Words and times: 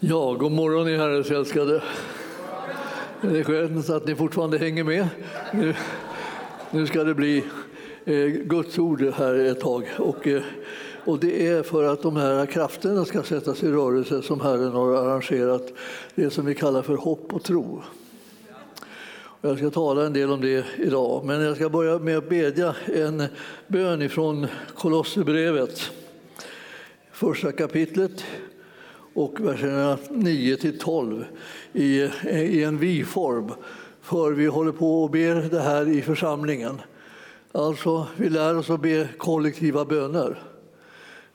Ja, 0.00 0.34
god 0.34 0.52
morgon 0.52 0.86
ni 0.86 0.96
Herrens 0.96 1.30
älskade. 1.30 1.82
Det 3.20 3.38
är 3.38 3.44
skönt 3.44 3.90
att 3.90 4.06
ni 4.06 4.14
fortfarande 4.14 4.58
hänger 4.58 4.84
med. 4.84 5.08
Nu, 5.52 5.74
nu 6.70 6.86
ska 6.86 7.04
det 7.04 7.14
bli 7.14 7.44
eh, 8.04 8.26
Guds 8.26 8.78
ord 8.78 9.02
här 9.02 9.34
ett 9.34 9.60
tag. 9.60 9.88
Och, 9.98 10.26
eh, 10.26 10.42
och 11.04 11.18
det 11.18 11.46
är 11.46 11.62
för 11.62 11.84
att 11.84 12.02
de 12.02 12.16
här 12.16 12.46
krafterna 12.46 13.04
ska 13.04 13.22
sättas 13.22 13.62
i 13.62 13.68
rörelse 13.68 14.22
som 14.22 14.40
Herren 14.40 14.72
har 14.72 14.96
arrangerat 14.96 15.72
det 16.14 16.30
som 16.30 16.46
vi 16.46 16.54
kallar 16.54 16.82
för 16.82 16.96
hopp 16.96 17.34
och 17.34 17.42
tro. 17.42 17.82
Jag 19.40 19.58
ska 19.58 19.70
tala 19.70 20.06
en 20.06 20.12
del 20.12 20.30
om 20.30 20.40
det 20.40 20.64
idag, 20.76 21.24
men 21.24 21.40
jag 21.40 21.56
ska 21.56 21.68
börja 21.68 21.98
med 21.98 22.18
att 22.18 22.28
bedja 22.28 22.74
en 22.86 23.24
bön 23.66 24.02
ifrån 24.02 24.46
Kolosserbrevet, 24.74 25.90
första 27.12 27.52
kapitlet 27.52 28.24
och 29.18 29.40
verserna 29.40 29.98
9 30.10 30.56
till 30.56 30.78
12 30.78 31.24
i, 31.72 32.00
i 32.30 32.64
en 32.64 32.78
vi-form. 32.78 33.52
För 34.02 34.32
vi 34.32 34.46
håller 34.46 34.72
på 34.72 35.02
och 35.02 35.10
ber 35.10 35.34
det 35.34 35.60
här 35.60 35.88
i 35.88 36.02
församlingen. 36.02 36.80
Alltså, 37.52 38.06
vi 38.16 38.28
lär 38.28 38.58
oss 38.58 38.70
att 38.70 38.80
be 38.80 39.08
kollektiva 39.18 39.84
böner. 39.84 40.42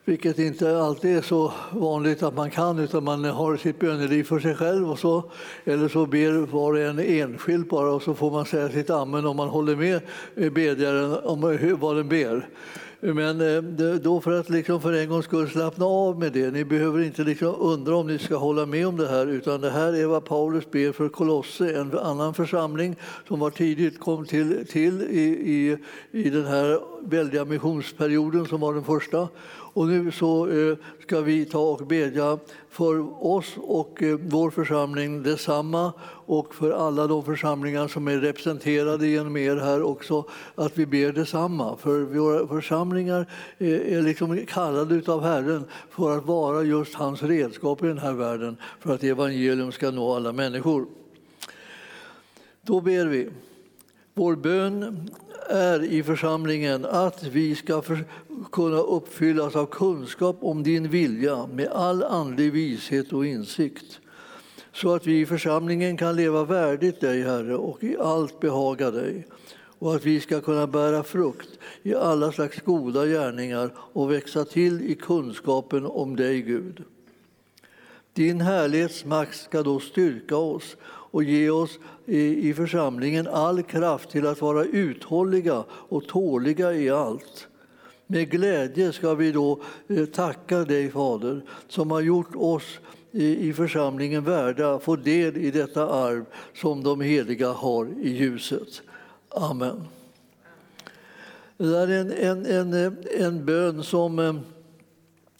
Vilket 0.04 0.38
inte 0.38 0.78
alltid 0.78 1.16
är 1.16 1.22
så 1.22 1.52
vanligt 1.72 2.22
att 2.22 2.36
man 2.36 2.50
kan, 2.50 2.78
utan 2.78 3.04
man 3.04 3.24
har 3.24 3.56
sitt 3.56 3.78
böneliv 3.78 4.24
för 4.24 4.38
sig 4.38 4.54
själv. 4.54 4.90
Och 4.90 4.98
så, 4.98 5.30
eller 5.64 5.88
så 5.88 6.06
ber 6.06 6.46
var 6.46 6.72
och 6.72 6.78
en 6.78 6.98
enskilt 6.98 7.68
bara 7.68 7.92
och 7.92 8.02
så 8.02 8.14
får 8.14 8.30
man 8.30 8.46
säga 8.46 8.68
sitt 8.68 8.90
amen 8.90 9.26
om 9.26 9.36
man 9.36 9.48
håller 9.48 9.76
med 9.76 10.00
eh, 10.36 10.52
bedjaren 10.52 11.18
om 11.24 11.50
eh, 11.50 11.78
vad 11.78 11.96
den 11.96 12.08
ber. 12.08 12.48
Men 13.12 13.40
eh, 13.40 13.62
då 13.94 14.20
för 14.20 14.40
att 14.40 14.50
liksom 14.50 14.80
för 14.80 14.92
en 14.92 15.08
gångs 15.08 15.24
skull 15.24 15.50
slappna 15.50 15.84
av 15.84 16.18
med 16.18 16.32
det. 16.32 16.50
Ni 16.50 16.64
behöver 16.64 17.02
inte 17.02 17.24
liksom 17.24 17.54
undra 17.58 17.96
om 17.96 18.06
ni 18.06 18.18
ska 18.18 18.36
hålla 18.36 18.66
med 18.66 18.86
om 18.86 18.96
det 18.96 19.08
här 19.08 19.26
utan 19.26 19.60
det 19.60 19.70
här 19.70 19.92
är 19.92 20.06
vad 20.06 20.24
Paulus 20.24 20.70
ber 20.70 20.92
för 20.92 21.08
Kolosse, 21.08 21.76
en 21.76 21.98
annan 21.98 22.34
församling 22.34 22.96
som 23.28 23.40
var 23.40 23.50
tidigt 23.50 24.00
kom 24.00 24.26
till, 24.26 24.66
till 24.66 25.02
i, 25.02 25.22
i, 25.22 25.76
i 26.10 26.30
den 26.30 26.46
här 26.46 26.93
väldiga 27.04 27.44
missionsperioden 27.44 28.46
som 28.46 28.60
var 28.60 28.74
den 28.74 28.84
första. 28.84 29.28
Och 29.74 29.86
nu 29.86 30.12
så 30.12 30.48
eh, 30.48 30.76
ska 31.02 31.20
vi 31.20 31.44
ta 31.44 31.58
och 31.58 31.86
bedja 31.86 32.38
för 32.70 33.24
oss 33.26 33.54
och 33.56 34.02
eh, 34.02 34.18
vår 34.22 34.50
församling 34.50 35.22
detsamma 35.22 35.92
och 36.26 36.54
för 36.54 36.70
alla 36.70 37.06
de 37.06 37.24
församlingar 37.24 37.88
som 37.88 38.08
är 38.08 38.18
representerade 38.18 39.06
genom 39.06 39.36
er 39.36 39.56
här 39.56 39.82
också, 39.82 40.24
att 40.54 40.78
vi 40.78 40.86
ber 40.86 41.12
detsamma. 41.12 41.76
För 41.76 42.00
våra 42.00 42.46
församlingar 42.46 43.26
eh, 43.58 43.96
är 43.96 44.02
liksom 44.02 44.46
kallade 44.46 45.12
av 45.12 45.22
Herren 45.22 45.64
för 45.90 46.18
att 46.18 46.26
vara 46.26 46.62
just 46.62 46.94
hans 46.94 47.22
redskap 47.22 47.84
i 47.84 47.86
den 47.86 47.98
här 47.98 48.12
världen 48.12 48.56
för 48.80 48.94
att 48.94 49.04
evangelium 49.04 49.72
ska 49.72 49.90
nå 49.90 50.14
alla 50.14 50.32
människor. 50.32 50.86
Då 52.62 52.80
ber 52.80 53.06
vi. 53.06 53.30
Vår 54.16 54.36
bön 54.36 55.10
är 55.48 55.84
i 55.84 56.02
församlingen 56.02 56.84
att 56.84 57.22
vi 57.22 57.54
ska 57.54 57.82
kunna 58.52 58.76
uppfyllas 58.76 59.56
av 59.56 59.66
kunskap 59.66 60.36
om 60.40 60.62
din 60.62 60.88
vilja 60.88 61.46
med 61.46 61.68
all 61.68 62.02
andlig 62.02 62.52
vishet 62.52 63.12
och 63.12 63.26
insikt 63.26 64.00
så 64.72 64.94
att 64.94 65.06
vi 65.06 65.20
i 65.20 65.26
församlingen 65.26 65.96
kan 65.96 66.16
leva 66.16 66.44
värdigt 66.44 67.00
dig, 67.00 67.22
Herre, 67.22 67.56
och 67.56 67.84
i 67.84 67.96
allt 67.96 68.40
behaga 68.40 68.90
dig 68.90 69.26
och 69.78 69.94
att 69.94 70.04
vi 70.04 70.20
ska 70.20 70.40
kunna 70.40 70.66
bära 70.66 71.02
frukt 71.02 71.58
i 71.82 71.94
alla 71.94 72.32
slags 72.32 72.60
goda 72.60 73.06
gärningar 73.06 73.70
och 73.76 74.12
växa 74.12 74.44
till 74.44 74.82
i 74.82 74.94
kunskapen 74.94 75.86
om 75.86 76.16
dig, 76.16 76.42
Gud. 76.42 76.84
Din 78.12 78.40
härlighetsmakt 78.40 79.36
ska 79.36 79.62
då 79.62 79.80
styrka 79.80 80.36
oss 80.36 80.76
och 81.14 81.24
ge 81.24 81.50
oss 81.50 81.78
i 82.06 82.54
församlingen 82.54 83.28
all 83.28 83.62
kraft 83.62 84.10
till 84.10 84.26
att 84.26 84.40
vara 84.40 84.64
uthålliga 84.64 85.64
och 85.70 86.06
tåliga 86.06 86.74
i 86.74 86.90
allt. 86.90 87.48
Med 88.06 88.30
glädje 88.30 88.92
ska 88.92 89.14
vi 89.14 89.32
då 89.32 89.60
eh, 89.88 90.04
tacka 90.04 90.64
dig, 90.64 90.90
Fader, 90.90 91.42
som 91.68 91.90
har 91.90 92.00
gjort 92.00 92.36
oss 92.36 92.78
i 93.12 93.52
församlingen 93.52 94.24
värda 94.24 94.74
att 94.74 94.82
få 94.82 94.96
del 94.96 95.36
i 95.36 95.50
detta 95.50 95.88
arv 95.88 96.24
som 96.54 96.82
de 96.82 97.00
heliga 97.00 97.52
har 97.52 97.88
i 98.02 98.10
ljuset. 98.10 98.82
Amen. 99.28 99.84
Det 101.56 101.78
är 101.78 101.88
en, 101.88 102.12
en, 102.46 102.72
en, 102.74 102.96
en 103.18 103.44
bön 103.44 103.82
som 103.82 104.18
eh, 104.18 104.34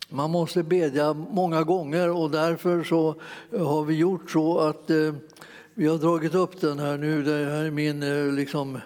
man 0.08 0.30
måste 0.30 0.62
bedja 0.62 1.12
många 1.12 1.62
gånger 1.62 2.10
och 2.10 2.30
därför 2.30 2.84
så 2.84 3.14
har 3.50 3.84
vi 3.84 3.94
gjort 3.94 4.30
så 4.30 4.58
att 4.58 4.90
eh, 4.90 5.14
vi 5.74 5.86
har 5.86 5.98
dragit 5.98 6.34
upp 6.34 6.60
den 6.60 6.78
här 6.78 6.98
nu. 6.98 7.22
Det 7.22 7.44
här 7.44 7.64
är 7.64 7.70
min 7.70 8.02
eh, 8.02 8.32
liksom, 8.32 8.78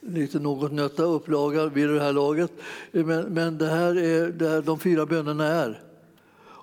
lite 0.00 0.38
något 0.38 0.72
nötta 0.72 1.02
upplaga 1.02 1.66
vid 1.66 1.88
det 1.88 2.00
här 2.00 2.12
laget. 2.12 2.52
Men, 2.90 3.24
men 3.24 3.58
det 3.58 3.66
här 3.66 3.98
är 3.98 4.28
där 4.28 4.62
de 4.62 4.78
fyra 4.78 5.06
bönerna 5.06 5.46
är 5.46 5.80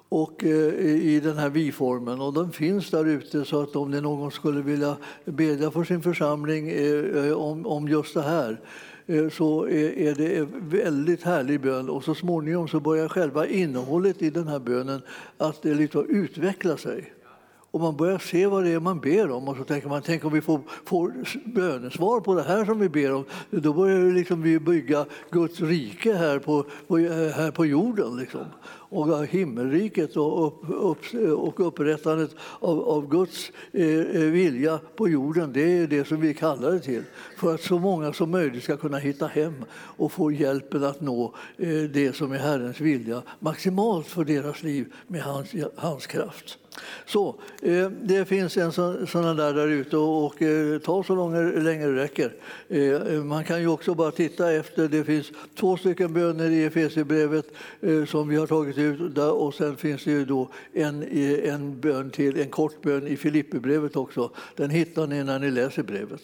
och 0.10 0.44
eh, 0.44 0.76
i 0.86 1.20
den 1.24 1.38
här 1.38 1.50
vi-formen. 1.50 2.22
Och 2.22 2.34
de 2.34 2.52
finns 2.52 2.90
där 2.90 3.06
ute 3.06 3.46
så 3.46 3.62
att 3.62 3.76
om 3.76 3.92
det 3.92 4.02
någon 4.02 4.32
skulle 4.32 4.62
vilja 4.62 4.98
bedja 5.26 5.72
för 5.72 5.84
sin 5.84 6.02
församling 6.02 6.70
eh, 6.70 7.26
eh 7.26 7.34
om, 7.34 7.66
om 7.66 7.88
just 7.88 8.14
det 8.14 8.22
här 8.22 8.60
eh, 9.06 9.30
så 9.30 9.68
är 9.68 10.16
det 10.16 10.38
en 10.38 10.70
väldigt 10.70 11.24
härlig 11.24 11.62
bön 11.62 11.90
och 11.90 12.04
så 12.04 12.16
småningom 12.16 12.68
så 12.68 12.80
börjar 12.80 13.08
själva 13.08 13.48
innehållet 13.48 14.22
i 14.22 14.30
den 14.30 14.48
här 14.48 14.60
bönen 14.60 15.02
att 15.38 15.66
liksom 15.66 16.06
utveckla 16.10 16.78
sig 16.78 17.14
och 17.72 17.80
man 17.80 17.98
börjar 17.98 18.18
se 18.18 18.48
vad 18.48 18.64
det 18.64 18.70
är 18.70 18.80
man 18.80 19.00
ber 19.00 19.32
om 19.32 19.48
och 19.48 19.58
så 19.58 19.64
tänker 19.64 19.90
man, 19.90 20.02
tänk 20.02 20.26
om 20.26 20.34
vi 20.34 20.42
får, 20.42 20.62
får 20.86 21.14
bönesvar 21.46 22.20
på 22.20 22.36
det 22.36 22.44
här 22.44 22.66
som 22.66 22.80
vi 22.80 22.90
ber 22.90 23.14
om. 23.14 23.26
Då 23.50 23.74
börjar 23.74 24.12
liksom 24.12 24.42
vi 24.42 24.60
bygga 24.60 25.06
Guds 25.30 25.62
rike 25.62 26.14
här 26.14 26.40
på, 26.40 26.66
här 27.36 27.52
på 27.52 27.66
jorden. 27.66 28.18
Liksom. 28.18 28.46
Och 28.94 29.26
himmelriket 29.26 30.18
och, 30.18 30.48
upp, 30.48 30.64
upp, 30.70 31.14
och 31.38 31.68
upprättandet 31.68 32.36
av, 32.60 32.80
av 32.80 33.10
Guds 33.10 33.52
eh, 33.72 34.00
eh, 34.00 34.22
vilja 34.22 34.80
på 34.96 35.10
jorden, 35.10 35.54
det 35.54 35.78
är 35.78 35.88
det 35.88 36.08
som 36.08 36.22
vi 36.22 36.34
kallar 36.34 36.72
det 36.72 36.80
till. 36.80 37.04
För 37.38 37.54
att 37.54 37.62
så 37.62 37.80
många 37.80 38.14
som 38.14 38.32
möjligt 38.32 38.64
ska 38.64 38.78
kunna 38.78 38.98
hitta 38.98 39.28
hem 39.28 39.54
och 39.74 40.12
få 40.12 40.32
hjälpen 40.32 40.84
att 40.84 41.02
nå 41.02 41.36
eh, 41.58 41.68
det 41.68 42.16
som 42.16 42.32
är 42.32 42.38
Herrens 42.38 42.80
vilja 42.80 43.22
maximalt 43.40 44.08
för 44.08 44.24
deras 44.24 44.64
liv 44.64 44.94
med 45.08 45.22
hans, 45.22 45.56
hans 45.76 46.08
kraft. 46.08 46.58
Så, 47.06 47.36
eh, 47.62 47.90
det 47.90 48.26
finns 48.26 48.58
en 48.58 48.72
sån, 48.72 49.38
där 49.38 49.54
där 49.54 49.68
ute 49.68 49.98
och, 49.98 50.26
och 50.26 50.42
eh, 50.42 50.80
ta 50.80 51.04
så 51.04 51.30
länge 51.60 51.86
det 51.88 51.96
räcker. 51.96 52.34
Eh, 52.68 52.82
eh, 52.82 53.24
man 53.24 53.44
kan 53.44 53.62
ju 53.62 53.68
också 53.68 53.96
bara 53.96 54.12
titta 54.12 54.52
efter, 54.52 54.88
det 54.88 55.04
finns 55.04 55.32
två 55.56 55.78
stycken 55.78 56.14
böner 56.14 56.50
i 56.50 56.64
Efesierbrevet 56.64 57.46
eh, 57.82 58.06
som 58.06 58.28
vi 58.28 58.36
har 58.36 58.48
tagit 58.48 58.78
ut 58.78 59.18
och 59.18 59.54
sen 59.54 59.78
finns 59.78 60.04
det 60.04 60.12
ju 60.12 60.26
då 60.26 60.50
en, 60.74 61.04
eh, 61.04 61.54
en, 61.54 61.80
bön 61.80 62.10
till, 62.10 62.40
en 62.40 62.50
kort 62.50 62.82
bön 62.82 63.08
i 63.08 63.18
Filipperbrevet 63.18 63.96
också. 63.96 64.32
Den 64.56 64.70
hittar 64.70 65.08
ni 65.08 65.24
när 65.24 65.40
ni 65.40 65.52
läser 65.52 65.84
brevet. 65.84 66.22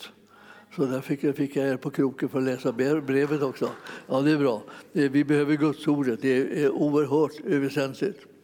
Så 0.75 0.85
där 0.85 1.01
fick, 1.01 1.35
fick 1.35 1.55
jag 1.55 1.67
er 1.67 1.77
på 1.77 1.89
kroken 1.89 2.29
för 2.29 2.37
att 2.39 2.45
läsa 2.45 2.71
brevet 3.01 3.41
också. 3.41 3.69
Ja, 4.07 4.21
det 4.21 4.31
är 4.31 4.37
bra. 4.37 4.61
Vi 4.91 5.23
behöver 5.23 5.55
Guds 5.55 5.87
ordet. 5.87 6.21
Det 6.21 6.63
är 6.63 6.69
oerhört 6.69 7.39
väsentligt. 7.43 8.36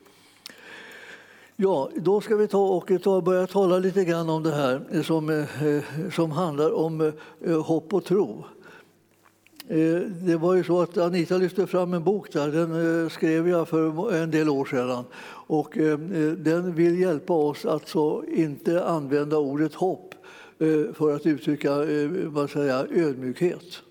Ja, 1.55 1.89
då 1.95 2.21
ska 2.21 2.35
vi 2.35 2.47
ta 2.47 2.67
och 2.67 2.91
ta, 3.03 3.21
börja 3.21 3.47
tala 3.47 3.79
lite 3.79 4.05
grann 4.05 4.29
om 4.29 4.43
det 4.43 4.51
här 4.51 5.03
som, 5.03 5.29
eh, 5.29 6.09
som 6.11 6.31
handlar 6.31 6.73
om 6.73 7.13
eh, 7.45 7.61
hopp 7.61 7.93
och 7.93 8.05
tro. 8.05 8.43
Eh, 9.67 9.99
det 10.25 10.37
var 10.37 10.55
ju 10.55 10.63
så 10.63 10.81
att 10.81 10.97
Anita 10.97 11.37
lyfte 11.37 11.67
fram 11.67 11.93
en 11.93 12.03
bok 12.03 12.31
där, 12.31 12.47
den 12.47 13.09
skrev 13.09 13.49
jag 13.49 13.67
för 13.67 14.13
en 14.15 14.31
del 14.31 14.49
år 14.49 14.65
sedan. 14.65 15.03
Och 15.47 15.77
den 16.37 16.75
vill 16.75 16.99
hjälpa 16.99 17.33
oss 17.33 17.65
att 17.65 17.87
så 17.87 18.23
inte 18.27 18.85
använda 18.85 19.37
ordet 19.37 19.73
hopp 19.73 20.15
för 20.93 21.15
att 21.15 21.25
uttrycka 21.25 21.71
vad 22.25 22.49
säger, 22.49 22.87
ödmjukhet. 22.91 23.83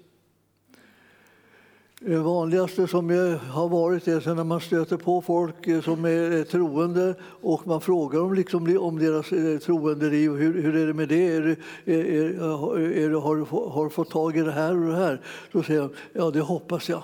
Det 2.05 2.19
vanligaste 2.19 2.89
som 2.89 3.11
har 3.51 3.69
varit 3.69 4.09
är 4.09 4.35
när 4.35 4.45
man 4.45 4.61
stöter 4.61 4.97
på 4.97 5.23
folk 5.23 5.67
eh, 5.67 5.81
som 5.81 6.05
är 6.05 6.39
eh, 6.39 6.43
troende 6.43 7.15
och 7.23 7.67
man 7.67 7.81
frågar 7.81 8.21
dem 8.21 8.35
liksom 8.35 8.79
om 8.79 8.99
deras 8.99 9.33
eh, 9.33 9.59
troendeliv. 9.59 10.31
Hur, 10.31 10.63
hur 10.63 10.77
är 10.77 10.87
det 10.87 10.95
med 10.95 11.09
det? 11.09 11.27
Är, 11.27 11.57
är, 11.85 12.05
är, 12.05 13.11
har, 13.21 13.37
du, 13.37 13.45
har 13.71 13.85
du 13.85 13.91
fått 13.91 14.11
tag 14.11 14.37
i 14.37 14.41
det 14.41 14.53
här 14.53 14.77
och 14.77 14.87
det 14.87 14.97
här? 14.97 15.21
Då 15.53 15.63
säger 15.63 15.81
de, 15.81 15.91
ja 16.13 16.31
det 16.31 16.41
hoppas 16.41 16.89
jag. 16.89 17.03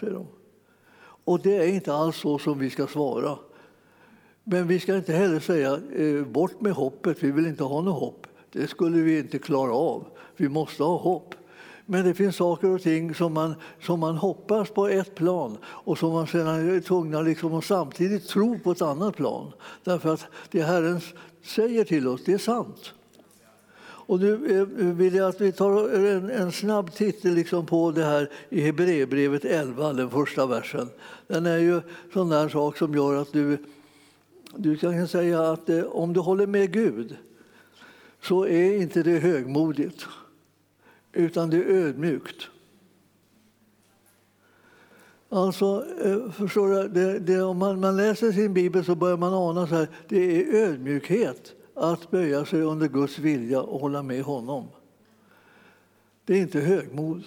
Säger 0.00 0.12
de. 0.12 0.26
Och 1.24 1.40
det 1.40 1.56
är 1.56 1.66
inte 1.66 1.94
alls 1.94 2.16
så 2.16 2.38
som 2.38 2.58
vi 2.58 2.70
ska 2.70 2.86
svara. 2.86 3.38
Men 4.44 4.68
vi 4.68 4.80
ska 4.80 4.96
inte 4.96 5.12
heller 5.12 5.40
säga 5.40 5.80
eh, 5.96 6.24
bort 6.24 6.60
med 6.60 6.72
hoppet, 6.72 7.22
vi 7.22 7.30
vill 7.30 7.46
inte 7.46 7.64
ha 7.64 7.80
något 7.80 8.00
hopp. 8.00 8.26
Det 8.52 8.66
skulle 8.66 9.00
vi 9.00 9.18
inte 9.18 9.38
klara 9.38 9.72
av. 9.72 10.04
Vi 10.36 10.48
måste 10.48 10.82
ha 10.82 10.96
hopp. 10.96 11.34
Men 11.92 12.04
det 12.04 12.14
finns 12.14 12.36
saker 12.36 12.70
och 12.70 12.82
ting 12.82 13.14
som 13.14 13.32
man, 13.32 13.54
som 13.82 14.00
man 14.00 14.16
hoppas 14.16 14.70
på 14.70 14.88
ett 14.88 15.14
plan 15.14 15.58
och 15.64 15.98
som 15.98 16.12
man 16.12 16.26
sedan 16.26 16.76
är 16.76 16.80
tvungna 16.80 17.22
liksom 17.22 17.54
att 17.54 17.64
samtidigt 17.64 18.28
tro 18.28 18.58
på 18.58 18.70
ett 18.70 18.82
annat 18.82 19.16
plan. 19.16 19.52
Därför 19.84 20.12
att 20.14 20.26
det 20.50 20.62
Herren 20.62 21.00
säger 21.42 21.84
till 21.84 22.08
oss, 22.08 22.20
det 22.24 22.32
är 22.32 22.38
sant. 22.38 22.92
Och 23.82 24.20
nu 24.20 24.58
eh, 24.58 24.86
vill 24.86 25.14
jag 25.14 25.28
att 25.28 25.40
vi 25.40 25.52
tar 25.52 25.94
en, 25.94 26.30
en 26.30 26.52
snabb 26.52 26.92
titt 26.92 27.24
liksom 27.24 27.66
på 27.66 27.90
det 27.90 28.04
här 28.04 28.30
i 28.48 28.60
Hebreerbrevet 28.60 29.44
11, 29.44 29.92
den 29.92 30.10
första 30.10 30.46
versen. 30.46 30.88
Den 31.26 31.46
är 31.46 31.58
ju 31.58 31.80
sån 32.12 32.28
där 32.28 32.48
sak 32.48 32.78
som 32.78 32.94
gör 32.94 33.16
att 33.16 33.32
du, 33.32 33.58
du 34.56 34.76
kan 34.76 35.08
säga 35.08 35.50
att 35.50 35.68
eh, 35.68 35.82
om 35.82 36.12
du 36.12 36.20
håller 36.20 36.46
med 36.46 36.72
Gud 36.72 37.16
så 38.22 38.46
är 38.46 38.76
inte 38.76 39.02
det 39.02 39.18
högmodigt, 39.18 40.06
utan 41.12 41.50
det 41.50 41.56
är 41.56 41.68
ödmjukt. 41.68 42.48
Alltså, 45.28 45.84
eh, 46.04 46.30
förstår 46.30 46.68
du, 46.68 46.88
det, 46.88 47.18
det, 47.18 47.42
om 47.42 47.58
man, 47.58 47.80
man, 47.80 47.96
läser 47.96 48.32
sin 48.32 48.54
bibel 48.54 48.84
så 48.84 48.94
börjar 48.94 49.16
man 49.16 49.34
ana 49.34 49.66
så 49.66 49.74
här, 49.74 49.88
det 50.08 50.40
är 50.40 50.54
ödmjukhet 50.54 51.54
att 51.74 52.10
böja 52.10 52.44
sig 52.44 52.62
under 52.62 52.88
Guds 52.88 53.18
vilja 53.18 53.60
och 53.62 53.80
hålla 53.80 54.02
med 54.02 54.22
honom. 54.22 54.66
Det 56.24 56.34
är 56.34 56.38
inte 56.38 56.60
högmod. 56.60 57.22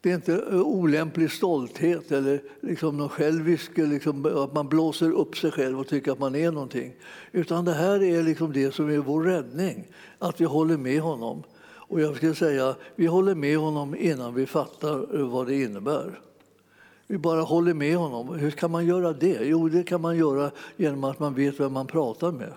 Det 0.00 0.10
är 0.10 0.14
inte 0.14 0.34
eh, 0.34 0.60
olämplig 0.60 1.30
stolthet 1.30 2.12
eller 2.12 2.42
liksom 2.60 2.96
någon 2.96 3.08
självisk, 3.08 3.78
eh, 3.78 3.88
liksom, 3.88 4.26
att 4.26 4.54
man 4.54 4.68
blåser 4.68 5.12
upp 5.12 5.36
sig 5.36 5.50
själv 5.50 5.80
och 5.80 5.88
tycker 5.88 6.12
att 6.12 6.18
man 6.18 6.34
är 6.34 6.50
någonting. 6.52 6.94
Utan 7.32 7.64
det 7.64 7.74
här 7.74 8.02
är 8.02 8.22
liksom 8.22 8.52
det 8.52 8.74
som 8.74 8.88
är 8.90 8.98
vår 8.98 9.22
räddning, 9.22 9.88
att 10.18 10.40
vi 10.40 10.44
håller 10.44 10.76
med 10.76 11.00
honom. 11.00 11.42
Och 11.90 12.00
jag 12.00 12.16
ska 12.16 12.34
säga, 12.34 12.74
vi 12.96 13.06
håller 13.06 13.34
med 13.34 13.58
honom 13.58 13.94
innan 13.94 14.34
vi 14.34 14.46
fattar 14.46 15.22
vad 15.24 15.46
det 15.46 15.62
innebär. 15.62 16.20
Vi 17.06 17.18
bara 17.18 17.40
håller 17.40 17.74
med 17.74 17.96
honom. 17.96 18.28
Hur 18.38 18.50
kan 18.50 18.70
man 18.70 18.86
göra 18.86 19.12
det? 19.12 19.38
Jo, 19.42 19.68
det 19.68 19.82
kan 19.82 20.00
man 20.00 20.16
göra 20.16 20.50
genom 20.76 21.04
att 21.04 21.18
man 21.18 21.34
vet 21.34 21.60
vem 21.60 21.72
man 21.72 21.86
pratar 21.86 22.32
med. 22.32 22.52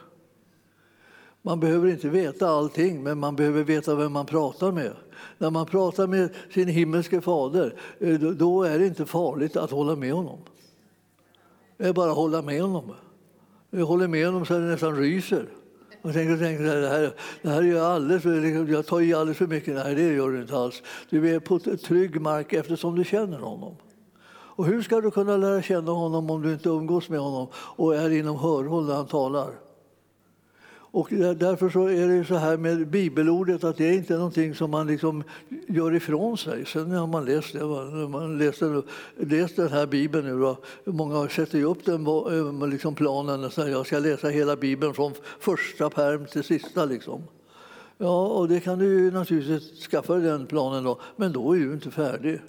Man 1.41 1.59
behöver 1.59 1.88
inte 1.88 2.09
veta 2.09 2.47
allting, 2.47 3.03
men 3.03 3.19
man 3.19 3.35
behöver 3.35 3.63
veta 3.63 3.95
vem 3.95 4.12
man 4.12 4.25
pratar 4.25 4.71
med. 4.71 4.94
När 5.38 5.50
man 5.50 5.65
pratar 5.65 6.07
med 6.07 6.29
sin 6.53 6.68
himmelske 6.68 7.21
fader, 7.21 7.75
eh, 8.00 8.19
då 8.19 8.63
är 8.63 8.79
det 8.79 8.88
inte 8.88 9.06
farligt 9.06 9.57
att 9.57 9.71
hålla 9.71 9.95
med 9.95 10.13
honom. 10.13 10.39
Det 11.77 11.88
är 11.88 11.94
bara 11.94 12.09
att 12.12 12.18
hålla 12.18 12.41
med 12.41 12.62
honom. 12.62 12.91
Jag 13.69 13.86
håller 13.86 14.07
med 14.07 14.25
honom 14.25 14.45
så 14.45 14.53
det 14.53 14.59
nästan 14.59 14.95
ryser. 14.95 15.47
Och 16.03 16.13
tänker, 16.13 16.38
tänker 16.38 16.63
det 16.63 16.89
här, 16.89 17.13
det 17.41 17.50
här 17.50 17.63
är 17.63 17.81
alldeles, 17.81 18.23
för, 18.23 18.41
liksom, 18.41 18.67
jag 18.67 18.85
tar 18.85 19.01
i 19.01 19.13
alldeles 19.13 19.38
för 19.38 19.47
mycket. 19.47 19.75
Nej, 19.75 19.95
det 19.95 20.13
gör 20.13 20.29
du 20.29 20.41
inte 20.41 20.57
alls. 20.57 20.83
Du 21.09 21.35
är 21.35 21.39
på 21.39 21.59
trygg 21.59 22.21
mark 22.21 22.53
eftersom 22.53 22.95
du 22.95 23.03
känner 23.03 23.39
honom. 23.39 23.75
Och 24.55 24.65
hur 24.65 24.81
ska 24.81 25.01
du 25.01 25.11
kunna 25.11 25.38
lära 25.38 25.61
känna 25.61 25.91
honom 25.91 26.29
om 26.29 26.41
du 26.41 26.53
inte 26.53 26.69
umgås 26.69 27.09
med 27.09 27.19
honom 27.19 27.47
och 27.53 27.95
är 27.95 28.09
inom 28.09 28.38
hörhåll 28.38 28.85
när 28.85 28.95
han 28.95 29.07
talar? 29.07 29.50
Och 30.93 31.07
därför 31.11 31.69
så 31.69 31.87
är 31.87 32.07
det 32.07 32.25
så 32.25 32.35
här 32.35 32.57
med 32.57 32.87
bibelordet 32.87 33.63
att 33.63 33.77
det 33.77 33.89
är 33.89 33.93
inte 33.93 34.13
någonting 34.13 34.55
som 34.55 34.71
man 34.71 34.87
liksom 34.87 35.23
gör 35.67 35.95
ifrån 35.95 36.37
sig. 36.37 36.65
Sen 36.65 36.91
har 36.91 37.07
man 37.07 37.25
läst, 37.25 37.53
det, 37.53 37.65
man 38.09 38.37
läser, 38.37 38.83
läst 39.15 39.55
den 39.55 39.69
här 39.69 39.87
bibeln 39.87 40.25
nu 40.25 40.39
då, 40.39 40.57
många 40.85 41.29
sätter 41.29 41.57
ju 41.57 41.65
upp 41.65 41.85
den 41.85 42.07
eh, 42.07 42.67
liksom 42.67 42.95
planen 42.95 43.51
så 43.51 43.61
jag 43.61 43.85
ska 43.85 43.99
läsa 43.99 44.27
hela 44.27 44.55
bibeln 44.55 44.93
från 44.93 45.13
första 45.39 45.89
perm 45.89 46.25
till 46.25 46.43
sista. 46.43 46.85
Liksom. 46.85 47.23
Ja, 47.97 48.27
och 48.27 48.47
det 48.47 48.59
kan 48.59 48.79
du 48.79 48.85
ju 48.85 49.11
naturligtvis 49.11 49.87
skaffa 49.87 50.13
dig 50.13 50.23
den 50.23 50.45
planen 50.45 50.83
då, 50.83 50.99
men 51.15 51.31
då 51.33 51.55
är 51.55 51.59
du 51.59 51.73
inte 51.73 51.91
färdig. 51.91 52.39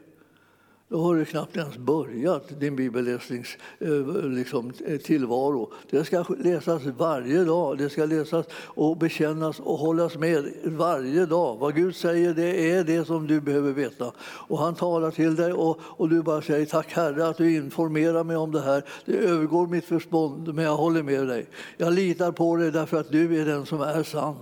Då 0.95 1.01
har 1.01 1.15
du 1.15 1.25
knappt 1.25 1.57
ens 1.57 1.77
börjat 1.77 2.61
din 2.61 2.77
bibelläsnings 2.77 3.49
eh, 3.79 4.29
liksom, 4.29 4.73
eh, 4.87 4.99
tillvaro. 4.99 5.73
Det 5.91 6.05
ska 6.05 6.25
läsas 6.39 6.83
varje 6.99 7.45
dag. 7.45 7.79
Det 7.79 7.91
ska 7.91 8.05
läsas 8.05 8.47
och 8.55 8.97
bekännas 8.97 9.61
och 9.61 9.79
hållas 9.79 10.17
med 10.17 10.53
varje 10.65 11.27
dag. 11.27 11.57
Vad 11.57 11.75
Gud 11.75 11.97
säger 11.97 12.35
det 12.35 12.71
är 12.71 12.85
det 12.85 13.05
som 13.05 13.27
du 13.27 13.41
behöver 13.41 13.73
veta. 13.73 14.13
Och 14.21 14.59
Han 14.59 14.75
talar 14.75 15.11
till 15.11 15.37
dig 15.37 15.53
och, 15.53 15.81
och 15.81 16.09
du 16.09 16.23
bara 16.23 16.43
säger 16.43 16.67
tack 16.67 16.93
Herre 16.93 17.29
att 17.29 17.37
du 17.37 17.55
informerar 17.55 18.25
mig 18.25 18.37
om 18.37 18.53
det 18.53 18.61
här. 18.61 18.85
Det 19.05 19.17
övergår 19.17 19.67
mitt 19.67 19.85
förstånd 19.85 20.55
men 20.55 20.65
jag 20.65 20.77
håller 20.77 21.03
med 21.03 21.29
dig. 21.29 21.47
Jag 21.77 21.93
litar 21.93 22.33
på 22.33 22.57
dig 22.57 22.71
därför 22.71 23.01
att 23.01 23.11
du 23.11 23.41
är 23.41 23.45
den 23.45 23.67
som 23.67 23.81
är 23.81 24.03
sann. 24.03 24.37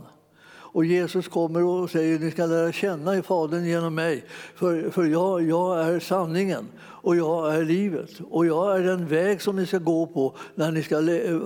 Och 0.72 0.84
Jesus 0.84 1.28
kommer 1.28 1.64
och 1.64 1.90
säger 1.90 2.18
ni 2.18 2.30
ska 2.30 2.46
lära 2.46 2.72
känna 2.72 3.16
i 3.16 3.22
Fadern 3.22 3.64
genom 3.64 3.94
mig. 3.94 4.24
För, 4.54 4.90
för 4.90 5.04
jag, 5.04 5.42
jag 5.42 5.88
är 5.88 6.00
sanningen 6.00 6.66
och 6.80 7.16
jag 7.16 7.54
är 7.54 7.64
livet. 7.64 8.10
Och 8.30 8.46
jag 8.46 8.76
är 8.76 8.82
den 8.82 9.06
väg 9.06 9.42
som 9.42 9.56
ni 9.56 9.66
ska 9.66 9.78
gå 9.78 10.06
på 10.06 10.36
när 10.54 10.72
ni 10.72 10.82
ska 10.82 10.96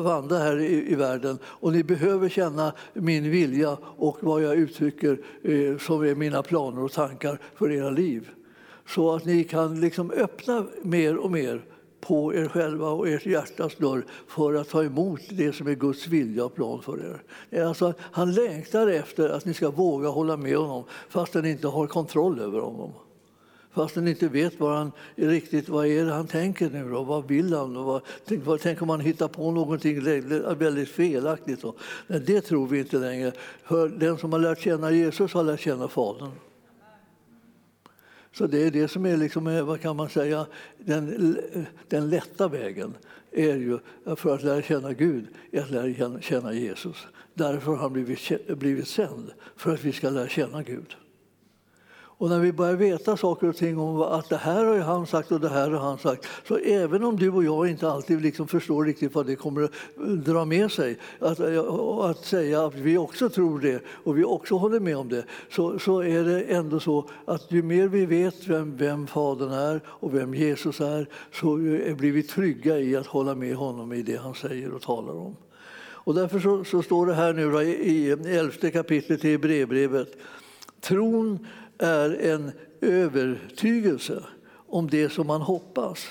vandra 0.03 0.39
här 0.39 0.61
i, 0.61 0.93
i 0.93 0.95
världen. 0.95 1.39
Och 1.45 1.73
ni 1.73 1.85
behöver 1.85 2.29
känna 2.29 2.73
min 2.95 3.31
vilja 3.31 3.77
och 3.83 4.19
vad 4.21 4.43
jag 4.43 4.55
uttrycker 4.55 5.19
eh, 5.43 5.79
som 5.79 6.03
är 6.03 6.15
mina 6.15 6.43
planer 6.43 6.83
och 6.83 6.93
tankar 6.93 7.39
för 7.55 7.73
era 7.73 7.91
liv. 7.91 8.31
Så 8.89 9.15
att 9.15 9.25
ni 9.25 9.45
kan 9.45 9.81
liksom 9.81 10.11
öppna 10.11 10.67
mer 10.83 11.17
och 11.17 11.31
mer 11.31 11.65
på 12.01 12.35
er 12.35 12.49
själva 12.49 12.89
och 12.89 13.09
ert 13.09 13.27
hjärtas 13.27 13.77
dörr 13.77 14.05
för 14.29 14.55
att 14.55 14.69
ta 14.69 14.85
emot 14.85 15.21
det 15.31 15.53
som 15.53 15.67
är 15.67 15.75
Guds 15.75 16.07
vilja 16.07 16.45
och 16.45 16.55
plan 16.55 16.83
för 16.83 17.21
er. 17.53 17.63
Alltså, 17.63 17.95
han 18.01 18.35
längtar 18.35 18.89
efter 18.89 19.29
att 19.29 19.45
ni 19.45 19.55
ska 19.55 19.71
våga 19.71 20.09
hålla 20.09 20.37
med 20.37 20.57
honom 20.57 20.85
fast 21.09 21.35
ni 21.35 21.51
inte 21.51 21.69
har 21.69 21.87
kontroll 21.87 22.41
över 22.41 22.61
honom. 22.61 22.93
Fast 23.77 23.97
ni 23.97 24.11
inte 24.11 24.29
vet 24.29 24.61
vad 24.61 24.77
han 24.77 24.93
riktigt 25.15 25.69
vad 25.69 25.87
är 25.87 26.05
det 26.05 26.13
han 26.13 26.27
tänker 26.27 26.71
nu 26.71 26.91
då? 26.91 27.03
Vad 27.03 27.29
vill 27.29 27.55
han? 27.55 27.77
Och 27.77 27.85
vad, 27.85 28.03
tänk, 28.25 28.47
vad, 28.47 28.61
tänk 28.61 28.83
om 28.83 28.89
han 28.89 29.01
hittar 29.01 29.29
på 29.29 29.51
någonting 29.51 30.05
väldigt 30.59 30.89
felaktigt? 30.89 31.63
Då? 31.63 31.75
Men 32.07 32.25
det 32.25 32.41
tror 32.41 32.67
vi 32.67 32.79
inte 32.79 32.97
längre. 32.97 33.33
För 33.65 33.89
den 33.89 34.19
som 34.19 34.33
har 34.33 34.41
lärt 34.41 34.61
känna 34.61 34.91
Jesus 34.91 35.33
har 35.33 35.45
lärt 35.45 35.61
känna 35.61 35.89
Fadern. 35.89 36.31
Så 38.39 38.47
det 38.47 38.67
är 38.67 38.71
det 38.71 38.89
som 38.89 39.07
är 39.07 39.17
liksom, 39.17 39.47
eh, 39.47 39.65
vad 39.65 39.81
kan 39.81 39.97
man 39.97 40.09
säga, 40.09 40.47
den, 40.79 41.37
eh, 41.55 41.63
den 41.89 42.11
lätta 42.11 42.49
vägen 42.49 42.95
är 43.33 43.57
ju 43.57 43.79
för 44.17 44.35
att 44.35 44.43
lära 44.43 44.63
känna 44.63 44.93
Gud, 44.93 45.27
är 45.51 45.63
att 45.63 45.71
lära 45.71 46.21
känna 46.21 46.53
Jesus. 46.53 47.07
Därför 47.35 47.71
har 47.71 47.79
han 47.79 47.93
blivit, 47.93 48.59
blivit 48.59 48.89
sänd, 48.89 49.31
för 49.57 49.75
att 49.75 49.85
vi 49.85 49.93
ska 49.93 50.11
lära 50.11 50.29
känna 50.29 50.63
Gud. 50.63 50.97
Och 52.19 52.29
när 52.29 52.41
vi 52.41 52.53
börjar 52.53 52.77
veta 52.77 53.17
saker 53.17 53.49
och 53.49 53.57
ting 53.57 53.79
om 53.79 54.03
att 54.03 54.29
det 54.29 54.37
här 54.37 54.65
har 54.65 54.79
han 54.79 55.07
sagt 55.07 55.33
och 55.33 55.41
det 55.41 55.49
här 55.49 55.71
har 55.71 55.79
han 55.79 55.99
sagt, 55.99 56.27
så 56.49 56.57
även 56.57 57.05
om 57.05 57.17
du 57.17 57.31
och 57.31 57.45
jag 57.45 57.69
inte 57.69 57.91
alltid 57.91 58.23
liksom 58.23 58.49
förstår 58.49 58.85
riktigt 58.85 59.15
vad 59.15 59.27
det 59.27 59.37
kommer 59.37 59.63
att 59.63 59.73
dra 60.25 60.45
med 60.45 60.73
sig, 60.73 60.99
att, 61.19 61.41
att 62.01 62.25
säga 62.25 62.67
att 62.67 62.75
vi 62.75 62.99
också 62.99 63.29
tror 63.29 63.61
det 63.61 63.83
och 63.89 64.19
vi 64.19 64.25
också 64.25 64.57
håller 64.57 64.81
med 64.81 64.97
om 64.97 65.09
det, 65.09 65.25
så, 65.51 65.79
så 65.79 66.03
är 66.03 66.25
det 66.25 66.43
ändå 66.43 66.81
så 66.81 67.09
att 67.25 67.53
ju 67.53 67.63
mer 67.63 67.89
vi 67.89 68.07
vet 68.07 68.49
vem, 68.49 68.77
vem 68.77 69.07
Fadern 69.07 69.53
är 69.53 69.81
och 69.87 70.15
vem 70.15 70.35
Jesus 70.35 70.81
är, 70.81 71.09
så 71.33 71.57
blir 71.97 72.13
vi 72.13 72.23
trygga 72.23 72.79
i 72.79 72.97
att 72.97 73.07
hålla 73.07 73.35
med 73.35 73.57
honom 73.57 73.93
i 73.93 74.03
det 74.03 74.17
han 74.17 74.35
säger 74.35 74.75
och 74.75 74.83
talar 74.83 75.13
om. 75.13 75.37
Och 75.79 76.15
därför 76.15 76.41
så, 76.41 76.65
så 76.65 76.83
står 76.83 77.07
det 77.07 77.15
här 77.15 77.33
nu 77.33 77.63
i 77.63 78.11
elfte 78.11 78.71
kapitlet 78.71 79.25
i 79.25 79.39
brevbrevet, 79.39 80.09
tron 80.81 81.47
är 81.79 82.11
en 82.11 82.53
övertygelse 82.81 84.25
om 84.69 84.91
det 84.91 85.09
som 85.09 85.27
man 85.27 85.41
hoppas. 85.41 86.07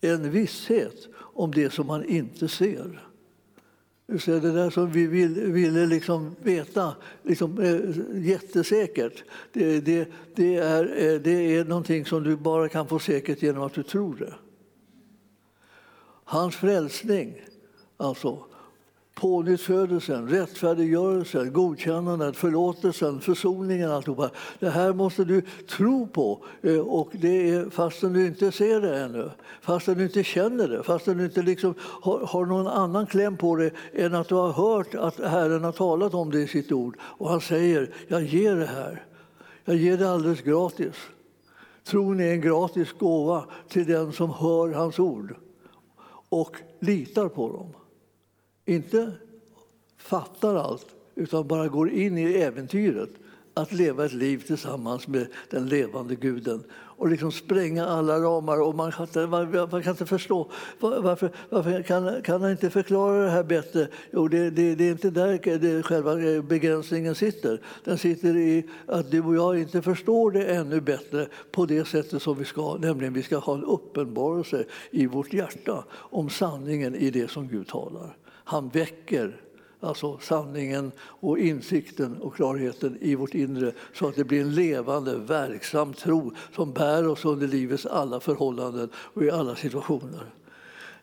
En 0.00 0.30
visshet 0.30 1.08
om 1.16 1.50
det 1.50 1.70
som 1.70 1.86
man 1.86 2.04
inte 2.04 2.48
ser. 2.48 3.00
Det 4.06 4.40
där 4.40 4.70
som 4.70 4.90
vi 4.90 5.06
ville 5.06 5.86
liksom 5.86 6.36
veta 6.42 6.94
liksom, 7.22 7.60
eh, 7.60 8.26
jättesäkert, 8.26 9.24
det, 9.52 9.80
det, 9.80 10.08
det, 10.34 10.56
är, 10.56 10.84
eh, 10.84 11.20
det 11.20 11.56
är 11.56 11.64
någonting 11.64 12.04
som 12.04 12.22
du 12.22 12.36
bara 12.36 12.68
kan 12.68 12.88
få 12.88 12.98
säkert 12.98 13.42
genom 13.42 13.62
att 13.62 13.74
du 13.74 13.82
tror 13.82 14.16
det. 14.16 14.34
Hans 16.24 16.56
frälsning, 16.56 17.42
alltså, 17.96 18.44
pånyttfödelsen, 19.14 20.28
rättfärdiggörelsen, 20.28 21.52
godkännandet, 21.52 22.36
förlåtelsen, 22.36 23.20
försoningen. 23.20 23.90
Alltihopa. 23.90 24.30
Det 24.58 24.70
här 24.70 24.92
måste 24.92 25.24
du 25.24 25.42
tro 25.68 26.06
på, 26.06 26.44
eh, 26.62 26.78
och 26.78 27.10
det 27.12 27.50
är, 27.50 27.70
fastän 27.70 28.12
du 28.12 28.26
inte 28.26 28.52
ser 28.52 28.80
det 28.80 28.98
ännu. 29.00 29.30
Fastän 29.62 29.98
du 29.98 30.04
inte 30.04 30.24
känner 30.24 30.68
det, 30.68 30.82
fastän 30.82 31.18
du 31.18 31.24
inte 31.24 31.42
liksom 31.42 31.74
har, 31.80 32.26
har 32.26 32.46
någon 32.46 32.66
annan 32.66 33.06
kläm 33.06 33.36
på 33.36 33.56
det 33.56 33.70
än 33.92 34.14
att 34.14 34.28
du 34.28 34.34
har 34.34 34.52
hört 34.52 34.94
att 34.94 35.20
Herren 35.20 35.64
har 35.64 35.72
talat 35.72 36.14
om 36.14 36.30
det 36.30 36.40
i 36.40 36.48
sitt 36.48 36.72
ord. 36.72 36.96
Och 37.00 37.30
han 37.30 37.40
säger, 37.40 37.94
jag 38.08 38.22
ger 38.22 38.56
det 38.56 38.66
här. 38.66 39.04
Jag 39.64 39.76
ger 39.76 39.96
det 39.96 40.10
alldeles 40.10 40.40
gratis. 40.40 40.94
Tron 41.84 42.20
är 42.20 42.32
en 42.32 42.40
gratis 42.40 42.92
gåva 42.92 43.44
till 43.68 43.86
den 43.86 44.12
som 44.12 44.30
hör 44.30 44.68
hans 44.68 44.98
ord 44.98 45.36
och 46.28 46.56
litar 46.80 47.28
på 47.28 47.48
dem 47.48 47.83
inte 48.64 49.12
fattar 49.96 50.54
allt 50.54 50.86
utan 51.14 51.48
bara 51.48 51.68
går 51.68 51.90
in 51.90 52.18
i 52.18 52.34
äventyret. 52.34 53.10
att 53.56 53.72
leva 53.72 54.04
ett 54.04 54.12
liv 54.12 54.42
tillsammans 54.46 55.08
med 55.08 55.26
den 55.50 55.68
levande 55.68 56.14
guden 56.14 56.64
och 56.96 57.08
liksom 57.08 57.32
spränga 57.32 57.86
alla 57.86 58.18
ramar. 58.18 58.60
Och 58.60 58.74
man, 58.74 58.92
kan 58.92 59.06
inte, 59.06 59.26
man, 59.26 59.50
man 59.70 59.82
kan 59.82 59.90
inte 59.90 60.06
förstå 60.06 60.50
varför, 60.80 61.30
varför 61.50 61.82
kan, 61.82 62.22
kan 62.22 62.42
han 62.42 62.50
inte 62.50 62.70
förklara 62.70 63.24
det 63.24 63.30
här 63.30 63.44
bättre? 63.44 63.88
Jo, 64.10 64.28
det, 64.28 64.50
det, 64.50 64.74
det 64.74 64.84
är 64.84 64.90
inte 64.92 65.10
där 65.10 65.58
det, 65.58 65.82
själva 65.82 66.42
begränsningen 66.42 67.14
sitter. 67.14 67.60
Den 67.84 67.98
sitter 67.98 68.36
i 68.36 68.68
att 68.86 69.10
du 69.10 69.22
och 69.22 69.34
jag 69.34 69.58
inte 69.58 69.82
förstår 69.82 70.30
det 70.30 70.44
ännu 70.44 70.80
bättre 70.80 71.26
på 71.52 71.66
det 71.66 71.84
sättet 71.88 72.22
som 72.22 72.38
vi 72.38 72.44
ska. 72.44 72.76
Nämligen 72.76 73.12
vi 73.12 73.22
ska 73.22 73.38
ha 73.38 73.54
en 73.54 73.64
uppenbarelse 73.64 74.64
i 74.90 75.06
vårt 75.06 75.32
hjärta 75.32 75.84
om 75.92 76.30
sanningen 76.30 76.94
i 76.94 77.10
det 77.10 77.30
som 77.30 77.48
Gud 77.48 77.68
talar. 77.68 78.16
Han 78.44 78.68
väcker 78.68 79.40
alltså 79.80 80.18
sanningen 80.18 80.92
och 81.00 81.38
insikten 81.38 82.16
och 82.16 82.34
klarheten 82.34 82.98
i 83.00 83.14
vårt 83.14 83.34
inre 83.34 83.72
så 83.92 84.08
att 84.08 84.16
det 84.16 84.24
blir 84.24 84.40
en 84.40 84.54
levande, 84.54 85.18
verksam 85.18 85.92
tro 85.92 86.32
som 86.54 86.72
bär 86.72 87.08
oss 87.08 87.24
under 87.24 87.48
livets 87.48 87.86
alla 87.86 88.20
förhållanden 88.20 88.90
och 88.94 89.22
i 89.22 89.30
alla 89.30 89.56
situationer. 89.56 90.34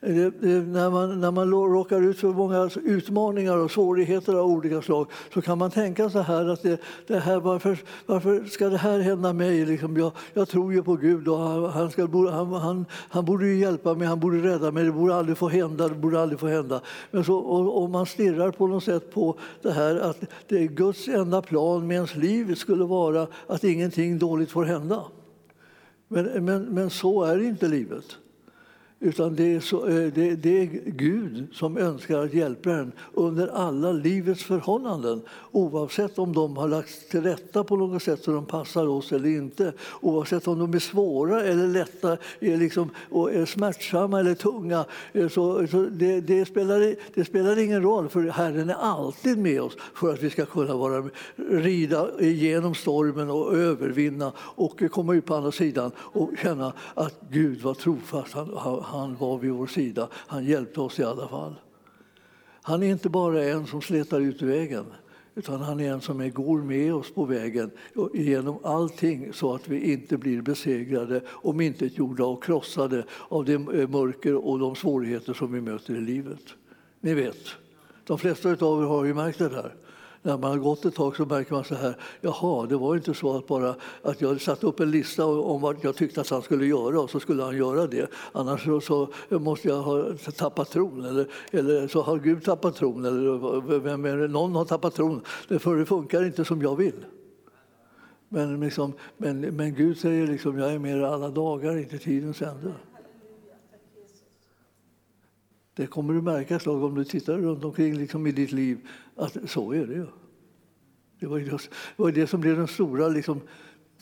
Eh, 0.03 0.25
eh, 0.25 0.31
när, 0.63 0.89
man, 0.89 1.21
när 1.21 1.31
man 1.31 1.51
råkar 1.51 2.01
ut 2.01 2.19
för 2.19 2.27
många 2.27 2.59
alltså 2.61 2.79
utmaningar 2.79 3.57
och 3.57 3.71
svårigheter 3.71 4.33
av 4.33 4.45
olika 4.45 4.81
slag 4.81 5.07
så 5.33 5.41
kan 5.41 5.57
man 5.57 5.71
tänka 5.71 6.09
så 6.09 6.19
här 6.19 6.49
att 6.49 6.61
det, 6.61 6.81
det 7.07 7.19
här, 7.19 7.39
varför, 7.39 7.77
varför 8.05 8.43
ska 8.45 8.69
det 8.69 8.77
här 8.77 8.99
hända 8.99 9.33
mig? 9.33 9.65
Liksom 9.65 9.97
jag, 9.97 10.11
jag 10.33 10.47
tror 10.47 10.73
ju 10.73 10.83
på 10.83 10.95
Gud 10.95 11.27
och 11.27 11.37
han, 11.37 11.65
han, 11.65 11.91
ska, 11.91 12.29
han, 12.31 12.53
han, 12.53 12.85
han 12.91 13.25
borde 13.25 13.47
ju 13.47 13.59
hjälpa 13.59 13.93
mig, 13.93 14.07
han 14.07 14.19
borde 14.19 14.37
rädda 14.37 14.71
mig, 14.71 14.83
det 14.83 14.91
borde 14.91 15.15
aldrig 15.15 15.37
få 15.37 15.49
hända, 15.49 15.87
det 15.87 15.95
borde 15.95 16.21
aldrig 16.21 16.39
få 16.39 16.47
hända. 16.47 16.81
Men 17.11 17.23
så, 17.23 17.35
och, 17.35 17.83
och 17.83 17.89
man 17.89 18.05
stirrar 18.05 18.51
på 18.51 18.67
något 18.67 18.83
sätt 18.83 19.13
på 19.13 19.37
det 19.61 19.71
här 19.71 19.95
att 19.95 20.23
det 20.47 20.57
är 20.57 20.67
Guds 20.67 21.07
enda 21.07 21.41
plan 21.41 21.87
med 21.87 21.95
ens 21.95 22.15
liv 22.15 22.55
skulle 22.55 22.83
vara 22.83 23.27
att 23.47 23.63
ingenting 23.63 24.19
dåligt 24.19 24.51
får 24.51 24.65
hända. 24.65 25.03
Men, 26.07 26.45
men, 26.45 26.63
men 26.63 26.89
så 26.89 27.23
är 27.23 27.43
inte 27.43 27.67
livet. 27.67 28.17
Utan 29.03 29.35
det 29.35 29.53
är, 29.55 29.59
så, 29.59 29.87
eh, 29.87 30.13
det, 30.13 30.35
det 30.35 30.61
är, 30.61 30.65
Gud 30.85 31.47
som 31.53 31.77
önskar 31.77 32.19
att 32.19 32.33
hjälpa 32.33 32.71
en 32.71 32.91
under 33.13 33.47
alla 33.47 33.91
livets 33.91 34.43
förhållanden 34.43 35.21
oavsett 35.51 36.19
om 36.19 36.33
de 36.33 36.57
har 36.57 36.67
lagts 36.67 37.09
till 37.09 37.21
rätta 37.21 37.63
på 37.63 37.75
något 37.75 38.03
sätt 38.03 38.23
så 38.23 38.31
de 38.31 38.45
passar 38.45 38.87
oss 38.87 39.11
eller 39.11 39.29
inte. 39.29 39.73
Oavsett 40.01 40.47
om 40.47 40.59
de 40.59 40.73
är 40.73 40.79
svåra 40.79 41.43
eller 41.43 41.67
lätta, 41.67 42.17
är 42.39 42.57
liksom, 42.57 42.89
och 43.09 43.33
är 43.33 43.45
smärtsamma 43.45 44.19
eller 44.19 44.35
tunga. 44.35 44.85
Eh, 45.13 45.27
så, 45.27 45.67
så 45.67 45.85
det, 45.85 46.21
det, 46.21 46.45
spelar, 46.45 46.95
det 47.13 47.25
spelar 47.25 47.59
ingen 47.59 47.81
roll, 47.81 48.09
för 48.09 48.23
Herren 48.23 48.69
är 48.69 48.75
alltid 48.75 49.37
med 49.37 49.61
oss 49.61 49.77
för 49.93 50.13
att 50.13 50.23
vi 50.23 50.29
ska 50.29 50.45
kunna 50.45 50.75
vara, 50.75 51.09
rida 51.35 52.09
igenom 52.19 52.75
stormen 52.75 53.29
och 53.29 53.57
övervinna 53.57 54.31
och 54.37 54.81
komma 54.91 55.15
ut 55.15 55.25
på 55.25 55.35
andra 55.35 55.51
sidan 55.51 55.91
och 55.97 56.31
känna 56.41 56.73
att 56.93 57.21
Gud 57.29 57.61
var 57.61 57.73
trofast. 57.73 58.33
Han, 58.33 58.81
han 58.91 59.15
var 59.15 59.37
vid 59.37 59.51
vår 59.51 59.67
sida. 59.67 60.09
Han 60.13 60.45
hjälpte 60.45 60.81
oss 60.81 60.99
i 60.99 61.03
alla 61.03 61.27
fall. 61.27 61.55
Han 62.61 62.83
är 62.83 62.87
inte 62.87 63.09
bara 63.09 63.43
en 63.43 63.67
som 63.67 63.81
slätar 63.81 64.19
ut 64.19 64.41
vägen 64.41 64.85
utan 65.35 65.61
han 65.61 65.79
är 65.79 65.93
en 65.93 66.01
som 66.01 66.21
är, 66.21 66.29
går 66.29 66.61
med 66.61 66.93
oss 66.93 67.13
på 67.13 67.25
vägen 67.25 67.71
genom 68.13 68.59
allting 68.63 69.33
så 69.33 69.53
att 69.53 69.67
vi 69.67 69.93
inte 69.93 70.17
blir 70.17 70.41
besegrade, 70.41 71.21
omintetgjorda 71.29 72.25
och 72.25 72.43
krossade 72.43 73.05
av 73.29 73.45
det 73.45 73.59
mörker 73.87 74.35
och 74.35 74.59
de 74.59 74.75
svårigheter 74.75 75.33
som 75.33 75.51
vi 75.51 75.61
möter 75.61 75.93
i 75.93 76.01
livet. 76.01 76.43
Ni 76.99 77.13
vet, 77.13 77.47
de 78.05 78.17
flesta 78.17 78.49
av 78.49 78.83
er 78.83 78.87
har 78.87 79.05
ju 79.05 79.13
märkt 79.13 79.39
det 79.39 79.49
här 79.49 79.75
när 80.21 80.37
man 80.37 80.51
har 80.51 80.57
gått 80.57 80.85
ett 80.85 80.95
tag 80.95 81.15
så 81.15 81.25
märker 81.25 81.53
man 81.53 81.63
så 81.63 81.75
här, 81.75 81.95
jaha, 82.21 82.65
det 82.65 82.77
var 82.77 82.95
inte 82.95 83.13
så 83.13 83.37
att 83.37 83.47
bara 83.47 83.75
att 84.01 84.21
jag 84.21 84.41
satte 84.41 84.67
upp 84.67 84.79
en 84.79 84.91
lista 84.91 85.25
om 85.25 85.61
vad 85.61 85.77
jag 85.81 85.95
tyckte 85.95 86.21
att 86.21 86.29
han 86.29 86.41
skulle 86.41 86.65
göra 86.65 86.99
och 86.99 87.09
så 87.09 87.19
skulle 87.19 87.43
han 87.43 87.57
göra 87.57 87.87
det. 87.87 88.11
Annars 88.31 88.63
så, 88.63 88.81
så 88.81 89.09
måste 89.29 89.67
jag 89.67 89.81
ha 89.81 90.13
tappat 90.37 90.71
tron 90.71 91.05
eller, 91.05 91.27
eller 91.51 91.87
så 91.87 92.01
har 92.01 92.19
Gud 92.19 92.43
tappat 92.43 92.75
tron 92.75 93.05
eller 93.05 93.79
vem 93.79 94.05
är 94.05 94.17
det? 94.17 94.27
någon 94.27 94.55
har 94.55 94.65
tappat 94.65 94.95
tron. 94.95 95.21
För 95.59 95.75
det 95.75 95.85
funkar 95.85 96.25
inte 96.25 96.45
som 96.45 96.61
jag 96.61 96.75
vill. 96.75 97.05
Men, 98.29 98.59
liksom, 98.59 98.93
men, 99.17 99.41
men 99.41 99.75
Gud 99.75 99.97
säger 99.97 100.27
liksom, 100.27 100.57
jag 100.57 100.73
är 100.73 100.79
med 100.79 100.97
er 100.97 101.01
alla 101.01 101.29
dagar, 101.29 101.77
inte 101.77 101.97
tidens 101.97 102.41
ände. 102.41 102.73
Det 105.75 105.87
kommer 105.87 106.13
du 106.13 106.21
märka 106.21 106.55
ett 106.55 106.61
slag 106.61 106.83
om 106.83 106.95
du 106.95 107.03
tittar 107.05 107.37
runt 107.37 107.63
omkring 107.63 107.97
liksom 107.97 108.27
i 108.27 108.31
ditt 108.31 108.51
liv, 108.51 108.87
att 109.15 109.37
så 109.49 109.71
är 109.71 109.87
det 109.87 109.93
ju. 109.93 110.07
Det 111.19 111.27
var, 111.27 111.37
just, 111.37 111.69
det, 111.69 112.03
var 112.03 112.11
det 112.11 112.27
som 112.27 112.41
blev 112.41 112.57
den 112.57 112.67
stora 112.67 113.07
liksom, 113.07 113.41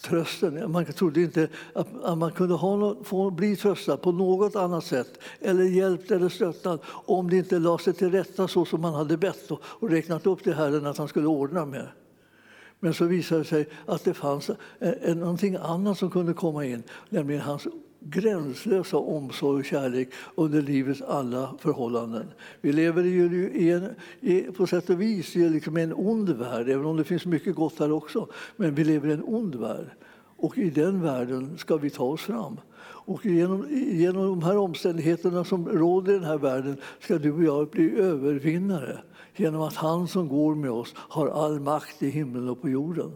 trösten. 0.01 0.71
Man 0.71 0.85
trodde 0.85 1.21
inte 1.21 1.49
att 1.73 2.17
man 2.17 2.31
kunde 2.31 2.55
ha 2.55 2.75
något, 2.75 3.07
få 3.07 3.31
bli 3.31 3.55
tröstad 3.55 3.97
på 3.97 4.11
något 4.11 4.55
annat 4.55 4.85
sätt 4.85 5.19
eller 5.39 5.63
hjälpt 5.63 6.11
eller 6.11 6.29
stöttad 6.29 6.79
om 6.85 7.29
det 7.29 7.37
inte 7.37 7.59
lade 7.59 7.83
sig 7.83 7.93
till 7.93 8.11
rätta 8.11 8.47
så 8.47 8.65
som 8.65 8.81
man 8.81 8.93
hade 8.93 9.17
bett 9.17 9.51
och, 9.51 9.59
och 9.63 9.89
räknat 9.89 10.27
upp 10.27 10.43
till 10.43 10.53
Herren 10.53 10.85
att 10.85 10.97
han 10.97 11.07
skulle 11.07 11.27
ordna 11.27 11.65
med. 11.65 11.87
Men 12.79 12.93
så 12.93 13.05
visade 13.05 13.41
det 13.41 13.45
sig 13.45 13.69
att 13.85 14.03
det 14.03 14.13
fanns 14.13 14.51
någonting 15.15 15.55
annat 15.55 15.97
som 15.97 16.11
kunde 16.11 16.33
komma 16.33 16.65
in, 16.65 16.83
nämligen 17.09 17.41
hans 17.41 17.67
gränslösa 17.99 18.97
omsorg 18.97 19.59
och 19.59 19.65
kärlek 19.65 20.09
under 20.35 20.61
livets 20.61 21.01
alla 21.01 21.53
förhållanden. 21.59 22.27
Vi 22.61 22.73
lever 22.73 23.03
ju 23.03 23.49
i 23.49 23.71
en, 23.71 23.89
i, 24.19 24.41
på 24.41 24.67
sätt 24.67 24.89
och 24.89 25.01
vis 25.01 25.35
i 25.35 25.49
liksom 25.49 25.77
en 25.77 25.93
ond 25.93 26.29
värld, 26.29 26.69
även 26.69 26.85
om 26.85 26.97
det 26.97 27.03
finns 27.03 27.25
mycket 27.25 27.55
gott 27.55 27.79
här 27.79 27.91
också. 27.91 28.27
Men 28.55 28.75
vi 28.75 28.83
lever 28.83 29.09
i 29.09 29.13
en 29.13 29.23
ond 29.23 29.55
värld. 29.55 29.89
Och 30.37 30.57
i 30.57 30.69
den 30.69 31.01
världen 31.01 31.57
ska 31.57 31.77
vi 31.77 31.89
ta 31.89 32.03
oss 32.03 32.21
fram. 32.21 32.57
Och 32.81 33.25
genom, 33.25 33.67
genom 33.71 34.25
de 34.25 34.43
här 34.43 34.57
omständigheterna 34.57 35.43
som 35.43 35.67
råder 35.67 36.13
i 36.13 36.15
den 36.15 36.23
här 36.23 36.37
världen 36.37 36.77
ska 36.99 37.17
du 37.17 37.31
och 37.31 37.43
jag 37.43 37.69
bli 37.69 37.99
övervinnare 37.99 38.99
genom 39.35 39.61
att 39.61 39.75
han 39.75 40.07
som 40.07 40.27
går 40.27 40.55
med 40.55 40.71
oss 40.71 40.93
har 40.95 41.27
all 41.27 41.59
makt 41.59 42.03
i 42.03 42.09
himlen 42.09 42.49
och 42.49 42.61
på 42.61 42.69
jorden. 42.69 43.11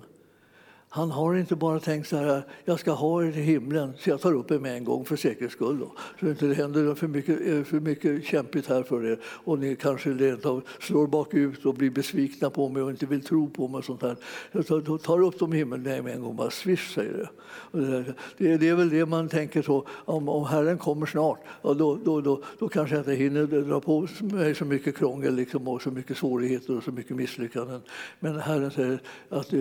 Han 0.95 1.11
har 1.11 1.35
inte 1.35 1.55
bara 1.55 1.79
tänkt 1.79 2.07
så 2.07 2.17
här, 2.17 2.43
jag 2.65 2.79
ska 2.79 2.91
ha 2.91 3.23
er 3.23 3.37
i 3.37 3.41
himlen 3.41 3.93
så 3.99 4.09
jag 4.09 4.21
tar 4.21 4.33
upp 4.33 4.51
er 4.51 4.59
med 4.59 4.75
en 4.77 4.83
gång 4.83 5.05
för 5.05 5.15
säkerhets 5.15 5.53
skull. 5.53 5.79
Då. 5.79 5.91
Så 6.19 6.29
inte 6.29 6.45
det 6.45 6.53
händer 6.53 6.95
för 6.95 7.07
mycket, 7.07 7.47
eh, 7.47 7.63
för 7.63 7.79
mycket 7.79 8.25
kämpigt 8.25 8.67
här 8.67 8.83
för 8.83 9.05
er 9.05 9.19
och 9.25 9.59
ni 9.59 9.75
kanske 9.75 10.09
rent 10.09 10.45
av 10.45 10.61
slår 10.79 11.07
bakut 11.07 11.65
och 11.65 11.73
blir 11.73 11.89
besvikna 11.89 12.49
på 12.49 12.69
mig 12.69 12.81
och 12.83 12.89
inte 12.89 13.05
vill 13.05 13.23
tro 13.23 13.49
på 13.49 13.67
mig. 13.67 13.77
Och 13.77 13.85
sånt 13.85 14.01
här. 14.01 14.15
Jag 14.51 15.01
tar 15.03 15.23
upp 15.23 15.39
dem 15.39 15.53
i 15.53 15.57
himlen 15.57 15.83
med 15.83 16.07
en 16.15 16.21
gång, 16.21 16.35
bara 16.35 16.51
swish 16.51 16.93
säger 16.93 17.29
det. 17.71 18.13
Det, 18.37 18.57
det 18.57 18.69
är 18.69 18.75
väl 18.75 18.89
det 18.89 19.05
man 19.05 19.29
tänker 19.29 19.61
så, 19.61 19.85
om, 19.89 20.29
om 20.29 20.45
Herren 20.45 20.77
kommer 20.77 21.05
snart, 21.05 21.39
ja, 21.61 21.73
då, 21.73 21.99
då, 22.03 22.21
då, 22.21 22.43
då 22.59 22.69
kanske 22.69 22.95
jag 22.95 23.01
inte 23.01 23.13
hinner 23.13 23.45
dra 23.45 23.79
på 23.79 24.07
mig 24.21 24.55
så 24.55 24.65
mycket 24.65 24.97
krångel 24.97 25.35
liksom, 25.35 25.67
och 25.67 25.81
så 25.81 25.91
mycket 25.91 26.17
svårigheter 26.17 26.77
och 26.77 26.83
så 26.83 26.91
mycket 26.91 27.15
misslyckanden. 27.15 27.81
Men 28.19 28.39
Herren 28.39 28.71
säger 28.71 29.01
att 29.29 29.53
eh, 29.53 29.59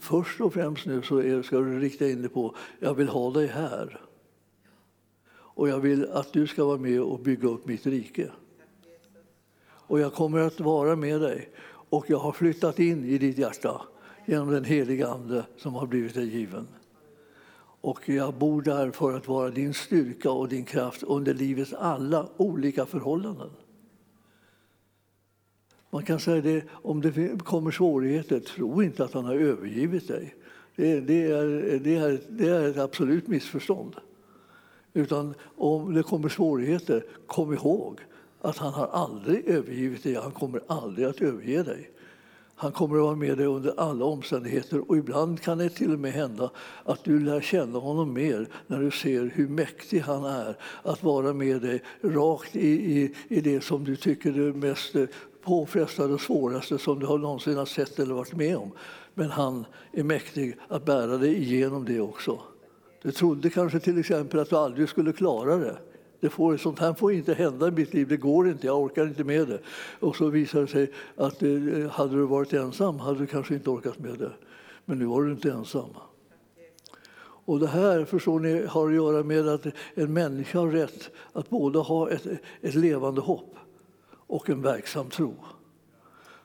först 0.00 0.40
och 0.40 0.49
främst 0.50 0.86
nu 0.86 1.02
så 1.02 1.42
ska 1.42 1.58
du 1.58 1.80
rikta 1.80 2.08
in 2.08 2.20
dig 2.22 2.30
på 2.30 2.54
jag 2.78 2.94
vill 2.94 3.08
ha 3.08 3.30
dig 3.30 3.46
här. 3.46 4.00
Och 5.32 5.68
jag 5.68 5.80
vill 5.80 6.10
att 6.10 6.32
du 6.32 6.46
ska 6.46 6.64
vara 6.64 6.78
med 6.78 7.00
och 7.00 7.20
bygga 7.20 7.48
upp 7.48 7.66
mitt 7.66 7.86
rike. 7.86 8.30
Och 9.62 10.00
jag 10.00 10.14
kommer 10.14 10.38
att 10.38 10.60
vara 10.60 10.96
med 10.96 11.20
dig. 11.20 11.48
Och 11.66 12.10
jag 12.10 12.18
har 12.18 12.32
flyttat 12.32 12.78
in 12.78 13.04
i 13.04 13.18
ditt 13.18 13.38
hjärta 13.38 13.82
genom 14.26 14.50
den 14.50 14.64
heliga 14.64 15.08
Ande 15.08 15.44
som 15.56 15.74
har 15.74 15.86
blivit 15.86 16.14
dig 16.14 16.36
given. 16.36 16.68
Och 17.80 18.08
jag 18.08 18.34
bor 18.34 18.62
där 18.62 18.90
för 18.90 19.16
att 19.16 19.28
vara 19.28 19.50
din 19.50 19.74
styrka 19.74 20.30
och 20.30 20.48
din 20.48 20.64
kraft 20.64 21.02
under 21.02 21.34
livets 21.34 21.72
alla 21.72 22.28
olika 22.36 22.86
förhållanden. 22.86 23.50
Man 25.90 26.04
kan 26.04 26.20
säga 26.20 26.42
det, 26.42 26.64
om 26.70 27.00
det 27.00 27.44
kommer 27.44 27.70
svårigheter, 27.70 28.40
tro 28.40 28.82
inte 28.82 29.04
att 29.04 29.12
han 29.12 29.24
har 29.24 29.34
övergivit 29.34 30.08
dig. 30.08 30.34
Det, 30.80 31.00
det, 31.00 31.22
är, 31.24 31.78
det, 31.78 31.96
är, 31.96 32.20
det 32.28 32.48
är 32.48 32.68
ett 32.68 32.78
absolut 32.78 33.28
missförstånd. 33.28 33.96
Utan 34.92 35.34
om 35.56 35.94
det 35.94 36.02
kommer 36.02 36.28
svårigheter, 36.28 37.04
kom 37.26 37.52
ihåg 37.52 38.00
att 38.40 38.56
han 38.56 38.72
har 38.72 38.86
aldrig 38.86 39.46
övergivit 39.46 40.02
dig. 40.02 40.14
Han 40.14 40.32
kommer 40.32 40.60
aldrig 40.66 41.06
att 41.06 41.20
överge 41.20 41.62
dig. 41.62 41.90
Han 42.54 42.72
kommer 42.72 42.96
att 42.96 43.02
vara 43.02 43.16
med 43.16 43.38
dig 43.38 43.46
under 43.46 43.80
alla 43.80 44.04
omständigheter 44.04 44.90
och 44.90 44.96
ibland 44.96 45.40
kan 45.40 45.58
det 45.58 45.68
till 45.68 45.92
och 45.92 46.00
med 46.00 46.12
hända 46.12 46.50
att 46.84 47.04
du 47.04 47.20
lär 47.20 47.40
känna 47.40 47.78
honom 47.78 48.12
mer 48.12 48.48
när 48.66 48.80
du 48.80 48.90
ser 48.90 49.32
hur 49.34 49.48
mäktig 49.48 50.00
han 50.00 50.24
är 50.24 50.56
att 50.82 51.02
vara 51.02 51.32
med 51.32 51.60
dig 51.60 51.82
rakt 52.02 52.56
i, 52.56 52.68
i, 52.68 53.14
i 53.28 53.40
det 53.40 53.60
som 53.60 53.84
du 53.84 53.96
tycker 53.96 54.38
är 54.38 54.52
mest 54.52 54.96
påfrestande 55.42 56.14
och 56.14 56.20
svåraste 56.20 56.78
som 56.78 56.98
du 56.98 57.06
har 57.06 57.18
någonsin 57.18 57.56
har 57.56 57.66
sett 57.66 57.98
eller 57.98 58.14
varit 58.14 58.36
med 58.36 58.56
om. 58.56 58.72
Men 59.14 59.30
han 59.30 59.66
är 59.92 60.02
mäktig 60.02 60.56
att 60.68 60.84
bära 60.84 61.16
dig 61.16 61.36
igenom 61.36 61.84
det 61.84 62.00
också. 62.00 62.40
Du 63.02 63.12
trodde 63.12 63.50
kanske 63.50 63.80
till 63.80 63.98
exempel 63.98 64.40
att 64.40 64.50
du 64.50 64.56
aldrig 64.56 64.88
skulle 64.88 65.12
klara 65.12 65.56
det. 65.56 65.76
det 66.20 66.28
får, 66.28 66.56
sånt 66.56 66.78
här 66.78 66.94
får 66.94 67.12
inte 67.12 67.34
hända 67.34 67.68
i 67.68 67.70
mitt 67.70 67.94
liv, 67.94 68.08
det 68.08 68.16
går 68.16 68.48
inte, 68.48 68.66
jag 68.66 68.80
orkar 68.80 69.06
inte 69.06 69.24
med 69.24 69.48
det. 69.48 69.60
Och 70.00 70.16
så 70.16 70.28
visar 70.28 70.60
det 70.60 70.66
sig 70.66 70.92
att 71.16 71.42
eh, 71.42 71.90
hade 71.90 72.16
du 72.16 72.26
varit 72.26 72.52
ensam 72.52 72.98
hade 72.98 73.18
du 73.18 73.26
kanske 73.26 73.54
inte 73.54 73.70
orkat 73.70 73.98
med 73.98 74.18
det. 74.18 74.32
men 74.84 74.98
nu 74.98 75.04
var 75.04 75.22
du 75.22 75.32
inte 75.32 75.50
ensam. 75.50 75.90
Och 77.44 77.60
det 77.60 77.66
här 77.66 78.04
förstår 78.04 78.40
ni, 78.40 78.66
har 78.66 78.88
att 78.88 78.94
göra 78.94 79.22
med 79.22 79.48
att 79.48 79.66
en 79.94 80.12
människa 80.12 80.58
har 80.58 80.68
rätt 80.68 81.10
att 81.32 81.50
både 81.50 81.78
ha 81.78 82.10
ett, 82.10 82.26
ett 82.60 82.74
levande 82.74 83.20
hopp 83.20 83.54
och 84.26 84.50
en 84.50 84.62
verksam 84.62 85.10
tro 85.10 85.34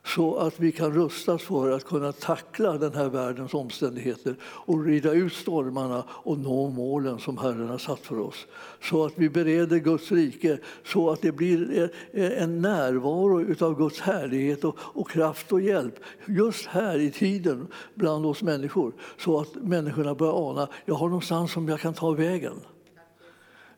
så 0.06 0.36
att 0.36 0.60
vi 0.60 0.72
kan 0.72 0.92
rustas 0.92 1.42
för 1.42 1.70
att 1.70 1.84
kunna 1.84 2.12
tackla 2.12 2.78
den 2.78 2.94
här 2.94 3.08
världens 3.08 3.54
omständigheter 3.54 4.36
och 4.42 4.84
rida 4.84 5.12
ut 5.12 5.32
stormarna 5.32 6.04
och 6.10 6.38
nå 6.38 6.70
målen 6.70 7.18
som 7.18 7.38
Herren 7.38 7.68
har 7.68 7.78
satt 7.78 8.00
för 8.00 8.18
oss. 8.18 8.46
Så 8.82 9.04
att 9.04 9.12
vi 9.16 9.30
bereder 9.30 9.78
Guds 9.78 10.12
rike 10.12 10.58
så 10.84 11.10
att 11.10 11.22
det 11.22 11.32
blir 11.32 11.90
en 12.12 12.62
närvaro 12.62 13.40
utav 13.40 13.76
Guds 13.78 14.00
härlighet 14.00 14.64
och, 14.64 14.76
och 14.80 15.10
kraft 15.10 15.52
och 15.52 15.60
hjälp 15.60 15.94
just 16.26 16.66
här 16.66 16.98
i 16.98 17.10
tiden 17.10 17.66
bland 17.94 18.26
oss 18.26 18.42
människor 18.42 18.92
så 19.18 19.40
att 19.40 19.54
människorna 19.54 20.14
börjar 20.14 20.50
ana 20.50 20.68
jag 20.84 20.94
har 20.94 21.08
någonstans 21.08 21.52
som 21.52 21.68
jag 21.68 21.80
kan 21.80 21.94
ta 21.94 22.10
vägen. 22.10 22.54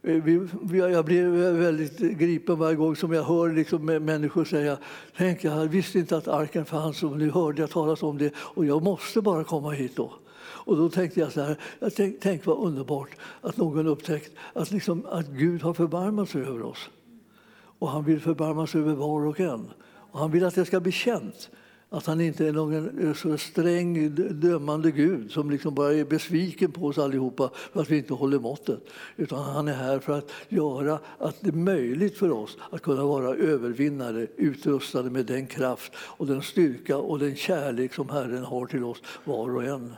Eh, 0.03 0.23
vi, 0.23 0.49
jag 0.79 1.05
blir 1.05 1.53
väldigt 1.53 1.99
gripen 1.99 2.59
varje 2.59 2.77
gång 2.77 2.97
som 2.97 3.13
jag 3.13 3.23
hör 3.23 3.53
liksom 3.53 3.85
människor 3.85 4.45
säga 4.45 4.79
Tänk, 5.17 5.45
jag 5.45 5.67
visste 5.67 5.99
inte 5.99 6.17
att 6.17 6.29
arken 6.29 6.65
fanns 6.65 7.03
och 7.03 7.19
nu 7.19 7.31
hörde 7.31 7.63
jag 7.63 7.71
talas 7.71 8.03
om 8.03 8.19
det 8.19 8.33
och 8.37 8.65
jag 8.65 8.83
måste 8.83 9.21
bara 9.21 9.45
komma 9.45 9.71
hit 9.71 9.97
då. 9.97 10.13
Och 10.41 10.77
då 10.77 10.89
tänkte 10.89 11.21
jag 11.21 11.33
så 11.33 11.41
här, 11.41 11.57
jag 11.79 11.95
tänk, 11.95 12.17
tänk 12.21 12.47
vad 12.47 12.59
underbart 12.59 13.11
att 13.41 13.57
någon 13.57 13.87
upptäckt 13.87 14.33
att, 14.53 14.71
liksom, 14.71 15.07
att 15.11 15.27
Gud 15.27 15.63
har 15.63 15.75
förbarmat 15.75 16.29
sig 16.29 16.43
över 16.43 16.63
oss. 16.63 16.91
Och 17.79 17.91
han 17.91 18.05
vill 18.05 18.21
förbarma 18.21 18.67
sig 18.67 18.81
över 18.81 18.95
var 18.95 19.27
och 19.27 19.41
en. 19.41 19.71
Och 20.11 20.19
han 20.19 20.31
vill 20.31 20.45
att 20.45 20.55
det 20.55 20.65
ska 20.65 20.81
bli 20.81 20.93
känt 20.93 21.51
att 21.91 22.07
han 22.07 22.21
inte 22.21 22.47
är 22.47 22.53
någon 22.53 22.99
eh, 22.99 23.15
så 23.15 23.39
sträng 23.39 24.15
dömande 24.41 24.91
Gud 24.91 25.31
som 25.31 25.51
liksom 25.51 25.75
bara 25.75 25.95
är 25.95 26.05
besviken 26.05 26.73
på 26.73 26.87
oss 26.87 26.99
allihopa 26.99 27.51
för 27.73 27.81
att 27.81 27.91
vi 27.91 27.99
inte 27.99 28.15
håller 28.15 28.39
måttet. 28.39 28.81
Utan 29.17 29.39
han 29.39 29.69
är 29.69 29.73
här 29.73 29.99
för 29.99 30.19
att 30.19 30.31
göra 30.49 30.99
att 31.19 31.37
det 31.41 31.49
är 31.49 31.53
möjligt 31.53 32.19
för 32.19 32.31
oss 32.31 32.59
att 32.71 32.83
kunna 32.83 33.05
vara 33.05 33.35
övervinnare 33.35 34.27
utrustade 34.37 35.11
med 35.11 35.27
den 35.27 35.47
kraft 35.47 35.93
och 35.97 36.27
den 36.27 36.43
styrka 36.43 36.97
och 36.97 37.19
den 37.19 37.37
kärlek 37.37 37.95
som 37.95 38.09
Herren 38.09 38.45
har 38.45 38.67
till 38.67 38.85
oss 38.85 39.03
var 39.25 39.55
och 39.55 39.65
en. 39.65 39.95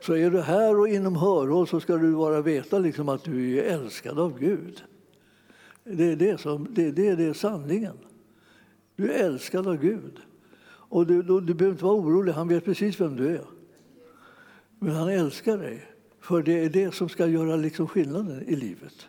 Så 0.00 0.16
är 0.16 0.30
du 0.30 0.40
här 0.40 0.78
och 0.78 0.88
inom 0.88 1.16
hörhåll 1.16 1.68
så 1.68 1.80
ska 1.80 1.96
du 1.96 2.16
bara 2.16 2.40
veta 2.40 2.78
liksom 2.78 3.08
att 3.08 3.24
du 3.24 3.58
är 3.58 3.62
älskad 3.62 4.18
av 4.18 4.38
Gud. 4.38 4.82
Det 5.84 6.12
är 6.12 6.16
det, 6.16 6.40
som, 6.40 6.66
det, 6.70 6.90
det, 6.90 7.14
det 7.14 7.24
är 7.24 7.32
sanningen. 7.32 7.96
Du 8.96 9.12
är 9.12 9.24
älskad 9.24 9.66
av 9.68 9.76
Gud. 9.76 10.20
Och 10.94 11.06
du, 11.06 11.22
du, 11.22 11.40
du 11.40 11.54
behöver 11.54 11.74
inte 11.74 11.84
vara 11.84 11.94
orolig, 11.94 12.32
han 12.32 12.48
vet 12.48 12.64
precis 12.64 13.00
vem 13.00 13.16
du 13.16 13.28
är. 13.28 13.44
Men 14.78 14.94
han 14.94 15.08
älskar 15.08 15.58
dig, 15.58 15.86
för 16.20 16.42
det 16.42 16.64
är 16.64 16.70
det 16.70 16.94
som 16.94 17.08
ska 17.08 17.26
göra 17.26 17.56
liksom 17.56 17.88
skillnaden 17.88 18.42
i 18.42 18.56
livet. 18.56 19.08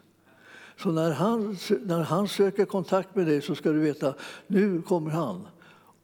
Så 0.77 0.91
när 0.91 1.11
han, 1.11 1.57
när 1.85 2.03
han 2.03 2.27
söker 2.27 2.65
kontakt 2.65 3.15
med 3.15 3.27
dig 3.27 3.41
så 3.41 3.55
ska 3.55 3.71
du 3.71 3.79
veta 3.79 4.13
nu 4.47 4.81
kommer 4.81 5.11
han 5.11 5.47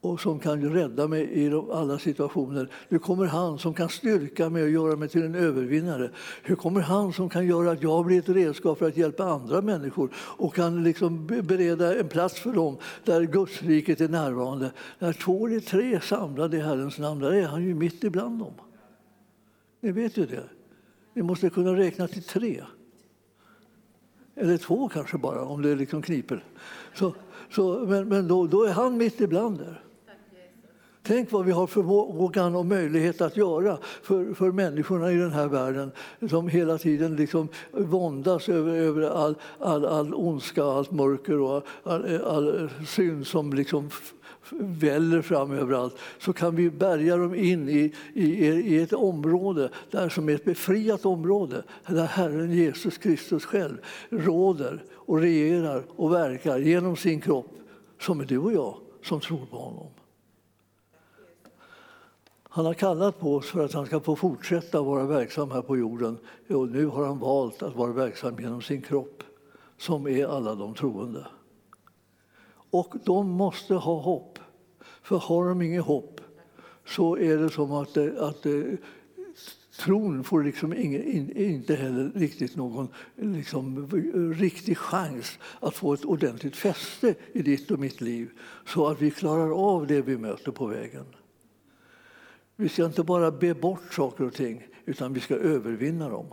och 0.02 0.22
som 0.22 0.40
kan 0.40 0.74
rädda 0.74 1.08
mig 1.08 1.46
i 1.46 1.54
alla 1.72 2.00
situationer. 2.00 2.70
Nu 2.90 3.00
kommer 3.00 3.26
han 3.26 3.60
som 3.60 3.74
kan 3.74 3.90
styrka 3.90 4.50
mig 4.50 4.64
och 4.64 4.70
göra 4.70 4.96
mig 4.96 5.10
till 5.10 5.24
en 5.24 5.36
övervinnare. 5.36 6.12
Hur 6.44 6.56
kommer 6.56 6.82
han 6.82 7.14
som 7.14 7.30
kan 7.30 7.48
göra 7.48 7.72
att 7.72 7.84
jag 7.84 8.06
blir 8.06 8.20
ett 8.20 8.30
redskap 8.30 8.78
för 8.80 8.88
att 8.88 8.98
hjälpa 8.98 9.24
andra 9.24 9.62
människor 9.62 10.10
och 10.16 10.56
kan 10.56 10.84
liksom 10.84 11.28
bereda 11.28 12.00
en 12.00 12.08
plats 12.08 12.40
för 12.40 12.54
dem 12.54 12.78
där 13.04 13.22
Gudsriket 13.22 14.02
är 14.02 14.10
närvarande. 14.10 14.72
När 15.00 15.14
två 15.14 15.48
eller 15.48 15.60
tre 15.60 16.02
samlade 16.02 16.58
i 16.58 16.62
Herrens 16.62 17.00
namn, 17.00 17.20
där 17.20 17.32
är 17.32 17.48
han 17.48 17.64
ju 17.64 17.76
mitt 17.76 18.04
ibland 18.04 18.40
dem. 18.40 18.54
Ni 19.82 19.92
vet 19.92 20.18
ju 20.18 20.26
det. 20.26 20.44
Ni 21.14 21.22
måste 21.22 21.50
kunna 21.50 21.76
räkna 21.76 22.08
till 22.08 22.24
tre. 22.24 22.64
Eller 24.36 24.58
två 24.58 24.90
kanske 24.90 25.18
bara, 25.18 25.46
om 25.46 25.62
det 25.62 25.76
liksom 25.76 26.02
kniper. 26.02 26.44
Så, 26.94 27.16
så, 27.50 27.86
men 27.88 28.10
men 28.10 28.28
då, 28.28 28.48
då 28.48 28.64
är 28.64 28.72
han 28.72 28.98
mitt 28.98 29.22
ibland 29.22 29.58
där. 29.58 29.84
Tänk 31.04 31.32
vad 31.32 31.46
vi 31.46 31.52
har 31.52 31.68
förmågan 31.68 32.56
och 32.56 32.66
möjlighet 32.66 33.22
att 33.22 33.38
göra 33.38 33.78
för, 34.04 34.34
för 34.34 34.52
människorna 34.52 35.12
i 35.12 35.16
den 35.16 35.32
här 35.32 35.48
världen 35.48 35.92
som 36.30 36.48
hela 36.48 36.78
tiden 36.78 37.16
liksom 37.16 37.48
våndas 37.72 38.50
över, 38.50 38.76
över 38.76 39.02
all, 39.02 39.36
all, 39.60 39.86
all 39.86 40.14
ondska, 40.14 40.64
allt 40.64 40.92
mörker 40.92 41.40
och 41.40 41.64
all, 41.84 42.22
all 42.22 42.70
synd 42.88 43.28
som 43.28 43.54
liksom 43.54 43.90
väller 44.60 45.22
fram 45.22 45.52
överallt 45.52 45.96
så 46.20 46.34
kan 46.34 46.56
vi 46.56 46.70
bärga 46.70 47.18
dem 47.18 47.36
in 47.36 47.70
i, 47.70 47.94
i, 48.14 48.46
i 48.48 48.82
ett 48.82 48.94
område 48.94 49.70
där 49.92 50.10
som 50.10 50.30
är 50.30 50.36
ett 50.36 50.46
befriat 50.46 51.06
område 51.06 51.64
där 51.88 52.06
Herren 52.06 52.52
Jesus 52.52 52.98
Kristus 52.98 53.46
själv 53.46 53.78
råder 54.10 54.84
och 54.94 55.20
regerar 55.20 55.84
och 55.96 56.14
verkar 56.14 56.60
genom 56.60 56.96
sin 56.96 57.22
kropp 57.22 57.52
som 58.02 58.20
är 58.20 58.26
du 58.26 58.38
och 58.38 58.54
jag 58.54 58.78
som 59.04 59.20
tror 59.20 59.46
på 59.46 59.58
honom. 59.58 59.88
Han 62.54 62.66
har 62.66 62.74
kallat 62.74 63.20
på 63.20 63.36
oss 63.36 63.50
för 63.50 63.66
att 63.66 63.74
han 63.74 63.86
ska 63.86 64.00
få 64.00 64.16
fortsätta 64.16 64.82
vara 64.82 65.06
verksam 65.06 65.52
här 65.52 65.62
på 65.62 65.78
jorden. 65.78 66.18
Och 66.50 66.70
nu 66.70 66.86
har 66.86 67.06
han 67.06 67.20
valt 67.20 67.64
att 67.64 67.76
vara 67.76 67.92
verksam 67.92 68.40
genom 68.40 68.62
sin 68.62 68.82
kropp, 68.82 69.24
som 69.78 70.08
är 70.08 70.26
alla 70.26 70.56
de 70.56 70.74
troende. 70.74 71.28
Och 72.72 72.96
de 73.04 73.30
måste 73.30 73.74
ha 73.74 74.02
hopp. 74.02 74.40
För 75.02 75.18
har 75.18 75.50
de 75.50 75.62
inget 75.62 75.84
hopp 75.84 76.22
så 76.86 77.18
är 77.18 77.38
det 77.38 77.50
som 77.50 77.72
att, 77.72 77.98
eh, 77.98 78.08
att 78.20 78.46
eh, 78.46 78.64
tron 79.80 80.24
får 80.24 80.44
liksom 80.44 80.74
ingen, 80.74 81.38
inte 81.38 81.76
heller 81.76 82.12
riktigt 82.16 82.56
någon 82.56 82.88
liksom, 83.16 83.78
eh, 83.78 84.40
riktig 84.40 84.78
chans 84.78 85.40
att 85.60 85.76
få 85.76 85.94
ett 85.94 86.06
ordentligt 86.06 86.56
fäste 86.56 87.16
i 87.34 87.42
ditt 87.42 87.72
och 87.72 87.80
mitt 87.80 88.02
liv 88.02 88.30
så 88.66 88.88
att 88.88 89.02
vi 89.02 89.12
klarar 89.12 89.74
av 89.74 89.88
det 89.88 90.02
vi 90.02 90.18
möter 90.18 90.52
på 90.52 90.66
vägen. 90.66 91.06
Vi 92.62 92.70
ska 92.70 92.86
inte 92.86 93.04
bara 93.04 93.32
be 93.32 93.54
bort 93.54 93.94
saker 93.94 94.24
och 94.24 94.34
ting, 94.34 94.68
utan 94.86 95.14
vi 95.14 95.20
ska 95.20 95.36
övervinna 95.36 96.10
dem. 96.10 96.26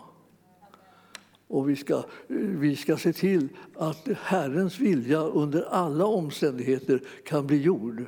Och 1.47 1.69
vi 1.69 1.77
ska, 1.77 2.05
vi 2.29 2.77
ska 2.77 2.97
se 2.97 3.12
till 3.12 3.49
att 3.75 4.09
Herrens 4.23 4.79
vilja 4.79 5.19
under 5.19 5.62
alla 5.62 6.07
omständigheter 6.07 7.03
kan 7.25 7.47
bli 7.47 7.62
gjord. 7.62 8.05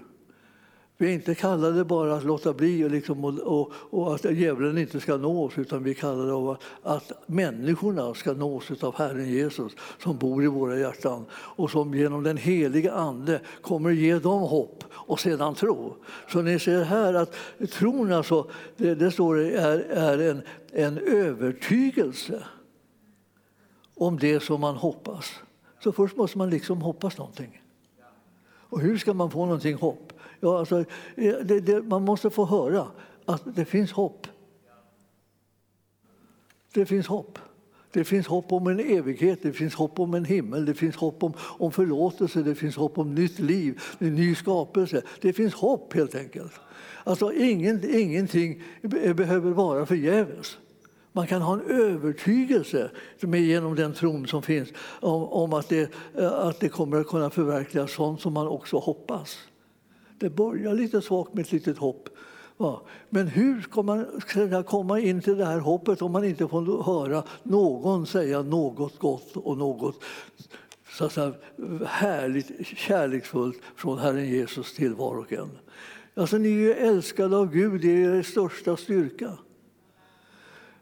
Vi 1.01 1.07
är 1.09 1.15
inte 1.15 1.35
kallade 1.35 1.85
bara 1.85 2.15
att 2.15 2.25
låta 2.25 2.53
bli 2.53 2.85
och, 2.85 2.91
liksom, 2.91 3.25
och, 3.25 3.39
och, 3.39 3.73
och 3.91 4.15
att 4.15 4.25
djävulen 4.25 4.79
inte 4.79 5.01
ska 5.01 5.17
nå 5.17 5.45
oss 5.45 5.59
utan 5.59 5.83
vi 5.83 5.91
är 5.91 5.95
kallade 5.95 6.33
av 6.33 6.57
att 6.83 7.13
människorna 7.27 8.15
ska 8.15 8.33
nås 8.33 8.83
av 8.85 8.95
Herren 8.95 9.29
Jesus 9.29 9.73
som 9.99 10.19
bor 10.19 10.45
i 10.45 10.47
våra 10.47 10.79
hjärtan 10.79 11.25
och 11.33 11.71
som 11.71 11.95
genom 11.95 12.23
den 12.23 12.37
heliga 12.37 12.93
Ande 12.93 13.41
kommer 13.63 13.91
ge 13.91 14.19
dem 14.19 14.41
hopp 14.41 14.85
och 14.91 15.21
sedan 15.21 15.55
tro. 15.55 15.97
Så 16.29 16.43
ni 16.43 16.59
ser 16.59 16.83
här 16.83 17.15
att 17.15 17.35
tron 17.71 18.13
alltså, 18.13 18.51
det, 18.77 18.95
det 18.95 19.11
står 19.11 19.39
är, 19.39 19.79
är 19.79 20.31
en, 20.31 20.43
en 20.73 20.99
övertygelse 20.99 22.45
om 23.95 24.19
det 24.19 24.41
som 24.41 24.61
man 24.61 24.77
hoppas. 24.77 25.33
Så 25.85 25.93
först 25.93 26.17
måste 26.17 26.39
man 26.39 26.51
liksom 26.51 26.83
hoppas 26.83 27.19
någonting. 27.19 27.63
Och 28.43 28.81
hur 28.81 28.99
ska 28.99 29.15
man 29.15 29.31
få 29.31 29.45
någonting 29.45 29.77
hopp? 29.77 30.10
Ja, 30.41 30.59
alltså, 30.59 30.79
eh, 31.17 31.35
det, 31.43 31.61
det, 31.61 31.83
man 31.83 32.05
måste 32.05 32.31
få 32.31 32.45
höra 32.45 32.87
att 33.25 33.43
det 33.57 33.65
finns 33.65 33.93
hopp. 33.93 34.27
Det 36.75 36.87
finns 36.87 37.07
hopp. 37.07 37.39
Det 37.93 38.05
finns 38.05 38.27
hopp 38.27 38.53
om 38.53 38.67
en 38.67 38.81
evighet, 38.81 39.43
det 39.43 39.53
finns 39.53 39.75
hopp 39.75 40.01
om 40.01 40.15
en 40.15 40.25
himmel, 40.25 40.65
det 40.65 40.75
finns 40.75 40.97
hopp 40.97 41.23
om, 41.23 41.33
om 41.39 41.73
förlåtelse, 41.73 42.43
det 42.43 42.55
finns 42.55 42.77
hopp 42.77 42.99
om 42.99 43.15
nytt 43.15 43.39
liv, 43.39 43.81
en 43.99 44.15
ny 44.15 44.35
skapelse. 44.35 45.03
Det 45.21 45.33
finns 45.33 45.55
hopp 45.55 45.95
helt 45.95 46.15
enkelt. 46.15 46.53
Alltså, 47.05 47.33
ingen, 47.33 47.95
ingenting 47.95 48.63
behöver 49.15 49.51
vara 49.51 49.87
förgäves. 49.87 50.59
Man 51.13 51.27
kan 51.27 51.43
ha 51.43 51.55
en 51.55 51.63
övertygelse 51.71 52.91
genom 53.21 53.75
den 53.75 53.93
tron 53.93 54.27
som 54.27 54.43
finns 54.43 54.69
om, 55.01 55.23
om 55.23 55.53
att, 55.53 55.69
det, 55.69 55.91
eh, 56.19 56.33
att 56.33 56.61
det 56.61 56.69
kommer 56.69 57.01
att 57.01 57.07
kunna 57.07 57.31
förverkligas 57.31 57.93
sånt 57.93 58.21
som 58.21 58.33
man 58.33 58.49
också 58.49 58.77
hoppas. 58.77 59.39
Det 60.21 60.31
börjar 60.31 60.75
lite 60.75 61.03
svagt 61.03 61.35
med 61.35 61.43
ett 61.43 61.53
litet 61.53 61.79
hopp. 61.79 62.09
Men 63.09 63.27
hur 63.27 63.61
ska 63.61 63.83
man 63.83 64.07
kunna 64.27 64.63
komma 64.63 65.01
in 65.01 65.21
till 65.21 65.37
det 65.37 65.45
här 65.45 65.59
hoppet 65.59 66.03
om 66.03 66.13
man 66.13 66.25
inte 66.25 66.49
får 66.49 66.83
höra 66.83 67.25
någon 67.43 68.07
säga 68.07 68.43
något 68.43 68.99
gott 68.99 69.37
och 69.37 69.59
något 69.59 70.03
så 70.91 71.05
att 71.05 71.13
säga, 71.13 71.33
härligt, 71.87 72.67
kärleksfullt 72.67 73.61
från 73.77 73.99
Herren 73.99 74.29
Jesus 74.29 74.75
till 74.75 74.95
var 74.95 75.19
och 75.19 75.33
en? 75.33 75.51
Alltså, 76.15 76.39
ni 76.39 76.65
är 76.65 76.75
älskade 76.75 77.37
av 77.37 77.53
Gud, 77.53 77.81
det 77.81 78.03
är 78.03 78.15
er 78.15 78.23
största 78.23 78.77
styrka. 78.77 79.39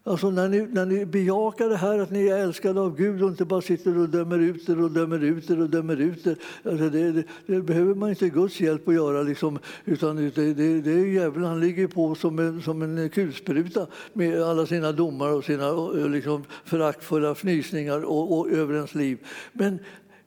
Alltså 0.09 0.31
när 0.31 0.49
ni, 0.49 0.67
när 0.71 0.87
ni 0.87 1.07
bejakar 1.07 1.69
det 1.69 1.77
här 1.77 1.99
att 1.99 2.11
ni 2.11 2.27
är 2.27 2.39
älskade 2.39 2.81
av 2.81 2.97
Gud 2.97 3.23
och 3.23 3.29
inte 3.29 3.45
bara 3.45 3.61
sitter 3.61 3.99
och 3.99 4.09
dömer 4.09 4.39
ut 4.39 4.69
er 4.69 4.83
och 4.83 4.91
dömer 4.91 5.25
ut 5.25 5.51
er 5.51 5.61
och 5.61 5.71
dömer 5.71 5.97
ut 5.97 6.27
er. 6.27 6.37
Alltså 6.63 6.89
det, 6.89 7.13
det, 7.13 7.25
det, 7.47 7.63
behöver 7.63 7.95
man 7.95 8.11
inte 8.11 8.29
Guds 8.29 8.61
hjälp 8.61 8.89
att 8.89 8.95
göra. 8.95 9.23
Liksom, 9.23 9.59
utan 9.85 10.17
det, 10.17 10.31
det, 10.31 10.81
det 10.81 10.91
är 10.91 11.07
djävulen, 11.07 11.49
han 11.49 11.61
ligger 11.61 11.87
på 11.87 12.15
som 12.15 12.39
en, 12.39 12.63
som 12.63 12.83
en 12.83 13.11
kulspruta 13.11 13.87
med 14.13 14.43
alla 14.43 14.67
sina 14.67 14.93
domar 14.93 15.33
och 15.33 15.45
sina 15.45 15.91
liksom, 15.91 16.45
föraktfulla 16.65 17.35
fnysningar 17.35 18.05
och, 18.05 18.39
och 18.39 18.51
över 18.51 18.75
ens 18.75 18.95
liv. 18.95 19.19
Men 19.53 19.79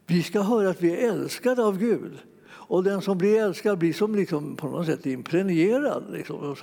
vi 0.06 0.22
ska 0.22 0.40
höra 0.40 0.70
att 0.70 0.82
vi 0.82 0.96
är 0.96 1.10
älskade 1.10 1.64
av 1.64 1.78
Gud. 1.78 2.12
Och 2.68 2.84
den 2.84 3.02
som 3.02 3.18
blir 3.18 3.42
älskad 3.42 3.78
blir 3.78 3.92
som 3.92 4.14
liksom 4.14 4.56
på 4.56 4.66
något 4.66 4.86
sätt 4.86 5.06
impregnerad. 5.06 6.04
Liksom. 6.12 6.56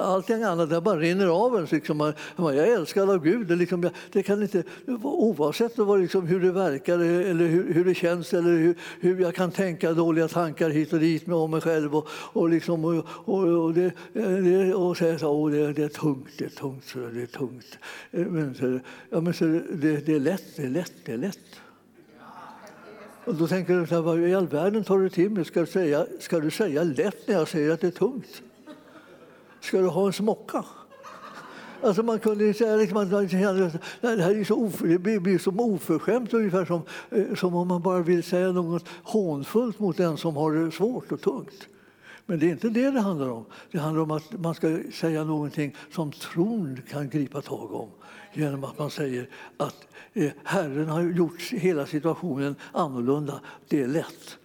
Allting 0.00 0.42
annat 0.42 0.70
det 0.70 0.80
bara 0.80 0.98
rinner 0.98 1.26
av 1.26 1.58
en. 1.58 1.64
Liksom. 1.64 1.96
man, 1.96 2.14
Jag 2.36 2.56
är 2.56 2.76
älskad 2.76 3.10
av 3.10 3.24
Gud. 3.24 3.46
Det, 3.46 3.56
liksom, 3.56 3.90
det 4.12 4.22
kan 4.22 4.42
inte, 4.42 4.62
oavsett 5.02 5.78
vad, 5.78 6.00
liksom, 6.00 6.26
hur 6.26 6.40
det 6.40 6.52
verkar 6.52 6.98
eller 6.98 7.46
hur, 7.46 7.74
hur 7.74 7.84
det 7.84 7.94
känns 7.94 8.34
eller 8.34 8.50
hur, 8.50 8.74
hur, 9.00 9.20
jag 9.20 9.34
kan 9.34 9.50
tänka 9.50 9.92
dåliga 9.92 10.28
tankar 10.28 10.70
hit 10.70 10.92
och 10.92 11.00
dit 11.00 11.26
med 11.26 11.36
om 11.36 11.50
mig 11.50 11.60
själv 11.60 11.96
och, 11.96 12.08
och, 12.10 12.48
liksom, 12.48 12.84
och, 12.84 13.06
och, 13.08 13.64
och, 13.64 13.74
det, 13.74 13.92
det, 14.12 14.74
och 14.74 14.96
säga 14.96 15.18
så, 15.18 15.28
oh, 15.28 15.50
det, 15.50 15.72
det 15.72 15.84
är 15.84 15.88
tungt, 15.88 16.30
det 16.38 16.44
är 16.44 16.48
tungt, 16.48 16.84
så 16.84 16.98
det 16.98 17.22
är 17.22 17.26
tungt. 17.26 17.78
Eh, 18.10 18.26
men, 18.26 18.54
så, 18.54 18.80
ja, 19.10 19.20
men 19.20 19.34
så, 19.34 19.44
det, 19.72 20.06
det 20.06 20.14
är 20.14 20.20
lätt, 20.20 20.56
det 20.56 20.62
är 20.62 20.70
lätt, 20.70 20.92
det 21.04 21.12
är 21.12 21.18
lätt. 21.18 21.61
Och 23.24 23.34
då 23.34 23.46
tänker 23.46 23.74
du, 23.74 24.00
vad 24.00 24.20
i 24.20 24.34
all 24.34 24.46
världen 24.46 24.84
tar 24.84 24.98
du 24.98 25.10
till 25.10 25.30
mig? 25.30 25.44
Ska 25.44 25.60
du, 25.60 25.66
säga, 25.66 26.06
ska 26.20 26.40
du 26.40 26.50
säga 26.50 26.82
lätt 26.82 27.28
när 27.28 27.34
jag 27.34 27.48
säger 27.48 27.70
att 27.70 27.80
det 27.80 27.86
är 27.86 27.90
tungt? 27.90 28.42
Ska 29.60 29.78
du 29.78 29.86
ha 29.86 30.06
en 30.06 30.12
smocka? 30.12 30.64
Alltså 31.82 32.02
man 32.02 32.18
kunde 32.18 32.54
säga 32.54 32.76
liksom 32.76 32.96
att 32.96 33.10
det 33.10 33.16
här 34.00 34.40
är 34.40 34.44
så 34.44 34.70
det 34.82 34.98
blir 34.98 35.20
blir 35.20 35.38
som 35.38 35.60
oförskämt, 35.60 36.34
ungefär 36.34 36.64
som, 36.64 36.82
eh, 37.10 37.34
som 37.34 37.54
om 37.54 37.68
man 37.68 37.82
bara 37.82 38.02
vill 38.02 38.22
säga 38.22 38.52
något 38.52 38.88
hånfullt 39.02 39.78
mot 39.78 39.96
den 39.96 40.16
som 40.16 40.36
har 40.36 40.52
det 40.52 40.72
svårt 40.72 41.12
och 41.12 41.20
tungt. 41.20 41.68
Men 42.26 42.38
det 42.38 42.46
är 42.46 42.50
inte 42.50 42.68
det 42.68 42.90
det 42.90 43.00
handlar 43.00 43.30
om. 43.30 43.44
Det 43.70 43.78
handlar 43.78 44.02
om 44.02 44.10
att 44.10 44.32
man 44.32 44.54
ska 44.54 44.78
säga 44.92 45.24
någonting 45.24 45.76
som 45.90 46.12
tron 46.12 46.80
kan 46.90 47.08
gripa 47.08 47.42
tag 47.42 47.72
om 47.72 47.88
genom 48.32 48.64
att 48.64 48.78
man 48.78 48.90
säger 48.90 49.28
att 49.56 49.86
eh, 50.12 50.30
Herren 50.44 50.88
har 50.88 51.02
gjort 51.02 51.42
hela 51.42 51.86
situationen 51.86 52.56
annorlunda. 52.72 53.40
Det 53.68 53.82
är 53.82 53.86
lätt. 53.86 54.38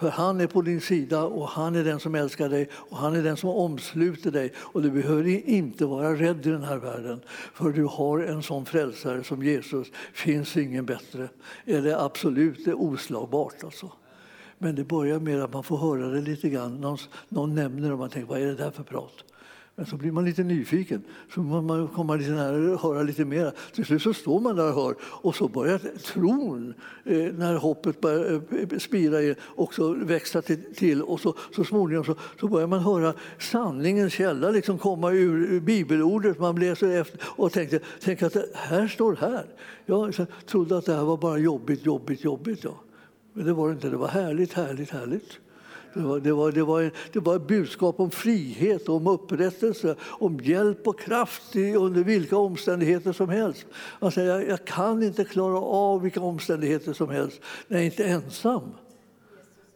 För 0.00 0.10
han 0.10 0.40
är 0.40 0.46
på 0.46 0.62
din 0.62 0.80
sida 0.80 1.24
och 1.24 1.48
han 1.48 1.76
är 1.76 1.84
den 1.84 2.00
som 2.00 2.14
älskar 2.14 2.48
dig 2.48 2.68
och 2.72 2.96
han 2.96 3.16
är 3.16 3.22
den 3.22 3.36
som 3.36 3.50
omsluter 3.50 4.30
dig. 4.30 4.52
Och 4.56 4.82
du 4.82 4.90
behöver 4.90 5.48
inte 5.48 5.86
vara 5.86 6.14
rädd 6.14 6.46
i 6.46 6.50
den 6.50 6.62
här 6.62 6.76
världen. 6.76 7.20
För 7.54 7.70
du 7.70 7.84
har 7.84 8.18
en 8.18 8.42
sån 8.42 8.66
frälsare 8.66 9.24
som 9.24 9.42
Jesus. 9.42 9.88
finns 10.12 10.56
ingen 10.56 10.86
bättre. 10.86 11.28
Är 11.64 11.82
det 11.82 12.00
absolut 12.00 12.64
det 12.64 12.70
är 12.70 12.80
oslagbart 12.80 13.64
alltså. 13.64 13.92
Men 14.58 14.74
det 14.74 14.84
börjar 14.84 15.20
med 15.20 15.42
att 15.42 15.52
man 15.52 15.64
får 15.64 15.76
höra 15.76 16.08
det 16.08 16.20
lite 16.20 16.48
grann. 16.48 16.80
Någon, 16.80 16.98
någon 17.28 17.54
nämner 17.54 17.88
det 17.88 17.92
och 17.92 17.98
man 17.98 18.10
tänker, 18.10 18.28
vad 18.28 18.40
är 18.40 18.46
det 18.46 18.54
där 18.54 18.70
för 18.70 18.82
prat? 18.82 19.24
Men 19.80 19.86
så 19.86 19.96
blir 19.96 20.12
man 20.12 20.24
lite 20.24 20.42
nyfiken, 20.42 21.02
så 21.34 21.40
man 21.40 21.88
kommer 21.88 22.16
liksom 22.16 22.34
lite 22.34 22.44
nära 22.44 22.72
och 22.72 22.80
höra 22.80 23.02
lite 23.02 23.24
mer. 23.24 23.52
Till 23.74 23.84
slut 23.84 24.02
så 24.02 24.14
står 24.14 24.40
man 24.40 24.56
där 24.56 24.68
och 24.68 24.74
hör 24.74 24.94
och 25.02 25.36
så 25.36 25.48
börjar 25.48 25.78
tron, 25.78 26.74
eh, 27.04 27.16
när 27.16 27.54
hoppet 27.54 28.00
börjar 28.00 28.42
eh, 28.72 28.78
spira, 28.78 29.34
också 29.56 29.92
växa 29.92 30.42
till. 30.74 31.02
Och 31.02 31.20
så, 31.20 31.34
så 31.56 31.64
småningom 31.64 32.04
så, 32.04 32.14
så 32.40 32.48
börjar 32.48 32.66
man 32.66 32.80
höra 32.80 33.14
sanningens 33.38 34.12
källa 34.12 34.50
liksom 34.50 34.78
komma 34.78 35.10
ur 35.10 35.60
bibelordet. 35.60 36.38
Man 36.38 36.60
läser 36.60 37.00
efter 37.00 37.20
och 37.24 37.52
tänkte, 37.52 37.80
tänk 38.00 38.22
att 38.22 38.32
det 38.32 38.46
här 38.54 38.88
står 38.88 39.16
här. 39.16 39.46
Jag 39.86 40.14
trodde 40.46 40.78
att 40.78 40.86
det 40.86 40.94
här 40.94 41.04
var 41.04 41.16
bara 41.16 41.38
jobbigt, 41.38 41.86
jobbigt, 41.86 42.24
jobbigt. 42.24 42.64
Ja. 42.64 42.74
Men 43.32 43.46
det 43.46 43.52
var 43.52 43.68
det 43.68 43.74
inte. 43.74 43.90
Det 43.90 43.96
var 43.96 44.08
härligt, 44.08 44.52
härligt, 44.52 44.90
härligt. 44.90 45.38
Det 45.94 46.00
var, 46.00 46.20
det, 46.20 46.32
var, 46.32 46.52
det, 46.52 46.62
var, 46.62 46.90
det 47.12 47.20
var 47.20 47.36
ett 47.36 47.46
budskap 47.46 48.00
om 48.00 48.10
frihet, 48.10 48.88
om 48.88 49.06
upprättelse, 49.06 49.96
om 50.02 50.40
hjälp 50.40 50.88
och 50.88 51.00
kraft 51.00 51.56
under 51.56 52.04
vilka 52.04 52.36
omständigheter 52.36 53.12
som 53.12 53.28
helst. 53.28 53.66
Man 54.00 54.12
säger, 54.12 54.30
jag, 54.30 54.48
jag 54.48 54.64
kan 54.64 55.02
inte 55.02 55.24
klara 55.24 55.58
av 55.58 56.02
vilka 56.02 56.20
omständigheter 56.20 56.92
som 56.92 57.10
helst 57.10 57.40
när 57.68 57.76
jag 57.76 57.86
inte 57.86 58.04
är 58.04 58.08
ensam. 58.08 58.62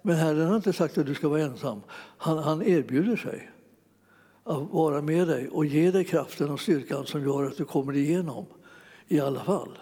Men 0.03 0.17
Herren 0.17 0.49
har 0.49 0.57
inte 0.57 0.73
sagt 0.73 0.99
att 0.99 1.07
du 1.07 1.15
ska 1.15 1.29
vara 1.29 1.43
ensam. 1.43 1.81
Han, 2.19 2.39
han 2.39 2.63
erbjuder 2.63 3.17
sig 3.17 3.51
att 4.45 4.71
vara 4.71 5.03
med 5.03 5.29
dig 5.29 5.49
och 5.49 5.67
ge 5.67 5.91
dig 5.91 6.05
kraften 6.05 6.51
och 6.51 6.61
styrkan 6.61 7.07
som 7.07 7.25
gör 7.25 7.45
att 7.45 7.57
du 7.57 7.65
kommer 7.65 7.97
igenom 7.97 8.47
i 9.09 9.21
alla 9.21 9.45
fall. 9.45 9.79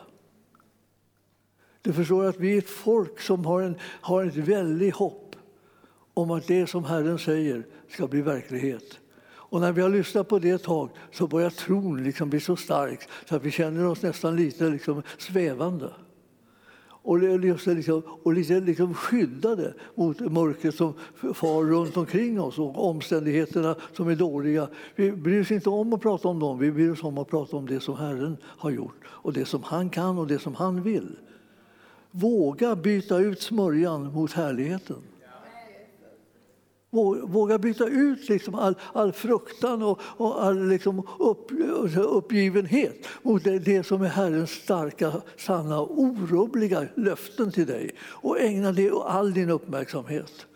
Du 1.82 1.92
förstår 1.92 2.24
att 2.24 2.38
vi 2.40 2.54
är 2.54 2.58
ett 2.58 2.68
folk 2.68 3.20
som 3.20 3.44
har, 3.44 3.62
en, 3.62 3.74
har 3.82 4.24
ett 4.24 4.36
väldigt 4.36 4.94
hopp 4.94 5.21
om 6.14 6.30
att 6.30 6.46
det 6.46 6.66
som 6.66 6.84
Herren 6.84 7.18
säger 7.18 7.66
ska 7.88 8.06
bli 8.06 8.22
verklighet. 8.22 8.98
Och 9.52 9.60
när 9.60 9.72
vi 9.72 9.82
har 9.82 9.88
lyssnat 9.88 10.28
på 10.28 10.38
det 10.38 10.50
ett 10.50 10.62
tag 10.62 10.90
så 11.12 11.26
börjar 11.26 11.50
tron 11.50 12.04
liksom 12.04 12.30
bli 12.30 12.40
så 12.40 12.56
stark 12.56 13.08
så 13.28 13.36
att 13.36 13.44
vi 13.44 13.50
känner 13.50 13.86
oss 13.86 14.02
nästan 14.02 14.36
lite 14.36 14.68
liksom 14.68 15.02
svävande. 15.18 15.90
Och, 17.04 17.18
liksom, 17.18 18.02
och 18.22 18.32
lite 18.32 18.60
liksom 18.60 18.94
skyddade 18.94 19.74
mot 19.94 20.20
mörkret 20.20 20.74
som 20.74 20.94
far 21.34 21.64
runt 21.64 21.96
omkring 21.96 22.40
oss 22.40 22.58
och 22.58 22.88
omständigheterna 22.88 23.76
som 23.92 24.08
är 24.08 24.14
dåliga. 24.14 24.68
Vi 24.96 25.12
bryr 25.12 25.40
oss 25.40 25.50
inte 25.50 25.70
om 25.70 25.92
att 25.92 26.00
prata 26.00 26.28
om 26.28 26.38
dem, 26.38 26.58
vi 26.58 26.72
bryr 26.72 26.90
oss 26.90 27.02
om 27.02 27.18
att 27.18 27.28
prata 27.28 27.56
om 27.56 27.66
det 27.66 27.80
som 27.80 27.96
Herren 27.96 28.36
har 28.44 28.70
gjort 28.70 29.00
och 29.04 29.32
det 29.32 29.44
som 29.44 29.62
han 29.62 29.90
kan 29.90 30.18
och 30.18 30.26
det 30.26 30.38
som 30.38 30.54
han 30.54 30.82
vill. 30.82 31.16
Våga 32.10 32.76
byta 32.76 33.18
ut 33.18 33.42
smörjan 33.42 34.12
mot 34.12 34.32
härligheten. 34.32 34.96
Våga 37.22 37.58
byta 37.58 37.86
ut 37.86 38.28
liksom 38.28 38.54
all, 38.54 38.74
all 38.92 39.12
fruktan 39.12 39.82
och, 39.82 40.00
och 40.02 40.44
all 40.44 40.68
liksom 40.68 41.06
upp, 41.18 41.50
uppgivenhet 41.96 43.06
mot 43.22 43.44
det, 43.44 43.58
det, 43.58 43.82
som 43.82 44.02
är 44.02 44.08
Herrens 44.08 44.50
starka, 44.50 45.12
sanna, 45.36 45.80
orubbliga 45.80 46.86
löften 46.94 47.52
till 47.52 47.66
dig. 47.66 47.90
Och 48.00 48.40
ägna 48.40 48.72
det 48.72 48.90
all 48.90 49.32
din 49.32 49.50
uppmärksamhet. 49.50 50.46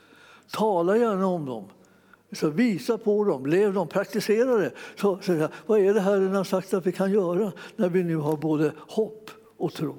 Tala 0.53 0.97
gärna 0.97 1.27
om 1.27 1.47
dem. 1.47 1.65
Så 2.33 2.51
visa 2.51 2.99
på 2.99 3.25
dem, 3.25 3.47
lev 3.47 3.75
dem, 3.75 3.89
praktisera 3.89 4.57
det. 4.57 4.73
Så, 4.97 5.19
så, 5.23 5.49
vad 5.67 5.81
är 5.81 5.95
det 5.95 6.01
Herren 6.01 6.35
har 6.35 6.45
sagt 6.45 6.75
att 6.75 6.87
vi 6.87 6.93
kan 6.93 7.13
göra 7.13 7.53
när 7.77 7.89
vi 7.89 8.03
nu 8.03 8.17
har 8.17 8.37
både 8.37 8.73
hopp 8.79 9.31
och 9.57 9.73
tro? 9.73 9.97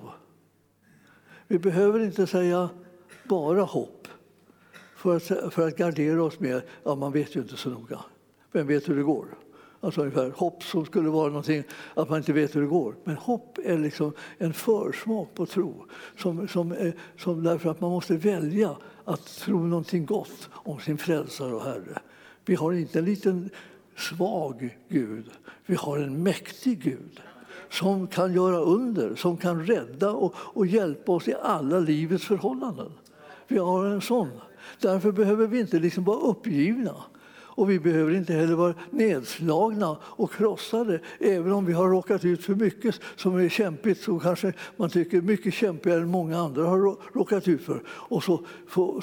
Vi 1.47 1.59
behöver 1.59 1.99
inte 1.99 2.27
säga 2.27 2.69
bara 3.23 3.61
hopp 3.61 3.96
för 4.97 5.15
att, 5.15 5.53
för 5.53 5.67
att 5.67 5.77
gardera 5.77 6.23
oss 6.23 6.39
med 6.39 6.61
ja, 6.83 6.95
man 6.95 7.11
vet 7.11 7.35
ju 7.35 7.39
inte 7.39 7.57
så 7.57 7.69
noga. 7.69 7.99
Vem 8.51 8.67
vet 8.67 8.89
hur 8.89 8.95
det 8.95 9.03
går? 9.03 9.25
Alltså 9.79 10.01
ungefär 10.01 10.29
hopp 10.29 10.63
som 10.63 10.85
skulle 10.85 11.09
vara 11.09 11.27
någonting 11.27 11.63
att 11.93 12.09
man 12.09 12.17
inte 12.17 12.33
vet 12.33 12.55
hur 12.55 12.61
det 12.61 12.67
går. 12.67 12.95
Men 13.03 13.15
hopp 13.15 13.57
är 13.63 13.77
liksom 13.77 14.13
en 14.37 14.53
försmak 14.53 15.33
på 15.33 15.45
tro. 15.45 15.85
Som, 16.17 16.47
som, 16.47 16.91
som 17.17 17.43
därför 17.43 17.69
att 17.69 17.81
man 17.81 17.91
måste 17.91 18.17
välja 18.17 18.77
att 19.05 19.25
tro 19.25 19.59
någonting 19.67 20.05
gott 20.05 20.49
om 20.51 20.79
sin 20.79 20.97
frälsare 20.97 21.53
och 21.53 21.63
Herre. 21.63 21.99
Vi 22.45 22.55
har 22.55 22.73
inte 22.73 22.99
en 22.99 23.05
liten 23.05 23.49
svag 23.95 24.77
Gud, 24.87 25.25
vi 25.65 25.75
har 25.75 25.97
en 25.97 26.23
mäktig 26.23 26.81
Gud 26.83 27.21
som 27.69 28.07
kan 28.07 28.33
göra 28.33 28.57
under, 28.57 29.15
som 29.15 29.37
kan 29.37 29.65
rädda 29.65 30.11
och, 30.11 30.33
och 30.37 30.65
hjälpa 30.65 31.11
oss 31.11 31.27
i 31.27 31.33
alla 31.41 31.79
livets 31.79 32.25
förhållanden. 32.25 32.91
Vi 33.47 33.57
har 33.57 33.85
en 33.85 34.01
sån. 34.01 34.29
Därför 34.79 35.11
behöver 35.11 35.47
vi 35.47 35.59
inte 35.59 35.79
liksom 35.79 36.03
vara 36.03 36.19
uppgivna. 36.19 36.95
Och 37.57 37.69
vi 37.69 37.79
behöver 37.79 38.15
inte 38.15 38.33
heller 38.33 38.55
vara 38.55 38.73
nedslagna 38.91 39.97
och 40.01 40.31
krossade. 40.31 40.99
Även 41.19 41.51
om 41.51 41.65
vi 41.65 41.73
har 41.73 41.89
råkat 41.89 42.25
ut 42.25 42.43
för 42.43 42.55
mycket 42.55 42.99
som 43.15 43.35
är 43.35 43.49
kämpigt, 43.49 44.01
så 44.01 44.19
kanske 44.19 44.53
man 44.75 44.89
tycker 44.89 45.21
mycket 45.21 45.53
kämpigare 45.53 46.01
än 46.01 46.09
många 46.09 46.37
andra 46.37 46.63
har 46.63 46.97
råkat 47.13 47.47
ut 47.47 47.61
för. 47.61 47.83
Och 47.87 48.23
så, 48.23 48.45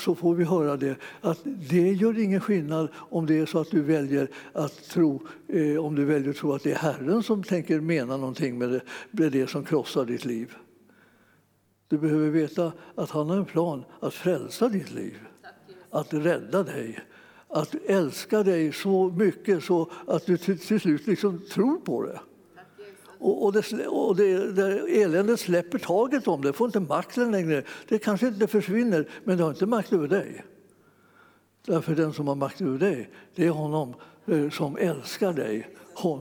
så 0.00 0.14
får 0.14 0.35
vi 0.35 0.44
höra 0.44 0.77
det, 0.77 0.96
att 1.20 1.40
det 1.44 1.92
gör 1.92 2.18
ingen 2.18 2.40
skillnad 2.40 2.88
om 2.94 3.27
det 3.27 3.38
är 3.38 3.46
så 3.46 3.59
att 3.59 3.70
du 3.70 3.83
väljer 3.83 4.29
att 4.53 4.85
tro, 4.85 5.22
eh, 5.48 5.85
om 5.85 5.94
du 5.94 6.05
väljer 6.05 6.31
att 6.31 6.37
tro 6.37 6.53
att 6.53 6.62
det 6.62 6.72
är 6.72 6.79
Herren 6.79 7.22
som 7.22 7.42
tänker 7.42 7.81
mena 7.81 8.16
någonting 8.16 8.59
med 8.59 8.70
det, 8.70 8.81
med 9.11 9.33
det 9.33 9.46
som 9.46 9.64
krossar 9.64 10.05
ditt 10.05 10.24
liv. 10.24 10.55
Du 11.88 11.98
behöver 11.98 12.31
veta 12.31 12.72
att 12.94 13.11
han 13.11 13.31
har 13.31 13.37
en 13.37 13.44
plan 13.44 13.85
att 14.00 14.14
frälsa 14.14 14.68
ditt 14.68 14.92
liv, 14.92 15.18
att 15.94 16.14
rädda 16.14 16.62
dig 16.62 16.98
att 17.48 17.74
älska 17.87 18.42
dig 18.42 18.72
så 18.72 19.11
mycket 19.16 19.64
så 19.64 19.90
att 20.07 20.26
du 20.26 20.37
till, 20.37 20.59
till 20.59 20.80
slut 20.80 21.07
liksom 21.07 21.40
tror 21.52 21.76
på 21.76 22.02
det. 22.02 22.20
Och, 23.18 23.44
och, 23.44 23.52
det, 23.52 23.87
och 23.87 24.16
det, 24.16 24.52
det 24.52 25.02
eländet 25.02 25.40
släpper 25.40 25.78
taget 25.78 26.28
om 26.28 26.40
det, 26.40 26.52
får 26.52 26.66
inte 26.66 26.80
makten 26.80 27.30
längre. 27.30 27.62
Det 27.88 27.98
kanske 27.98 28.28
inte 28.28 28.46
försvinner, 28.46 29.09
men 29.24 29.37
det 29.37 29.42
har 29.42 29.50
inte 29.50 29.66
makt 29.66 29.92
över 29.92 30.09
dig. 30.09 30.44
Därför 31.66 31.94
den 31.94 32.12
som 32.12 32.28
har 32.28 32.35
makt 32.35 32.61
över 32.61 32.78
dig, 32.78 33.11
det 33.35 33.46
är 33.46 33.50
honom 33.50 33.94
eh, 34.26 34.50
som 34.50 34.76
älskar 34.76 35.33
dig. 35.33 35.68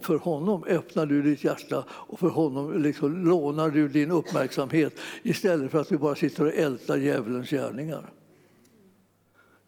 För 0.01 0.17
honom 0.17 0.63
öppnar 0.63 1.05
du 1.05 1.21
ditt 1.21 1.43
hjärta 1.43 1.83
och 1.89 2.19
för 2.19 2.29
honom 2.29 2.83
liksom 2.83 3.25
lånar 3.25 3.69
du 3.69 3.87
din 3.87 4.11
uppmärksamhet 4.11 4.93
istället 5.23 5.71
för 5.71 5.81
att 5.81 5.89
du 5.89 5.97
bara 5.97 6.15
sitter 6.15 6.45
och 6.45 6.53
ältar 6.53 6.97
djävulens 6.97 7.49
gärningar. 7.49 8.09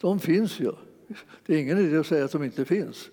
De 0.02 0.20
finns 0.20 0.60
ju. 0.60 0.72
Det 1.46 1.56
är 1.56 1.60
ingen 1.60 1.78
idé 1.78 1.98
att 1.98 2.08
säga 2.08 2.26
att 2.26 2.32
de 2.32 2.44
inte 2.44 2.66
finns. 2.66 3.10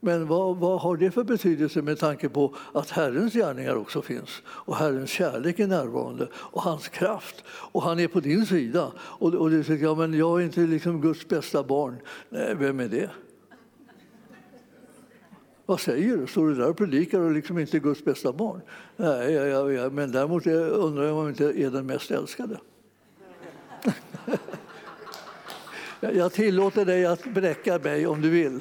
Men 0.00 0.26
vad, 0.26 0.56
vad, 0.56 0.80
har 0.80 0.96
det 0.96 1.10
för 1.10 1.24
betydelse 1.24 1.82
med 1.82 1.98
tanke 1.98 2.28
på 2.28 2.54
att 2.72 2.90
Herrens 2.90 3.32
gärningar 3.32 3.74
också 3.74 4.02
finns 4.02 4.42
och 4.46 4.76
Herrens 4.76 5.10
kärlek 5.10 5.58
är 5.58 5.66
närvarande 5.66 6.28
och 6.34 6.62
hans 6.62 6.88
kraft 6.88 7.44
och 7.48 7.82
han 7.82 8.00
är 8.00 8.08
på 8.08 8.20
din 8.20 8.46
sida 8.46 8.92
och, 8.98 9.34
och 9.34 9.50
du 9.50 9.64
säger 9.64 9.84
ja, 9.84 9.94
men 9.94 10.14
jag 10.14 10.40
är 10.40 10.44
inte 10.44 10.60
liksom 10.60 11.00
Guds 11.00 11.28
bästa 11.28 11.62
barn. 11.62 11.96
Nej, 12.28 12.54
vem 12.54 12.80
är 12.80 12.88
det? 12.88 13.10
Vad 15.66 15.80
säger 15.80 16.16
du? 16.16 16.26
Står 16.26 16.48
du 16.48 16.54
där 16.54 16.68
och 16.68 16.76
predikar 16.76 17.20
och 17.20 17.32
liksom 17.32 17.58
inte 17.58 17.76
är 17.76 17.80
Guds 17.80 18.04
bästa 18.04 18.32
barn? 18.32 18.60
Nej, 18.96 19.32
ja, 19.32 19.44
ja, 19.44 19.72
ja, 19.72 19.90
men 19.90 20.12
däremot 20.12 20.46
undrar 20.46 21.04
jag 21.04 21.16
om 21.16 21.18
jag 21.18 21.30
inte 21.30 21.60
är 21.62 21.70
den 21.70 21.86
mest 21.86 22.10
älskade. 22.10 22.58
Jag 26.14 26.32
tillåter 26.32 26.84
dig 26.84 27.06
att 27.06 27.24
bräcka 27.24 27.78
mig 27.78 28.06
om 28.06 28.22
du 28.22 28.30
vill. 28.30 28.60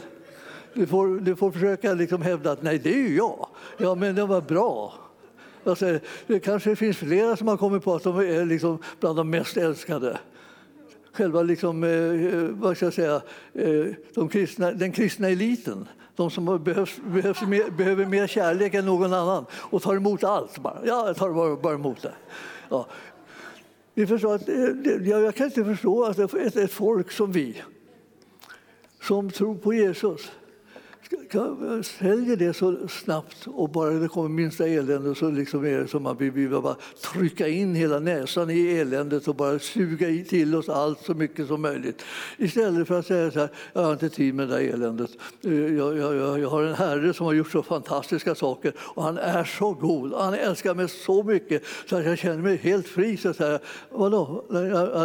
Du 0.74 0.88
får, 0.88 1.20
du 1.20 1.36
får 1.36 1.52
försöka 1.52 1.94
liksom 1.94 2.22
hävda 2.22 2.52
att 2.52 2.64
nej, 2.64 2.80
det 2.80 2.94
är 2.94 2.98
ju 2.98 3.16
jag. 3.16 3.48
Ja, 3.78 3.96
men 3.96 4.16
det 4.16 4.26
var 4.26 4.42
bra. 4.42 4.94
Alltså, 5.64 6.00
det 6.28 6.40
kanske 6.40 6.76
finns 6.76 6.98
flera 6.98 7.36
som 7.36 7.48
har 7.48 7.58
kommit 7.58 7.84
på 7.84 7.96
att 7.96 8.04
de 8.04 8.20
är 8.20 8.46
liksom 8.46 8.78
bland 9.00 9.18
de 9.18 9.30
mest 9.30 9.58
älskade. 9.58 10.20
Själva 11.14 11.42
liksom, 11.42 11.84
eh, 11.84 11.90
eh 11.92 12.50
vad 12.50 12.78
ska 12.78 12.86
jag 12.86 12.94
säga, 12.94 13.22
eh, 13.54 13.86
de 14.14 14.30
kristna, 14.30 14.72
den 14.72 14.92
kristna 14.92 15.30
eliten. 15.30 15.88
De 16.16 16.32
som 16.32 16.64
behövs, 16.64 16.96
behövs 17.06 17.42
mer, 17.42 17.70
behöver 17.70 18.06
mer 18.06 18.28
kärlek 18.28 18.74
än 18.74 18.86
någon 18.86 19.14
annan 19.14 19.46
och 19.54 19.82
tar 19.82 19.96
emot 19.96 20.24
allt. 20.24 20.58
Bara. 20.58 20.78
Ja, 20.86 21.08
jag 21.08 21.16
tar 21.16 21.32
bara, 21.32 21.56
bara 21.56 21.74
emot 21.74 22.02
det. 22.02 22.14
Ja. 22.70 22.88
Ni 23.96 24.08
förstår 24.08 24.36
att, 24.36 24.50
eh, 24.50 24.56
jag 25.04 25.36
kan 25.36 25.46
inte 25.46 25.66
förstå 25.66 26.04
att 26.04 26.20
ett, 26.20 26.56
ett 26.56 26.72
folk 26.72 27.12
som 27.12 27.32
vi, 27.32 27.62
som 29.02 29.30
tror 29.32 29.56
på 29.56 29.74
Jesus, 29.74 30.32
säljer 31.84 32.36
det 32.36 32.54
så 32.54 32.88
snabbt 32.88 33.48
och 33.48 33.70
bara 33.70 33.90
det 33.90 34.08
kommer 34.08 34.30
minsta 34.30 34.68
elände 34.68 35.16
så 35.16 35.30
liksom 35.30 35.66
är 35.66 35.80
det 35.80 35.88
som 35.88 36.06
att 36.06 36.22
vi 36.22 36.30
vill 36.30 36.50
bara 36.50 36.76
trycka 37.14 37.48
in 37.48 37.76
hela 37.76 38.00
näsan 38.00 38.50
i 38.50 38.78
eländet 38.78 39.28
och 39.28 39.36
bara 39.36 39.60
suga 39.60 40.26
till 40.30 40.56
oss 40.56 40.70
allt 40.70 41.02
så 41.02 41.14
mycket 41.14 41.48
som 41.48 41.62
möjligt. 41.62 42.06
Istället 42.38 42.88
för 42.88 43.00
att 43.00 43.06
säga 43.06 43.32
så 43.32 43.40
här, 43.40 43.50
jag 43.74 43.82
har 43.82 43.94
inte 43.94 44.10
tid 44.10 44.36
med 44.36 44.48
det 44.48 44.56
där 44.56 44.74
eländet. 44.74 45.12
Eh, 45.44 45.54
jag, 45.54 45.98
jag, 45.98 46.40
jag 46.40 46.50
har 46.50 46.64
en 46.64 46.76
herre 46.76 47.14
som 47.14 47.26
har 47.26 47.34
gjort 47.34 47.52
så 47.52 47.64
fantastiska 47.64 48.36
saker 48.36 48.74
och 48.78 49.04
han 49.04 49.18
är 49.18 49.44
så 49.44 49.74
god. 49.74 50.14
Han 50.14 50.34
älskar 50.34 50.76
mig 50.76 50.90
så 50.90 51.24
mycket 51.24 51.64
så 51.86 51.98
att 51.98 52.06
jag 52.06 52.18
känner 52.18 52.42
mig 52.42 52.58
helt 52.58 52.88
fri. 52.88 53.18
Så 53.18 53.34
här, 53.40 53.60
vadå? 53.92 54.46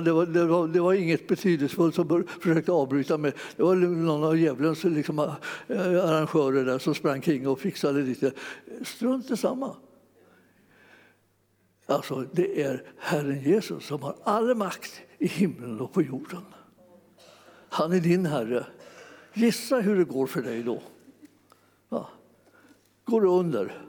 Det 0.04 0.12
var, 0.12 0.26
det, 0.26 0.44
var, 0.44 0.68
det 0.68 0.80
var 0.80 0.92
inget 0.92 1.28
betydelsefullt 1.28 1.94
som 1.94 2.24
försökte 2.40 2.72
avbryta 2.72 3.18
mig. 3.18 3.32
Det 3.56 3.62
var 3.62 3.74
någon 3.74 4.24
av 4.24 4.38
djävulens 4.38 4.84
liksom, 4.84 5.18
eh, 5.68 5.89
arrangörer 5.96 6.64
där 6.64 6.78
som 6.78 6.94
sprang 6.94 7.20
kring 7.20 7.48
och 7.48 7.60
fixade 7.60 8.02
lite. 8.02 8.32
Strunt 8.84 9.40
samma. 9.40 9.76
Alltså, 11.86 12.26
det 12.32 12.62
är 12.62 12.82
Herren 12.98 13.40
Jesus 13.40 13.86
som 13.86 14.02
har 14.02 14.16
all 14.24 14.54
makt 14.54 15.00
i 15.18 15.26
himlen 15.26 15.80
och 15.80 15.92
på 15.92 16.02
jorden. 16.02 16.42
Han 17.68 17.92
är 17.92 18.00
din 18.00 18.26
Herre. 18.26 18.66
Gissa 19.34 19.80
hur 19.80 19.96
det 19.96 20.04
går 20.04 20.26
för 20.26 20.42
dig 20.42 20.62
då. 20.62 20.82
Ja. 21.88 22.08
Går 23.04 23.20
du 23.20 23.28
under? 23.28 23.84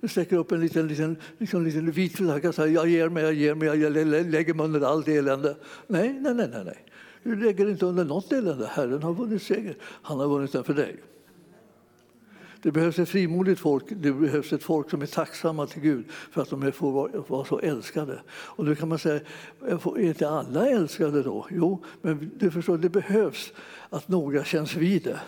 Du 0.00 0.08
sträcker 0.08 0.36
upp 0.36 0.52
en 0.52 0.60
liten, 0.60 0.88
liten, 0.88 1.16
liksom 1.38 1.64
liten 1.64 1.90
vit 1.90 2.16
flagga 2.16 2.48
och 2.48 2.54
säger 2.54 2.74
jag 2.74 2.88
ger 2.88 3.08
mig, 3.08 3.22
jag 3.22 3.34
ger 3.34 3.54
mig, 3.54 3.68
jag 3.68 3.92
lägger 4.26 4.54
mig 4.54 4.64
under 4.64 4.80
allt 4.80 5.08
elände. 5.08 5.56
Nej, 5.86 6.12
nej, 6.20 6.34
nej, 6.34 6.48
nej. 6.64 6.86
Du 7.22 7.36
lägger 7.36 7.70
inte 7.70 7.86
under 7.86 8.04
något 8.04 8.32
elände. 8.32 8.66
Herren 8.66 9.02
har 9.02 9.14
vunnit 9.14 9.42
seger. 9.42 9.76
Han 9.82 10.20
har 10.20 10.28
vunnit 10.28 10.52
den 10.52 10.64
för 10.64 10.74
dig. 10.74 11.02
Det 12.62 12.72
behövs 12.72 12.98
ett 12.98 13.08
frimodigt 13.08 13.60
folk, 13.60 13.84
det 13.88 14.12
behövs 14.12 14.52
ett 14.52 14.62
folk 14.62 14.90
som 14.90 15.02
är 15.02 15.06
tacksamma 15.06 15.66
till 15.66 15.82
Gud 15.82 16.04
för 16.10 16.42
att 16.42 16.50
de 16.50 16.72
får 16.72 17.22
vara 17.28 17.44
så 17.44 17.58
älskade. 17.58 18.20
Och 18.30 18.64
då 18.64 18.74
kan 18.74 18.88
man 18.88 18.98
säga, 18.98 19.20
är 19.60 19.98
inte 20.00 20.28
alla 20.28 20.68
älskade 20.68 21.22
då? 21.22 21.46
Jo, 21.50 21.84
men 22.02 22.30
du 22.38 22.50
förstår, 22.50 22.78
det 22.78 22.88
behövs 22.88 23.52
att 23.90 24.08
några 24.08 24.44
känns 24.44 24.76
vid 24.76 25.02
det. 25.04 25.20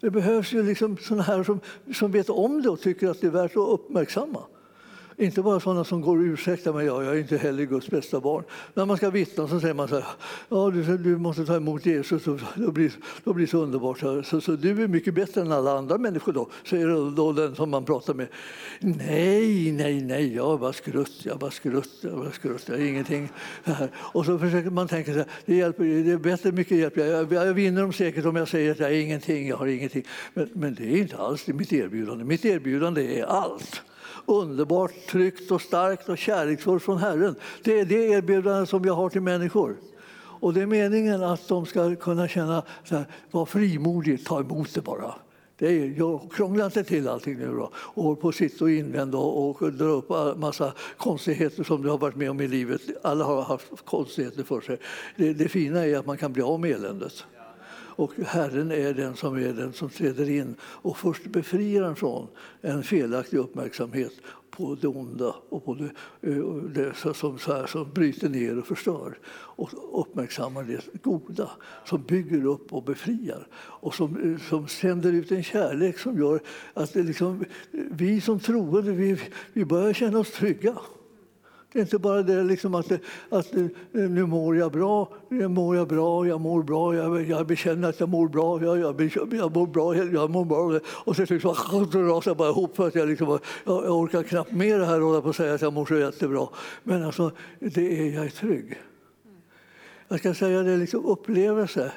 Det 0.00 0.10
behövs 0.10 0.52
ju 0.52 0.62
liksom 0.62 0.96
sådana 0.96 1.22
här 1.22 1.44
som, 1.44 1.60
som 1.94 2.12
vet 2.12 2.30
om 2.30 2.62
det 2.62 2.68
och 2.68 2.80
tycker 2.80 3.08
att 3.08 3.20
det 3.20 3.26
är 3.26 3.30
värt 3.30 3.50
att 3.50 3.68
uppmärksamma. 3.68 4.42
Inte 5.16 5.42
bara 5.42 5.60
sådana 5.60 5.84
som 5.84 6.00
går 6.00 6.16
och 6.16 6.22
ursäktar 6.22 6.72
mig, 6.72 6.86
ja, 6.86 7.02
jag 7.02 7.14
är 7.14 7.18
inte 7.20 7.36
heller 7.36 7.64
Guds 7.64 7.88
bästa 7.90 8.20
barn. 8.20 8.44
När 8.74 8.86
man 8.86 8.96
ska 8.96 9.10
vittna 9.10 9.48
så 9.48 9.60
säger 9.60 9.74
man 9.74 9.88
så 9.88 9.94
här, 9.94 10.04
ja, 10.48 10.70
du, 10.70 10.98
du 10.98 11.18
måste 11.18 11.44
ta 11.44 11.56
emot 11.56 11.86
Jesus, 11.86 12.24
då 12.54 12.70
blir, 12.70 12.92
då 13.24 13.32
blir 13.32 13.46
så 13.46 13.58
underbart. 13.58 13.98
Så, 14.24 14.40
så, 14.40 14.52
du 14.52 14.82
är 14.82 14.88
mycket 14.88 15.14
bättre 15.14 15.40
än 15.40 15.52
alla 15.52 15.78
andra 15.78 15.98
människor 15.98 16.32
då, 16.32 16.48
säger 16.64 17.16
då 17.16 17.32
den 17.32 17.54
som 17.54 17.70
man 17.70 17.84
pratar 17.84 18.14
med. 18.14 18.28
Nej, 18.80 19.72
nej, 19.72 20.02
nej, 20.02 20.34
jag 20.34 20.60
bara 20.60 20.72
skrutt, 20.72 21.20
jag 21.24 21.38
bara 21.38 21.50
skrutt, 21.50 21.98
jag 22.00 22.18
bara 22.18 22.32
skrutt, 22.32 22.68
jag 22.68 22.80
är 22.80 22.84
ingenting. 22.84 23.28
Och 23.94 24.26
så 24.26 24.38
försöker 24.38 24.70
man 24.70 24.88
tänka 24.88 25.12
så 25.12 25.18
här, 25.18 25.28
det, 25.46 25.54
hjälper, 25.54 25.84
det 25.84 26.10
är 26.12 26.16
bättre 26.16 26.52
mycket 26.52 26.78
hjälp, 26.78 26.96
jag, 26.96 27.32
jag 27.32 27.54
vinner 27.54 27.82
dem 27.82 27.92
säkert 27.92 28.24
om 28.24 28.36
jag 28.36 28.48
säger 28.48 28.72
att 28.72 28.78
jag 28.78 28.90
är 28.92 29.00
ingenting, 29.00 29.48
jag 29.48 29.56
har 29.56 29.66
ingenting. 29.66 30.04
Men, 30.34 30.48
men 30.52 30.74
det 30.74 30.84
är 30.84 30.96
inte 30.96 31.16
alls 31.16 31.44
det 31.44 31.52
mitt 31.52 31.72
erbjudande, 31.72 32.24
mitt 32.24 32.44
erbjudande 32.44 33.20
är 33.20 33.24
allt 33.24 33.82
underbart, 34.26 34.92
tryggt 35.08 35.50
och 35.50 35.60
starkt 35.60 36.08
och 36.08 36.18
kärleksfullt 36.18 36.82
från 36.82 36.98
Herren. 36.98 37.34
Det 37.64 37.80
är 37.80 37.84
det 37.84 38.06
erbjudande 38.06 38.66
som 38.66 38.84
jag 38.84 38.94
har 38.94 39.08
till 39.08 39.20
människor. 39.20 39.76
Och 40.42 40.54
det 40.54 40.62
är 40.62 40.66
meningen 40.66 41.22
att 41.22 41.48
de 41.48 41.66
ska 41.66 41.96
kunna 41.96 42.28
känna, 42.28 42.62
så 42.84 42.96
här, 42.96 43.04
var 43.30 43.46
frimodig, 43.46 44.24
ta 44.24 44.40
emot 44.40 44.74
det 44.74 44.80
bara. 44.80 45.14
Det 45.58 45.68
är, 45.68 45.94
jag 45.98 46.32
krånglar 46.32 46.66
inte 46.66 46.84
till 46.84 47.08
allting 47.08 47.38
nu 47.38 47.46
då 47.46 47.70
och 47.76 48.20
på 48.20 48.32
sitt 48.32 48.62
och 48.62 48.70
invända 48.70 49.18
och, 49.18 49.62
och 49.62 49.72
dra 49.72 49.84
upp 49.84 50.10
en 50.10 50.40
massa 50.40 50.72
konstigheter 50.96 51.64
som 51.64 51.82
du 51.82 51.88
har 51.88 51.98
varit 51.98 52.16
med 52.16 52.30
om 52.30 52.40
i 52.40 52.48
livet. 52.48 52.80
Alla 53.02 53.24
har 53.24 53.42
haft 53.42 53.66
konstigheter 53.84 54.42
för 54.42 54.60
sig. 54.60 54.78
Det, 55.16 55.32
det 55.32 55.48
fina 55.48 55.86
är 55.86 55.98
att 55.98 56.06
man 56.06 56.16
kan 56.16 56.32
bli 56.32 56.42
av 56.42 56.60
med 56.60 56.70
eländet. 56.70 57.24
Och 57.96 58.12
Herren 58.26 58.72
är 58.72 58.94
den 58.94 59.16
som 59.16 59.36
är 59.36 59.52
den 59.52 59.72
som 59.72 59.88
träder 59.88 60.30
in 60.30 60.54
och 60.62 60.96
först 60.96 61.26
befriar 61.26 61.82
en 61.82 61.96
från 61.96 62.28
en 62.60 62.82
felaktig 62.82 63.38
uppmärksamhet 63.38 64.12
på 64.56 64.76
det 64.80 64.88
onda 64.88 65.34
och 65.48 65.64
på 65.64 65.74
det, 65.74 65.90
eh, 66.30 66.44
det 66.54 66.94
som, 67.14 67.38
så 67.38 67.52
här, 67.52 67.66
som 67.66 67.92
bryter 67.92 68.28
ner 68.28 68.58
och 68.58 68.66
förstör 68.66 69.18
och 69.30 70.00
uppmärksammar 70.00 70.64
det 70.64 71.02
goda 71.02 71.50
som 71.84 72.02
bygger 72.02 72.44
upp 72.44 72.72
och 72.72 72.84
befriar 72.84 73.46
och 73.54 73.94
som, 73.94 74.32
eh, 74.32 74.48
som 74.48 74.68
sänder 74.68 75.12
ut 75.12 75.32
en 75.32 75.42
kärlek 75.42 75.98
som 75.98 76.18
gör 76.18 76.40
att 76.74 76.92
det 76.92 77.02
liksom, 77.02 77.44
eh, 77.72 77.80
vi 77.90 78.20
som 78.20 78.40
troende 78.40 78.92
vi, 78.92 79.20
vi 79.52 79.64
börjar 79.64 79.92
känna 79.92 80.18
oss 80.18 80.32
trygga. 80.32 80.76
Det 81.72 81.78
är 81.78 81.82
inte 81.82 81.98
bara 81.98 82.22
det 82.22 82.42
liksom 82.42 82.74
att, 82.74 82.92
att 83.28 83.54
eh, 83.54 83.66
nu 83.92 84.26
mår 84.26 84.56
jag 84.56 84.72
bra, 84.72 85.08
nu 85.28 85.48
mår 85.48 85.76
jag 85.76 85.88
bra, 85.88 86.26
jag 86.26 86.40
mår 86.40 86.62
bra, 86.62 86.94
jag, 86.94 87.28
jag 87.28 87.46
bekänner 87.46 87.88
att 87.88 88.00
jag 88.00 88.08
mår 88.08 88.28
bra, 88.28 88.62
jag, 88.62 88.78
jag, 88.78 89.10
jag 89.34 89.56
mår 89.56 89.66
bra, 89.66 89.96
jag 89.96 90.30
mår 90.30 90.44
bra. 90.44 90.80
Och 90.86 91.16
så 91.16 91.22
liksom, 91.22 91.54
rasar 91.92 92.30
jag 92.30 92.36
bara 92.36 92.48
ihop 92.48 92.76
för 92.76 92.88
att 92.88 92.94
jag, 92.94 93.08
liksom, 93.08 93.38
jag, 93.64 93.84
jag 93.84 93.96
orkar 93.96 94.22
knappt 94.22 94.52
med 94.52 94.80
det 94.80 94.86
här 94.86 95.02
och 95.02 95.22
på 95.22 95.28
att 95.28 95.36
säga 95.36 95.54
att 95.54 95.62
jag 95.62 95.72
mår 95.72 95.86
så 95.86 95.94
jättebra. 95.94 96.48
Men 96.82 97.04
alltså, 97.04 97.30
det 97.58 98.00
är, 98.00 98.14
jag 98.14 98.24
är 98.24 98.30
trygg. 98.30 98.80
Jag 100.08 100.18
ska 100.18 100.34
säga 100.34 100.62
det 100.62 100.72
är 100.72 100.78
liksom 100.78 101.04
upplevelse. 101.04 101.92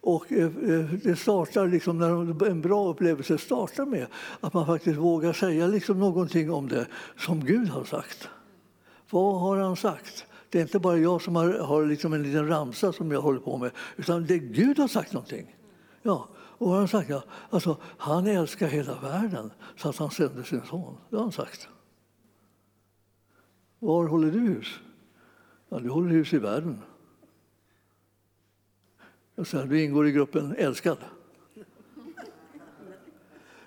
Och 0.00 0.32
eh, 0.32 0.44
eh, 0.44 0.84
det 1.02 1.16
startar 1.16 1.68
liksom 1.68 1.98
när 1.98 2.46
en 2.46 2.60
bra 2.60 2.88
upplevelse 2.88 3.38
startar 3.38 3.86
med 3.86 4.06
att 4.40 4.54
man 4.54 4.66
faktiskt 4.66 4.98
vågar 4.98 5.32
säga 5.32 5.66
liksom 5.66 5.98
någonting 5.98 6.50
om 6.50 6.68
det 6.68 6.86
som 7.16 7.44
Gud 7.44 7.68
har 7.68 7.84
sagt. 7.84 8.28
Vad 9.10 9.40
har 9.40 9.56
han 9.56 9.76
sagt? 9.76 10.26
Det 10.50 10.58
är 10.58 10.62
inte 10.62 10.78
bara 10.78 10.98
jag 10.98 11.22
som 11.22 11.36
har, 11.36 11.58
har 11.58 11.86
liksom 11.86 12.12
en 12.12 12.22
liten 12.22 12.48
ramsa 12.48 12.92
som 12.92 13.10
jag 13.10 13.20
håller 13.20 13.40
på 13.40 13.56
med, 13.56 13.70
utan 13.96 14.26
det 14.26 14.38
Gud 14.38 14.78
har 14.78 14.88
sagt 14.88 15.12
någonting. 15.12 15.56
Ja, 16.02 16.28
och 16.36 16.66
vad 16.66 16.70
har 16.70 16.78
han 16.78 16.88
sagt? 16.88 17.10
Ja, 17.10 17.22
alltså, 17.50 17.76
han 17.82 18.26
älskar 18.26 18.68
hela 18.68 19.00
världen 19.00 19.50
så 19.76 19.88
att 19.88 19.96
han 19.96 20.10
sände 20.10 20.44
sin 20.44 20.62
son. 20.66 20.96
Det 21.10 21.16
har 21.16 21.22
han 21.22 21.32
sagt. 21.32 21.68
Var 23.78 24.08
håller 24.08 24.30
du 24.30 24.38
hus? 24.38 24.80
Ja, 25.68 25.78
du 25.78 25.90
håller 25.90 26.10
hus 26.10 26.32
i 26.32 26.38
världen. 26.38 26.82
Jag 29.34 29.46
säger, 29.46 29.66
du 29.66 29.82
ingår 29.82 30.08
i 30.08 30.12
gruppen 30.12 30.54
älskad. 30.58 30.98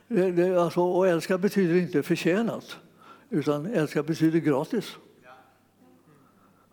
Det, 0.08 0.32
det, 0.32 0.62
alltså, 0.64 0.82
och 0.82 1.08
älskad 1.08 1.42
betyder 1.42 1.76
inte 1.76 2.04
förtjänat, 2.04 2.78
utan 3.30 3.66
älskad 3.66 4.06
betyder 4.06 4.40
gratis. 4.40 4.98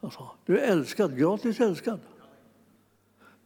Alltså, 0.00 0.30
du 0.46 0.58
är 0.58 0.72
älskad, 0.72 1.18
gratis 1.18 1.60
älskad. 1.60 2.00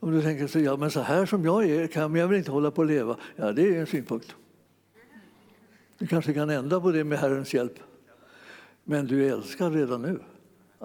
Om 0.01 0.12
du 0.12 0.23
tänker 0.23 0.47
så, 0.47 0.59
ja, 0.59 0.77
men 0.77 0.90
så 0.90 1.01
här 1.01 1.27
som 1.27 1.45
jag 1.45 1.64
är 1.64 1.87
kan 1.87 2.14
jag 2.14 2.29
väl 2.29 2.38
inte 2.38 2.51
hålla 2.51 2.71
på 2.71 2.83
att 2.83 2.88
leva. 2.88 3.17
Ja, 3.37 3.53
det 3.53 3.62
är 3.62 3.81
en 3.81 3.87
synpunkt. 3.87 4.35
Du 5.99 6.07
kanske 6.07 6.35
kan 6.35 6.51
ändra 6.51 6.81
på 6.81 6.93
det 6.93 7.05
med 7.05 7.19
Herrens 7.19 7.55
hjälp. 7.55 7.79
Men 8.85 9.07
du 9.07 9.27
är 9.27 9.33
älskad 9.33 9.75
redan 9.75 10.03
nu. 10.03 10.21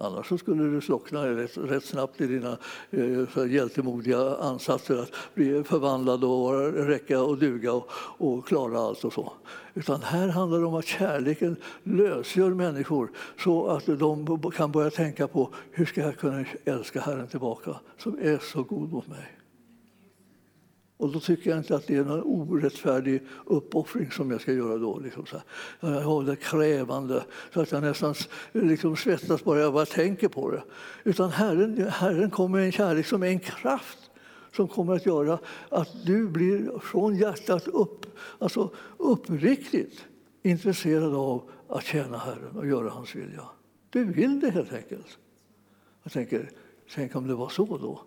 Annars 0.02 0.28
så 0.28 0.38
skulle 0.38 0.64
du 0.64 0.82
slockna 0.82 1.28
rätt, 1.28 1.58
rätt 1.58 1.86
snabbt 1.86 2.22
i 2.22 2.28
dina 2.28 2.58
eh, 2.92 3.46
hjältemodiga 3.48 4.36
ansatser 4.36 4.98
att 4.98 5.12
bli 5.34 5.64
förvandlad 5.64 6.24
och 6.24 6.74
räcka 6.74 7.22
och 7.22 7.38
duga 7.38 7.74
och, 7.74 7.90
och 8.18 8.48
klara 8.48 8.80
allt 8.80 9.04
och 9.04 9.14
så. 9.14 9.34
Utan 9.74 10.02
här 10.02 10.28
handlar 10.28 10.60
det 10.60 10.66
om 10.66 10.76
att 10.76 10.86
kärleken 10.86 11.56
lösgör 11.84 12.50
människor 12.50 13.12
så 13.44 13.68
att 13.68 13.86
de 13.86 14.52
kan 14.56 14.72
börja 14.72 14.90
tänka 14.90 15.28
på 15.28 15.50
hur 15.72 15.86
ska 15.86 16.02
jag 16.02 16.18
kunna 16.18 16.46
älska 16.66 17.02
Herren 17.02 17.28
tillbaka 17.28 17.76
som 17.98 18.18
är 18.22 18.38
så 18.38 18.64
god 18.64 18.92
mot 18.92 19.08
mig. 19.08 19.39
Och 21.00 21.12
då 21.12 21.20
tycker 21.20 21.50
jag 21.50 21.60
inte 21.60 21.76
att 21.76 21.88
det 21.88 21.96
är 21.96 22.04
någon 22.04 22.24
orättfärdig 22.24 23.22
uppoffring 23.46 24.12
som 24.12 24.32
jag 24.32 24.42
ska 24.42 24.54
göra 24.54 24.78
då. 24.78 25.00
Liksom 25.00 25.26
så 25.26 25.36
här. 25.36 25.94
Jag 25.94 26.02
har 26.02 26.24
det 26.24 26.36
krävande 26.36 27.24
så 27.54 27.62
att 27.62 27.72
jag 27.72 27.82
nästan 27.82 28.16
liksom 28.52 28.96
svettas 28.96 29.44
bara 29.44 29.60
jag 29.60 29.74
bara 29.74 29.86
tänker 29.86 30.28
på 30.28 30.52
det. 30.52 30.64
Utan 31.04 31.32
Herren, 31.32 31.88
Herren 31.90 32.30
kommer 32.30 32.58
med 32.58 32.66
en 32.66 32.72
kärlek 32.72 33.06
som 33.06 33.24
är 33.24 33.28
en 33.28 33.40
kraft 33.40 33.98
som 34.56 34.68
kommer 34.68 34.96
att 34.96 35.06
göra 35.06 35.40
att 35.70 36.06
du 36.06 36.28
blir 36.28 36.80
från 36.80 37.16
hjärtat 37.16 37.68
upp, 37.68 38.06
alltså 38.40 38.74
uppriktigt 38.98 40.06
intresserad 40.44 41.16
av 41.16 41.50
att 41.68 41.84
tjäna 41.84 42.18
Herren 42.18 42.58
och 42.58 42.68
göra 42.68 42.90
hans 42.90 43.16
vilja. 43.16 43.44
Du 43.90 44.04
vill 44.04 44.40
det 44.40 44.50
helt 44.50 44.74
enkelt. 44.74 45.18
Jag 46.04 46.12
tänker, 46.12 46.50
tänk 46.96 47.16
om 47.16 47.28
det 47.28 47.36
var 47.36 47.50
så 47.50 47.78
då. 47.78 48.02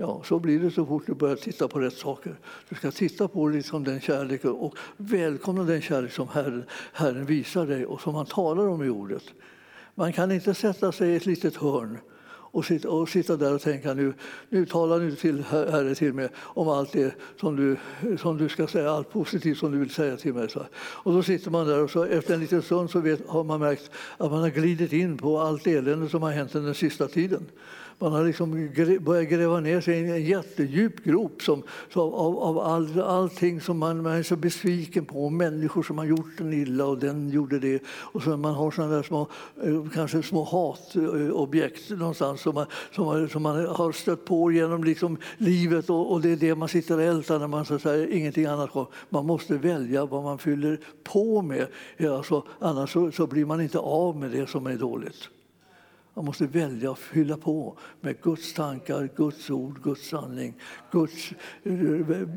Ja, 0.00 0.22
så 0.24 0.38
blir 0.38 0.60
det 0.60 0.70
så 0.70 0.86
fort 0.86 1.06
du 1.06 1.14
börjar 1.14 1.36
titta 1.36 1.68
på 1.68 1.80
rätt 1.80 1.96
saker. 1.96 2.34
Du 2.68 2.76
ska 2.76 2.90
titta 2.90 3.28
på 3.28 3.48
liksom 3.48 3.84
den 3.84 4.00
kärleken 4.00 4.50
och 4.50 4.76
välkomna 4.96 5.64
den 5.64 5.82
kärlek 5.82 6.12
som 6.12 6.28
Herren, 6.28 6.64
Herren 6.92 7.26
visar 7.26 7.66
dig 7.66 7.86
och 7.86 8.00
som 8.00 8.14
han 8.14 8.26
talar 8.26 8.68
om 8.68 8.82
i 8.82 8.88
ordet. 8.88 9.22
Man 9.94 10.12
kan 10.12 10.32
inte 10.32 10.54
sätta 10.54 10.92
sig 10.92 11.10
i 11.10 11.16
ett 11.16 11.26
litet 11.26 11.56
hörn 11.56 11.98
och 12.30 12.64
sitta, 12.64 12.90
och 12.90 13.08
sitta 13.08 13.36
där 13.36 13.54
och 13.54 13.60
tänka 13.60 13.94
nu, 13.94 14.14
nu 14.48 14.66
talar 14.66 14.98
nu 14.98 15.16
till 15.16 15.42
Herre 15.42 15.94
till 15.94 16.12
mig 16.12 16.28
om 16.36 16.68
allt 16.68 16.92
det 16.92 17.14
som 17.40 17.56
du, 17.56 17.76
som 18.16 18.36
du 18.36 18.48
ska 18.48 18.66
säga, 18.66 18.90
allt 18.90 19.10
positivt 19.10 19.58
som 19.58 19.72
du 19.72 19.78
vill 19.78 19.90
säga 19.90 20.16
till 20.16 20.34
mig. 20.34 20.50
Så. 20.50 20.66
Och 20.76 21.12
då 21.12 21.22
sitter 21.22 21.50
man 21.50 21.66
där 21.66 21.82
och 21.82 21.90
så 21.90 22.04
efter 22.04 22.34
en 22.34 22.40
liten 22.40 22.62
stund 22.62 22.90
så 22.90 23.00
vet, 23.00 23.28
har 23.28 23.44
man 23.44 23.60
märkt 23.60 23.90
att 24.16 24.30
man 24.30 24.40
har 24.40 24.50
glidit 24.50 24.92
in 24.92 25.18
på 25.18 25.40
allt 25.40 25.66
elände 25.66 26.08
som 26.08 26.22
har 26.22 26.30
hänt 26.30 26.52
den 26.52 26.74
sista 26.74 27.08
tiden. 27.08 27.46
Man 28.00 28.12
har 28.12 28.24
liksom 28.24 28.70
börjat 29.00 29.28
gräva 29.28 29.60
ner 29.60 29.80
sig 29.80 29.98
i 29.98 30.10
en 30.10 30.24
jättedjup 30.24 31.04
grop 31.04 31.42
som, 31.42 31.62
som 31.92 32.02
av, 32.02 32.38
av 32.38 32.58
all, 32.58 33.00
allting 33.00 33.60
som 33.60 33.78
man, 33.78 34.02
man, 34.02 34.12
är 34.12 34.22
så 34.22 34.36
besviken 34.36 35.04
på. 35.04 35.30
Människor 35.30 35.82
som 35.82 35.98
har 35.98 36.04
gjort 36.04 36.40
en 36.40 36.52
illa 36.52 36.86
och 36.86 36.98
den 36.98 37.30
gjorde 37.30 37.58
det. 37.58 37.82
Och 37.86 38.22
så 38.22 38.36
man 38.36 38.54
har 38.54 38.70
såna 38.70 38.88
där 38.88 39.02
små, 39.02 39.28
eh, 39.62 39.84
kanske 39.94 40.22
små 40.22 40.44
hatobjekt 40.44 41.90
någonstans 41.90 42.40
som 42.40 42.54
man, 42.54 42.66
som 42.94 43.06
man, 43.06 43.28
som 43.28 43.42
man 43.42 43.66
har 43.66 43.92
stött 43.92 44.24
på 44.24 44.52
genom 44.52 44.84
liksom 44.84 45.16
livet 45.38 45.90
och, 45.90 46.12
och, 46.12 46.20
det 46.20 46.30
är 46.30 46.36
det 46.36 46.54
man 46.54 46.68
sitter 46.68 46.96
och 46.96 47.02
ältar 47.02 47.38
när 47.38 47.46
man 47.46 47.64
så 47.64 47.78
säga, 47.78 48.08
ingenting 48.08 48.46
annat 48.46 48.70
kommer. 48.70 48.88
Man 49.08 49.26
måste 49.26 49.56
välja 49.56 50.06
vad 50.06 50.22
man 50.22 50.38
fyller 50.38 50.80
på 51.04 51.42
med. 51.42 51.66
Alltså, 52.00 52.46
annars 52.58 52.92
så, 52.92 53.12
så 53.12 53.26
blir 53.26 53.44
man 53.44 53.60
inte 53.60 53.78
av 53.78 54.16
med 54.16 54.30
det 54.30 54.46
som 54.46 54.66
är 54.66 54.76
dåligt. 54.76 55.28
Man 56.18 56.24
måste 56.24 56.46
välja 56.46 56.92
att 56.92 56.98
fylla 56.98 57.36
på 57.36 57.78
med 58.00 58.22
Guds 58.22 58.54
tankar, 58.54 59.08
Guds 59.16 59.50
ord, 59.50 59.82
Guds 59.82 60.08
sanning, 60.08 60.54
Guds 60.90 61.32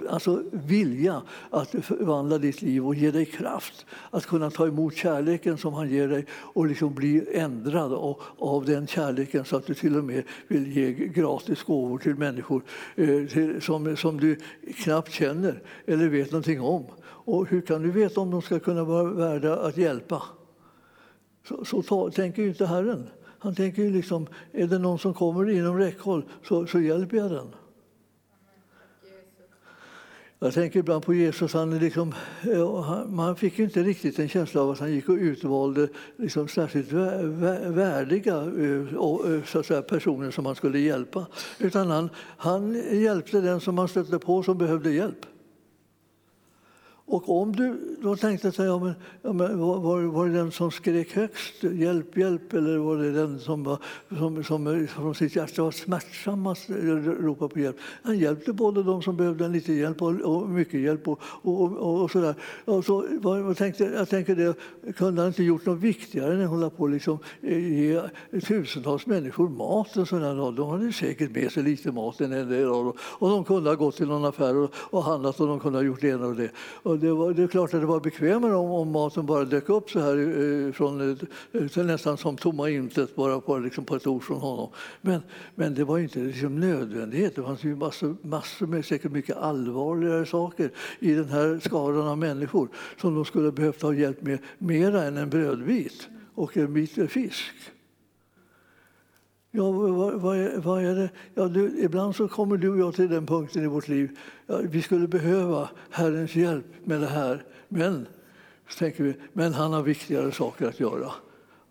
alltså 0.10 0.44
vilja 0.52 1.22
att 1.50 1.70
förvandla 1.70 2.38
ditt 2.38 2.62
liv 2.62 2.88
och 2.88 2.96
ge 2.96 3.12
dig 3.12 3.26
kraft 3.26 3.86
att 4.12 4.26
kunna 4.26 4.50
ta 4.50 4.68
emot 4.68 4.96
kärleken 4.96 5.58
som 5.58 5.74
han 5.74 5.90
ger 5.90 6.08
dig 6.08 6.26
och 6.32 6.66
liksom 6.66 6.94
bli 6.94 7.38
ändrad 7.38 8.18
av 8.38 8.66
den 8.66 8.88
kärleken 8.88 9.46
så 9.46 9.58
att 9.58 9.66
du 9.66 9.74
till 9.74 9.98
och 9.98 10.04
med 10.04 10.24
vill 10.48 10.78
ge 10.78 10.94
gratis 10.94 11.64
gåvor 11.64 11.98
till 11.98 12.16
människor 12.16 12.64
eh, 12.96 13.60
som, 13.60 13.98
som 13.98 14.20
du 14.20 14.40
knappt 14.84 15.12
känner 15.12 15.64
eller 15.86 16.10
vet 16.10 16.32
någonting 16.32 16.62
om. 16.62 16.86
Och 17.04 17.48
hur 17.48 17.62
kan 17.62 17.82
du 17.82 17.92
veta 17.92 18.22
om 18.22 18.32
de 18.32 18.42
ska 18.42 18.60
kunna 18.60 18.84
vara 18.84 19.04
värda 19.04 19.56
att 19.56 19.78
hjälpa? 19.78 20.24
Så, 21.48 21.66
så 21.66 21.82
ta, 21.82 22.12
tänker 22.12 22.42
ju 22.42 22.50
inte 22.50 22.66
Herren. 22.66 23.08
Han 23.44 23.56
tänker 23.56 23.82
ju 23.82 23.92
liksom, 23.92 24.28
är 24.52 24.68
det 24.68 24.80
någon 24.80 25.00
som 25.00 25.14
kommer 25.14 25.50
inom 25.50 25.78
räckhåll 25.78 26.24
så, 26.44 26.68
så 26.68 26.80
hjälper 26.80 27.18
jag 27.18 27.32
den. 27.32 27.48
Jag 30.40 30.54
tänker 30.54 30.80
ibland 30.80 31.04
på 31.04 31.14
Jesus. 31.14 31.54
Han, 31.54 31.80
liksom, 31.80 32.14
eh, 32.42 33.06
man 33.08 33.36
fick 33.36 33.60
inte 33.60 33.84
riktigt 33.84 34.20
en 34.20 34.30
känsla 34.30 34.62
av 34.62 34.70
att 34.70 34.80
han 34.80 34.92
gick 34.92 35.10
och 35.10 35.16
utvalde 35.16 35.88
liksom 36.18 36.48
särskilt 36.48 36.92
värdiga 36.92 38.36
eh, 38.36 39.36
eh, 39.36 39.44
så 39.46 39.64
säga, 39.64 39.82
personer 39.82 40.32
som 40.32 40.46
han 40.46 40.56
skulle 40.56 40.80
hjälpa. 40.80 41.26
Utan 41.60 41.90
han, 41.90 42.10
han 42.38 42.74
hjälpte 43.02 43.42
den 43.42 43.60
som 43.60 43.78
han 43.78 43.88
stötte 43.88 44.20
på 44.20 44.44
som 44.44 44.58
behövde 44.58 44.92
hjälp. 44.92 45.26
Och 47.12 47.42
om 47.42 47.56
du 47.56 47.98
då 48.02 48.16
tänkte 48.16 48.52
sig, 48.52 48.66
ja, 48.66 48.80
men, 48.80 48.94
ja, 49.22 49.34
men 49.34 49.60
var, 49.60 50.02
var 50.02 50.28
det 50.28 50.34
den 50.34 50.52
som 50.52 50.72
skrek 50.72 51.16
högst, 51.16 51.64
hjälp, 51.64 52.18
hjälp, 52.18 52.54
eller 52.54 52.78
var 52.78 52.98
det 52.98 53.12
den 53.12 53.40
som, 53.40 53.64
var, 53.64 53.78
som, 54.18 54.44
som 54.44 54.88
från 54.88 55.16
sitt 55.16 55.36
hjärta 55.36 55.64
var 55.64 55.72
smärtsammast 55.72 56.70
eh, 56.70 56.76
ropade 56.76 57.54
på 57.54 57.60
hjälp? 57.60 57.78
Han 58.04 58.20
hjälpte 58.20 58.54
både 58.54 58.84
de 58.84 59.02
som 59.02 59.18
behövde 59.18 59.48
lite 59.48 59.74
hjälp 59.74 60.02
och, 60.02 60.22
och 60.22 60.50
mycket 60.50 60.82
hjälp. 60.82 61.08
Och, 61.08 61.20
och, 61.24 61.78
och, 61.78 62.02
och 62.02 62.12
sådär. 62.12 62.36
Och 62.66 62.86
så, 62.86 63.06
jag, 63.24 63.58
tänkte, 63.58 63.84
jag 63.84 64.10
tänker 64.10 64.36
det, 64.36 64.56
kunde 64.94 65.22
han 65.22 65.28
inte 65.28 65.44
gjort 65.44 65.66
något 65.66 65.80
viktigare 65.80 66.34
än 66.34 66.42
att 66.42 66.50
hålla 66.50 66.70
på 66.70 66.84
och 66.84 66.90
liksom, 66.90 67.20
eh, 67.42 67.80
ge 67.80 68.02
tusentals 68.48 69.06
människor 69.06 69.50
mat 69.50 69.96
en 69.96 70.06
sån 70.06 70.22
här 70.22 70.36
dag? 70.36 70.56
De 70.56 70.70
hade 70.70 70.94
säkert 70.94 71.32
med 71.32 71.52
sig 71.52 71.64
lite 71.64 71.92
mat 71.92 72.22
en 72.22 72.50
del 72.50 72.68
och, 72.68 72.98
och 73.00 73.30
de 73.30 73.44
kunde 73.44 73.70
ha 73.70 73.76
gått 73.76 73.96
till 73.96 74.08
någon 74.08 74.26
affär 74.26 74.56
och, 74.56 74.72
och 74.76 75.04
handlat 75.04 75.40
och 75.40 75.48
de 75.48 75.60
kunde 75.60 75.80
ha 75.80 75.84
gjort 75.84 76.02
det 76.02 76.08
ena 76.08 76.26
och 76.26 76.36
det. 76.36 76.52
Och 76.84 77.01
det, 77.02 77.14
var, 77.14 77.34
det 77.34 77.44
är 77.44 77.48
klart 77.48 77.74
att 77.74 77.82
det 77.82 77.86
var 77.86 78.00
bekvämare 78.00 78.56
om, 78.56 78.72
om 78.72 78.92
maten 78.92 79.26
bara 79.26 79.46
dök 79.46 79.70
upp 79.70 79.90
så 79.90 80.00
här 80.00 80.18
eh, 80.18 80.72
från, 80.72 81.18
eh, 81.52 81.86
nästan 81.86 82.18
som 82.18 82.38
tomma 82.38 82.70
intet 82.70 83.16
bara 83.16 83.40
på, 83.40 83.58
liksom 83.58 83.86
på 83.86 83.96
ett 83.96 84.08
ord 84.08 84.24
från 84.24 84.40
honom. 84.40 84.70
Men, 85.02 85.22
men 85.56 85.74
det 85.74 85.84
var 85.84 86.00
inte 86.00 86.20
liksom 86.20 86.60
nödvändighet. 86.60 87.36
Det 87.36 87.44
fanns 87.44 87.64
ju 87.64 87.76
massor, 87.76 88.16
massor 88.22 88.68
med 88.68 88.86
säkert 88.86 89.12
mycket 89.12 89.38
allvarligare 89.38 90.26
saker 90.26 90.72
i 91.00 91.14
den 91.14 91.30
här 91.30 91.60
skaran 91.64 92.08
av 92.08 92.18
människor 92.18 92.70
som 92.98 93.16
de 93.16 93.26
skulle 93.26 93.52
behövt 93.52 93.82
ha 93.82 93.94
hjälp 93.94 94.22
med 94.22 94.40
mera 94.58 95.04
än 95.04 95.18
en 95.18 95.30
brödbit 95.30 96.10
och 96.36 96.58
en 96.58 96.74
bit 96.74 97.12
fisk. 97.12 97.54
Ja, 99.52 99.72
vad, 99.72 100.14
vad, 100.22 100.38
är, 100.38 100.58
vad 100.58 100.86
är 100.86 100.96
det? 100.96 101.10
Ja, 101.34 101.48
du, 101.48 101.84
ibland 101.84 102.16
så 102.16 102.28
kommer 102.28 102.58
du 102.58 102.70
och 102.70 102.80
jag 102.80 102.96
till 102.96 103.10
den 103.10 103.26
punkten 103.26 103.64
i 103.64 103.68
vårt 103.68 103.88
liv. 103.88 104.20
Ja, 104.48 104.60
vi 104.64 104.82
skulle 104.82 105.08
behöva 105.08 105.70
Herrens 105.90 106.36
hjälp 106.36 106.66
med 106.84 107.02
det 107.02 107.08
här. 107.08 107.44
Men, 107.68 108.08
så 108.70 108.80
tänker 108.80 109.04
vi, 109.04 109.14
men 109.34 109.54
han 109.54 109.74
har 109.74 109.84
viktigare 109.84 110.32
saker 110.32 110.68
att 110.68 110.80
göra. 110.80 111.12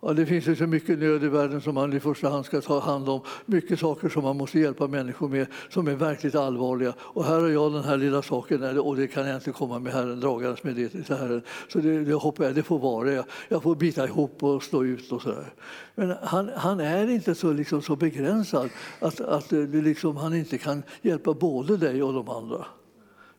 Ja, 0.03 0.13
det 0.13 0.25
finns 0.25 0.47
ju 0.47 0.55
så 0.55 0.67
mycket 0.67 0.99
nöd 0.99 1.23
i 1.23 1.27
världen 1.27 1.61
som 1.61 1.75
man 1.75 1.93
i 1.93 1.99
första 1.99 2.29
hand 2.29 2.45
ska 2.45 2.61
ta 2.61 2.79
hand 2.79 3.09
om. 3.09 3.21
Mycket 3.45 3.79
saker 3.79 4.09
som 4.09 4.23
man 4.23 4.37
måste 4.37 4.59
hjälpa 4.59 4.87
människor 4.87 5.29
med 5.29 5.47
som 5.69 5.87
är 5.87 5.95
verkligt 5.95 6.35
allvarliga. 6.35 6.93
Och 6.99 7.25
här 7.25 7.39
har 7.39 7.47
jag 7.47 7.73
den 7.73 7.83
här 7.83 7.97
lilla 7.97 8.21
saken 8.21 8.79
och 8.79 8.95
det 8.95 9.07
kan 9.07 9.27
jag 9.27 9.35
inte 9.35 9.51
komma 9.51 9.79
med 9.79 9.93
Herren 9.93 10.19
dragandes 10.19 10.63
med 10.63 10.75
det 10.75 10.89
till 10.89 11.15
Herren. 11.15 11.41
Så 11.67 11.79
det, 11.79 12.05
det 12.05 12.13
hoppas 12.13 12.45
jag, 12.45 12.55
det 12.55 12.63
får 12.63 12.79
vara. 12.79 13.11
Jag, 13.11 13.25
jag 13.47 13.63
får 13.63 13.75
bita 13.75 14.05
ihop 14.05 14.43
och 14.43 14.63
stå 14.63 14.83
ut 14.83 15.11
och 15.11 15.21
sådär. 15.21 15.53
Men 15.95 16.15
han, 16.21 16.49
han 16.55 16.79
är 16.79 17.09
inte 17.09 17.35
så, 17.35 17.53
liksom, 17.53 17.81
så 17.81 17.95
begränsad 17.95 18.69
att, 18.99 19.21
att 19.21 19.49
det, 19.49 19.81
liksom, 19.81 20.17
han 20.17 20.35
inte 20.35 20.57
kan 20.57 20.83
hjälpa 21.01 21.33
både 21.33 21.77
dig 21.77 22.03
och 22.03 22.13
de 22.13 22.29
andra. 22.29 22.65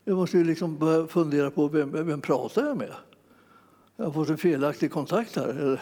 Jag 0.04 0.16
måste 0.16 0.38
ju 0.38 0.44
liksom 0.44 0.78
börja 0.78 1.06
fundera 1.06 1.50
på 1.50 1.68
vem, 1.68 2.06
vem 2.06 2.20
pratar 2.20 2.66
jag 2.66 2.76
med? 2.76 2.92
Jag 3.96 4.04
har 4.04 4.12
fått 4.12 4.28
en 4.28 4.38
felaktig 4.38 4.92
kontakt 4.92 5.36
här. 5.36 5.48
Eller? 5.48 5.80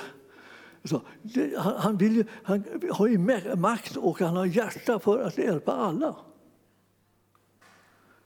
Så, 0.84 1.00
det, 1.22 1.58
han, 1.58 1.76
han, 1.76 1.96
vill, 1.96 2.24
han 2.42 2.64
har 2.90 3.06
ju 3.06 3.18
makt 3.56 3.96
och 3.96 4.20
han 4.20 4.36
har 4.36 4.46
hjärta 4.46 4.98
för 4.98 5.22
att 5.22 5.38
hjälpa 5.38 5.72
alla. 5.72 6.16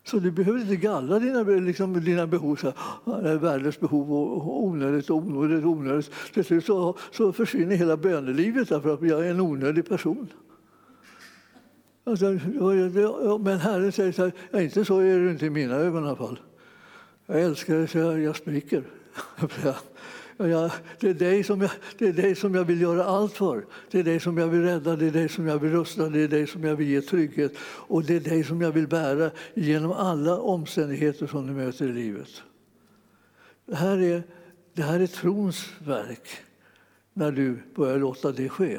Så 0.04 0.18
du 0.18 0.30
behöver 0.30 0.60
inte 0.60 0.76
gallra 0.76 1.18
dina, 1.18 1.42
liksom, 1.42 2.04
dina 2.04 2.26
behov. 2.26 2.56
Så 2.56 2.66
här, 2.66 2.74
ah, 3.04 3.38
världens 3.38 3.80
behov 3.80 4.12
och 4.12 4.64
onödigt, 4.64 5.10
onödigt, 5.10 5.64
onödigt. 5.64 6.10
Till 6.34 6.44
slut 6.44 6.64
så, 6.64 6.96
så 7.10 7.32
försvinner 7.32 7.76
hela 7.76 7.96
bönelivet 7.96 8.68
därför 8.68 8.94
att 8.94 9.02
jag 9.02 9.26
är 9.26 9.30
en 9.30 9.40
onödig 9.40 9.88
person. 9.88 10.28
Alltså, 12.04 12.24
men 13.40 13.58
Herren 13.58 13.92
säger 13.92 14.12
så 14.12 14.22
här, 14.22 14.32
ja, 14.50 14.60
inte 14.60 14.84
så 14.84 14.98
är 14.98 15.18
det 15.18 15.30
inte 15.30 15.46
i 15.46 15.50
mina 15.50 15.74
ögon 15.74 16.04
i 16.04 16.06
alla 16.06 16.16
fall. 16.16 16.38
Jag 17.26 17.40
älskar 17.40 17.74
dig 17.74 17.88
så 17.88 17.98
jag, 17.98 18.20
jag 18.20 18.36
spricker. 18.36 18.84
Jag, 20.36 20.70
det, 21.00 21.08
är 21.08 21.14
dig 21.14 21.44
som 21.44 21.60
jag, 21.60 21.70
det 21.98 22.08
är 22.08 22.12
dig 22.12 22.34
som 22.34 22.54
jag 22.54 22.64
vill 22.64 22.80
göra 22.80 23.04
allt 23.04 23.32
för. 23.32 23.66
Det 23.90 23.98
är 23.98 24.04
dig 24.04 24.20
som 24.20 24.38
jag 24.38 24.48
vill 24.48 24.62
rädda, 24.62 24.96
det 24.96 25.06
är 25.06 25.10
dig 25.10 25.28
som 25.28 25.46
jag 25.46 25.58
vill 25.58 25.70
rusta, 25.70 26.08
det 26.08 26.20
är 26.20 26.28
dig 26.28 26.46
som 26.46 26.64
jag 26.64 26.76
vill 26.76 26.88
ge 26.88 27.00
trygghet 27.00 27.52
och 27.62 28.04
det 28.04 28.16
är 28.16 28.20
dig 28.20 28.44
som 28.44 28.60
jag 28.60 28.72
vill 28.72 28.88
bära 28.88 29.30
genom 29.54 29.92
alla 29.92 30.38
omständigheter 30.38 31.26
som 31.26 31.46
du 31.46 31.52
möter 31.52 31.88
i 31.88 31.92
livet. 31.92 32.42
Det 33.66 33.76
här 33.76 33.98
är, 33.98 34.22
det 34.72 34.82
här 34.82 35.00
är 35.00 35.06
trons 35.06 35.68
verk 35.78 36.28
när 37.12 37.32
du 37.32 37.58
börjar 37.74 37.98
låta 37.98 38.32
det 38.32 38.48
ske. 38.48 38.78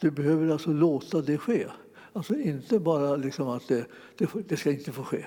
Du 0.00 0.10
behöver 0.10 0.48
alltså 0.48 0.70
låta 0.70 1.20
det 1.20 1.38
ske. 1.38 1.66
Alltså 2.12 2.34
inte 2.34 2.78
bara 2.78 3.16
liksom 3.16 3.48
att 3.48 3.68
det, 3.68 3.86
det, 4.18 4.28
det 4.48 4.56
ska 4.56 4.70
inte 4.70 4.92
få 4.92 5.02
ske. 5.02 5.24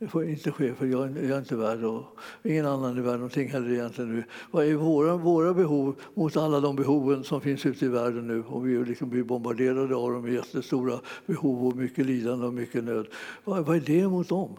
Det 0.00 0.08
får 0.08 0.24
inte 0.24 0.52
ske, 0.52 0.74
för 0.74 0.86
jag, 0.86 1.10
jag 1.10 1.30
är 1.30 1.38
inte 1.38 1.56
värd 1.56 1.84
och 1.84 2.04
ingen 2.42 2.66
annan 2.66 2.98
är 2.98 3.02
värd 3.02 3.14
någonting 3.14 3.48
heller 3.48 3.70
egentligen 3.70 4.16
nu. 4.16 4.24
Vad 4.50 4.64
är 4.64 4.74
våra, 4.74 5.16
våra 5.16 5.54
behov 5.54 5.94
mot 6.14 6.36
alla 6.36 6.60
de 6.60 6.76
behoven 6.76 7.24
som 7.24 7.40
finns 7.40 7.66
ute 7.66 7.84
i 7.84 7.88
världen 7.88 8.26
nu? 8.26 8.44
Och 8.48 8.66
vi 8.66 8.84
liksom 8.84 9.10
blir 9.10 9.22
bombarderade 9.22 9.96
av 9.96 10.12
dem 10.12 10.22
med 10.22 10.32
jättestora 10.32 11.00
behov 11.26 11.66
och 11.66 11.76
mycket 11.76 12.06
lidande 12.06 12.46
och 12.46 12.54
mycket 12.54 12.84
nöd. 12.84 13.06
Vad, 13.44 13.66
vad 13.66 13.76
är 13.76 13.80
det 13.80 14.08
mot 14.08 14.28
dem? 14.28 14.56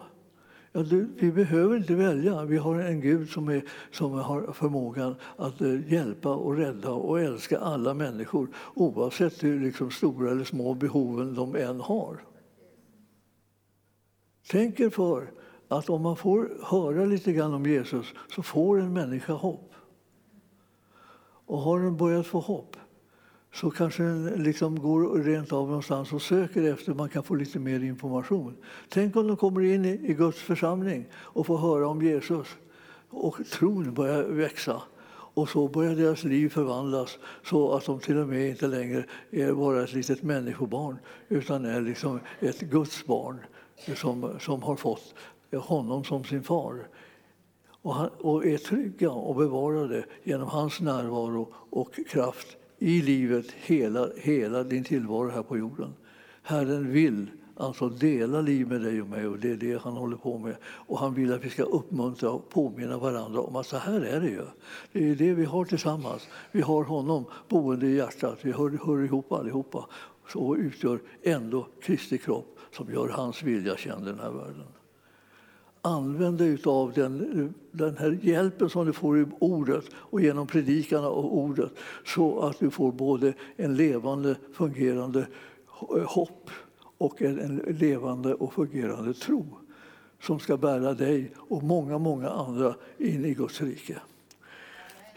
Ja, 0.71 0.83
du, 0.83 1.07
vi 1.19 1.31
behöver 1.31 1.77
inte 1.77 1.95
välja. 1.95 2.45
Vi 2.45 2.57
har 2.57 2.79
en 2.79 3.01
Gud 3.01 3.29
som, 3.29 3.47
är, 3.47 3.63
som 3.91 4.11
har 4.11 4.53
förmågan 4.53 5.15
att 5.37 5.61
eh, 5.61 5.93
hjälpa 5.93 6.35
och 6.35 6.57
rädda 6.57 6.91
och 6.91 7.19
älska 7.19 7.59
alla 7.59 7.93
människor 7.93 8.47
oavsett 8.73 9.43
hur 9.43 9.59
liksom, 9.59 9.91
stora 9.91 10.31
eller 10.31 10.43
små 10.43 10.73
behoven 10.73 11.35
de 11.35 11.55
än 11.55 11.79
har. 11.79 12.17
Tänk 14.51 14.79
er 14.79 14.89
för 14.89 15.31
att 15.67 15.89
om 15.89 16.01
man 16.01 16.15
får 16.15 16.51
höra 16.63 17.05
lite 17.05 17.33
grann 17.33 17.53
om 17.53 17.65
Jesus 17.65 18.13
så 18.35 18.43
får 18.43 18.79
en 18.79 18.93
människa 18.93 19.33
hopp. 19.33 19.73
Och 21.45 21.59
har 21.59 21.79
den 21.79 21.97
börjat 21.97 22.27
få 22.27 22.39
hopp 22.39 22.77
så 23.53 23.71
kanske 23.71 24.03
den 24.03 24.43
liksom 24.43 24.79
går 24.79 25.23
rent 25.23 25.51
av 25.51 25.67
någonstans 25.67 26.13
och 26.13 26.21
söker 26.21 26.73
efter 26.73 26.93
man 26.93 27.09
kan 27.09 27.23
få 27.23 27.35
lite 27.35 27.59
mer 27.59 27.79
information. 27.83 28.57
Tänk 28.89 29.15
om 29.15 29.27
de 29.27 29.37
kommer 29.37 29.61
in 29.61 29.85
i 29.85 30.13
Guds 30.13 30.41
församling 30.41 31.07
och 31.13 31.45
får 31.45 31.57
höra 31.57 31.87
om 31.87 32.01
Jesus 32.01 32.47
och 33.09 33.39
tron 33.51 33.93
börjar 33.93 34.23
växa. 34.23 34.81
Och 35.33 35.49
så 35.49 35.67
börjar 35.67 35.95
deras 35.95 36.23
liv 36.23 36.49
förvandlas 36.49 37.17
så 37.43 37.73
att 37.73 37.85
de 37.85 37.99
till 37.99 38.17
och 38.17 38.27
med 38.27 38.49
inte 38.49 38.67
längre 38.67 39.05
är 39.31 39.53
bara 39.53 39.83
ett 39.83 39.93
litet 39.93 40.23
människobarn 40.23 40.99
utan 41.27 41.65
är 41.65 41.81
liksom 41.81 42.19
ett 42.39 42.59
Guds 42.59 43.05
barn 43.05 43.39
som, 43.95 44.39
som 44.39 44.63
har 44.63 44.75
fått 44.75 45.13
eh, 45.51 45.61
honom 45.61 46.03
som 46.03 46.23
sin 46.23 46.43
far 46.43 46.87
och, 47.81 47.95
han, 47.95 48.09
och 48.09 48.45
är 48.45 48.57
trygga 48.57 49.11
och 49.11 49.35
bevarade 49.35 50.05
genom 50.23 50.47
hans 50.47 50.79
närvaro 50.79 51.53
och 51.69 51.99
kraft 52.09 52.57
i 52.77 53.01
livet 53.01 53.51
hela, 53.51 54.09
hela 54.17 54.63
din 54.63 54.83
tillvaro 54.83 55.29
här 55.29 55.43
på 55.43 55.57
jorden. 55.57 55.93
Herren 56.43 56.91
vill 56.91 57.27
alltså 57.55 57.89
dela 57.89 58.41
liv 58.41 58.67
med 58.67 58.81
dig 58.81 59.01
och 59.01 59.07
mig 59.07 59.27
och 59.27 59.39
det 59.39 59.51
är 59.51 59.55
det 59.55 59.81
han 59.81 59.93
håller 59.93 60.17
på 60.17 60.37
med. 60.37 60.55
Och 60.63 60.99
han 60.99 61.13
vill 61.13 61.33
att 61.33 61.45
vi 61.45 61.49
ska 61.49 61.63
uppmuntra 61.63 62.31
och 62.31 62.49
påminna 62.49 62.97
varandra 62.97 63.41
om 63.41 63.55
att 63.55 63.65
så 63.65 63.77
här 63.77 64.01
är 64.01 64.21
det 64.21 64.29
ju. 64.29 64.45
Det 64.91 65.09
är 65.09 65.15
det 65.15 65.33
vi 65.33 65.45
har 65.45 65.65
tillsammans. 65.65 66.27
Vi 66.51 66.61
har 66.61 66.83
honom 66.83 67.25
boende 67.47 67.87
i 67.87 67.95
hjärtat. 67.95 68.39
Vi 68.41 68.51
hör, 68.51 68.79
hör 68.85 69.03
ihop 69.03 69.31
allihopa 69.31 69.85
och 70.35 70.55
utgör 70.55 70.99
ändå 71.23 71.67
Kristi 71.81 72.17
kropp 72.17 72.58
som 72.71 72.93
gör 72.93 73.09
hans 73.09 73.43
vilja 73.43 73.77
känd 73.77 74.07
i 74.07 74.09
den 74.09 74.19
här 74.19 74.31
världen. 74.31 74.67
Använd 75.81 76.37
dig 76.37 76.57
av 76.65 76.93
den, 76.93 77.53
den 77.71 77.97
här 77.97 78.19
hjälpen 78.21 78.69
som 78.69 78.85
du 78.85 78.93
får 78.93 79.19
i 79.19 79.25
ordet 79.39 79.85
och 79.93 80.21
genom 80.21 80.47
predikarna 80.47 81.09
och 81.09 81.37
ordet 81.37 81.71
så 82.05 82.39
att 82.39 82.59
du 82.59 82.69
får 82.69 82.91
både 82.91 83.33
en 83.55 83.75
levande, 83.75 84.35
fungerande 84.53 85.27
hopp 86.05 86.49
och 86.97 87.21
en 87.21 87.57
levande 87.67 88.33
och 88.33 88.53
fungerande 88.53 89.13
tro 89.13 89.45
som 90.21 90.39
ska 90.39 90.57
bära 90.57 90.93
dig 90.93 91.31
och 91.37 91.63
många, 91.63 91.97
många 91.97 92.29
andra 92.29 92.75
in 92.97 93.25
i 93.25 93.33
Guds 93.33 93.61
rike. 93.61 94.01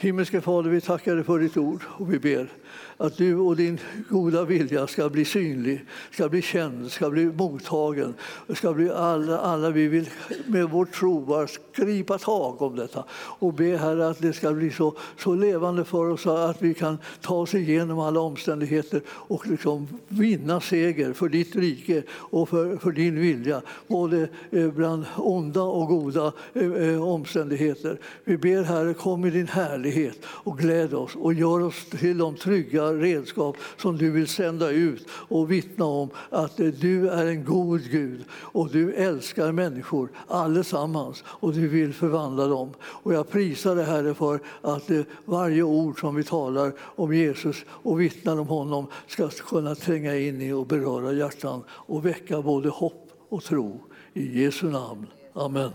Himmelske 0.02 0.40
Fader, 0.40 0.70
vi 0.70 0.80
tackar 0.80 1.14
dig 1.14 1.24
för 1.24 1.38
ditt 1.38 1.56
ord 1.56 1.82
och 1.88 2.12
vi 2.12 2.18
ber 2.18 2.48
att 2.96 3.16
du 3.16 3.36
och 3.36 3.56
din 3.56 3.80
goda 4.08 4.44
vilja 4.44 4.86
ska 4.86 5.08
bli 5.08 5.24
synlig, 5.24 5.84
ska 6.10 6.28
bli 6.28 6.42
känd, 6.42 6.90
ska 6.90 7.10
bli 7.10 7.26
mottagen. 7.26 8.14
Ska 8.54 8.72
bli 8.72 8.90
alla, 8.90 9.38
alla 9.38 9.70
vi 9.70 9.88
vill 9.88 10.10
med 10.46 10.70
vår 10.70 10.84
tro 10.84 11.20
bara 11.20 11.46
gripa 11.74 12.18
tag 12.18 12.62
om 12.62 12.76
detta 12.76 13.04
och 13.12 13.54
be 13.54 13.76
Herre 13.76 14.08
att 14.08 14.18
det 14.18 14.32
ska 14.32 14.52
bli 14.52 14.70
så, 14.70 14.94
så 15.18 15.34
levande 15.34 15.84
för 15.84 16.10
oss 16.10 16.26
att 16.26 16.62
vi 16.62 16.74
kan 16.74 16.98
ta 17.20 17.34
oss 17.34 17.54
igenom 17.54 17.98
alla 17.98 18.20
omständigheter 18.20 19.00
och 19.08 19.46
liksom 19.46 19.88
vinna 20.08 20.60
seger 20.60 21.12
för 21.12 21.28
ditt 21.28 21.56
rike 21.56 22.02
och 22.10 22.48
för, 22.48 22.76
för 22.76 22.92
din 22.92 23.20
vilja, 23.20 23.62
både 23.86 24.28
eh, 24.50 24.68
bland 24.68 25.04
onda 25.16 25.62
och 25.62 25.88
goda 25.88 26.32
eh, 26.54 26.72
eh, 26.72 27.08
omständigheter. 27.08 27.98
Vi 28.24 28.38
ber 28.38 28.62
Herre, 28.62 28.94
kom 28.94 29.20
med 29.20 29.32
din 29.32 29.48
härlighet 29.48 29.91
och 30.24 30.58
gläd 30.58 30.94
oss 30.94 31.16
och 31.16 31.34
gör 31.34 31.60
oss 31.60 31.84
till 31.90 32.18
de 32.18 32.36
trygga 32.36 32.92
redskap 32.92 33.56
som 33.76 33.96
du 33.96 34.10
vill 34.10 34.28
sända 34.28 34.70
ut 34.70 35.06
och 35.10 35.50
vittna 35.50 35.84
om 35.84 36.10
att 36.30 36.60
eh, 36.60 36.66
du 36.66 37.08
är 37.08 37.26
en 37.26 37.44
god 37.44 37.90
Gud 37.90 38.24
och 38.30 38.70
du 38.70 38.94
älskar 38.94 39.52
människor 39.52 40.08
allesammans 40.28 41.24
och 41.26 41.52
du 41.52 41.68
vill 41.68 41.94
förvandla 41.94 42.46
dem. 42.46 42.70
Och 42.82 43.14
jag 43.14 43.30
prisar 43.30 43.76
dig 43.76 43.84
Herre 43.84 44.14
för 44.14 44.40
att 44.60 44.90
eh, 44.90 45.02
varje 45.24 45.62
ord 45.62 46.00
som 46.00 46.14
vi 46.14 46.24
talar 46.24 46.72
om 46.80 47.14
Jesus 47.14 47.64
och 47.68 48.00
vittnar 48.00 48.40
om 48.40 48.48
honom 48.48 48.86
ska 49.06 49.28
kunna 49.28 49.74
tränga 49.74 50.16
in 50.16 50.40
i 50.40 50.52
och 50.52 50.66
beröra 50.66 51.12
hjärtan 51.12 51.62
och 51.70 52.06
väcka 52.06 52.42
både 52.42 52.68
hopp 52.68 53.08
och 53.28 53.44
tro. 53.44 53.80
I 54.14 54.42
Jesu 54.42 54.66
namn. 54.66 55.06
Amen. 55.34 55.70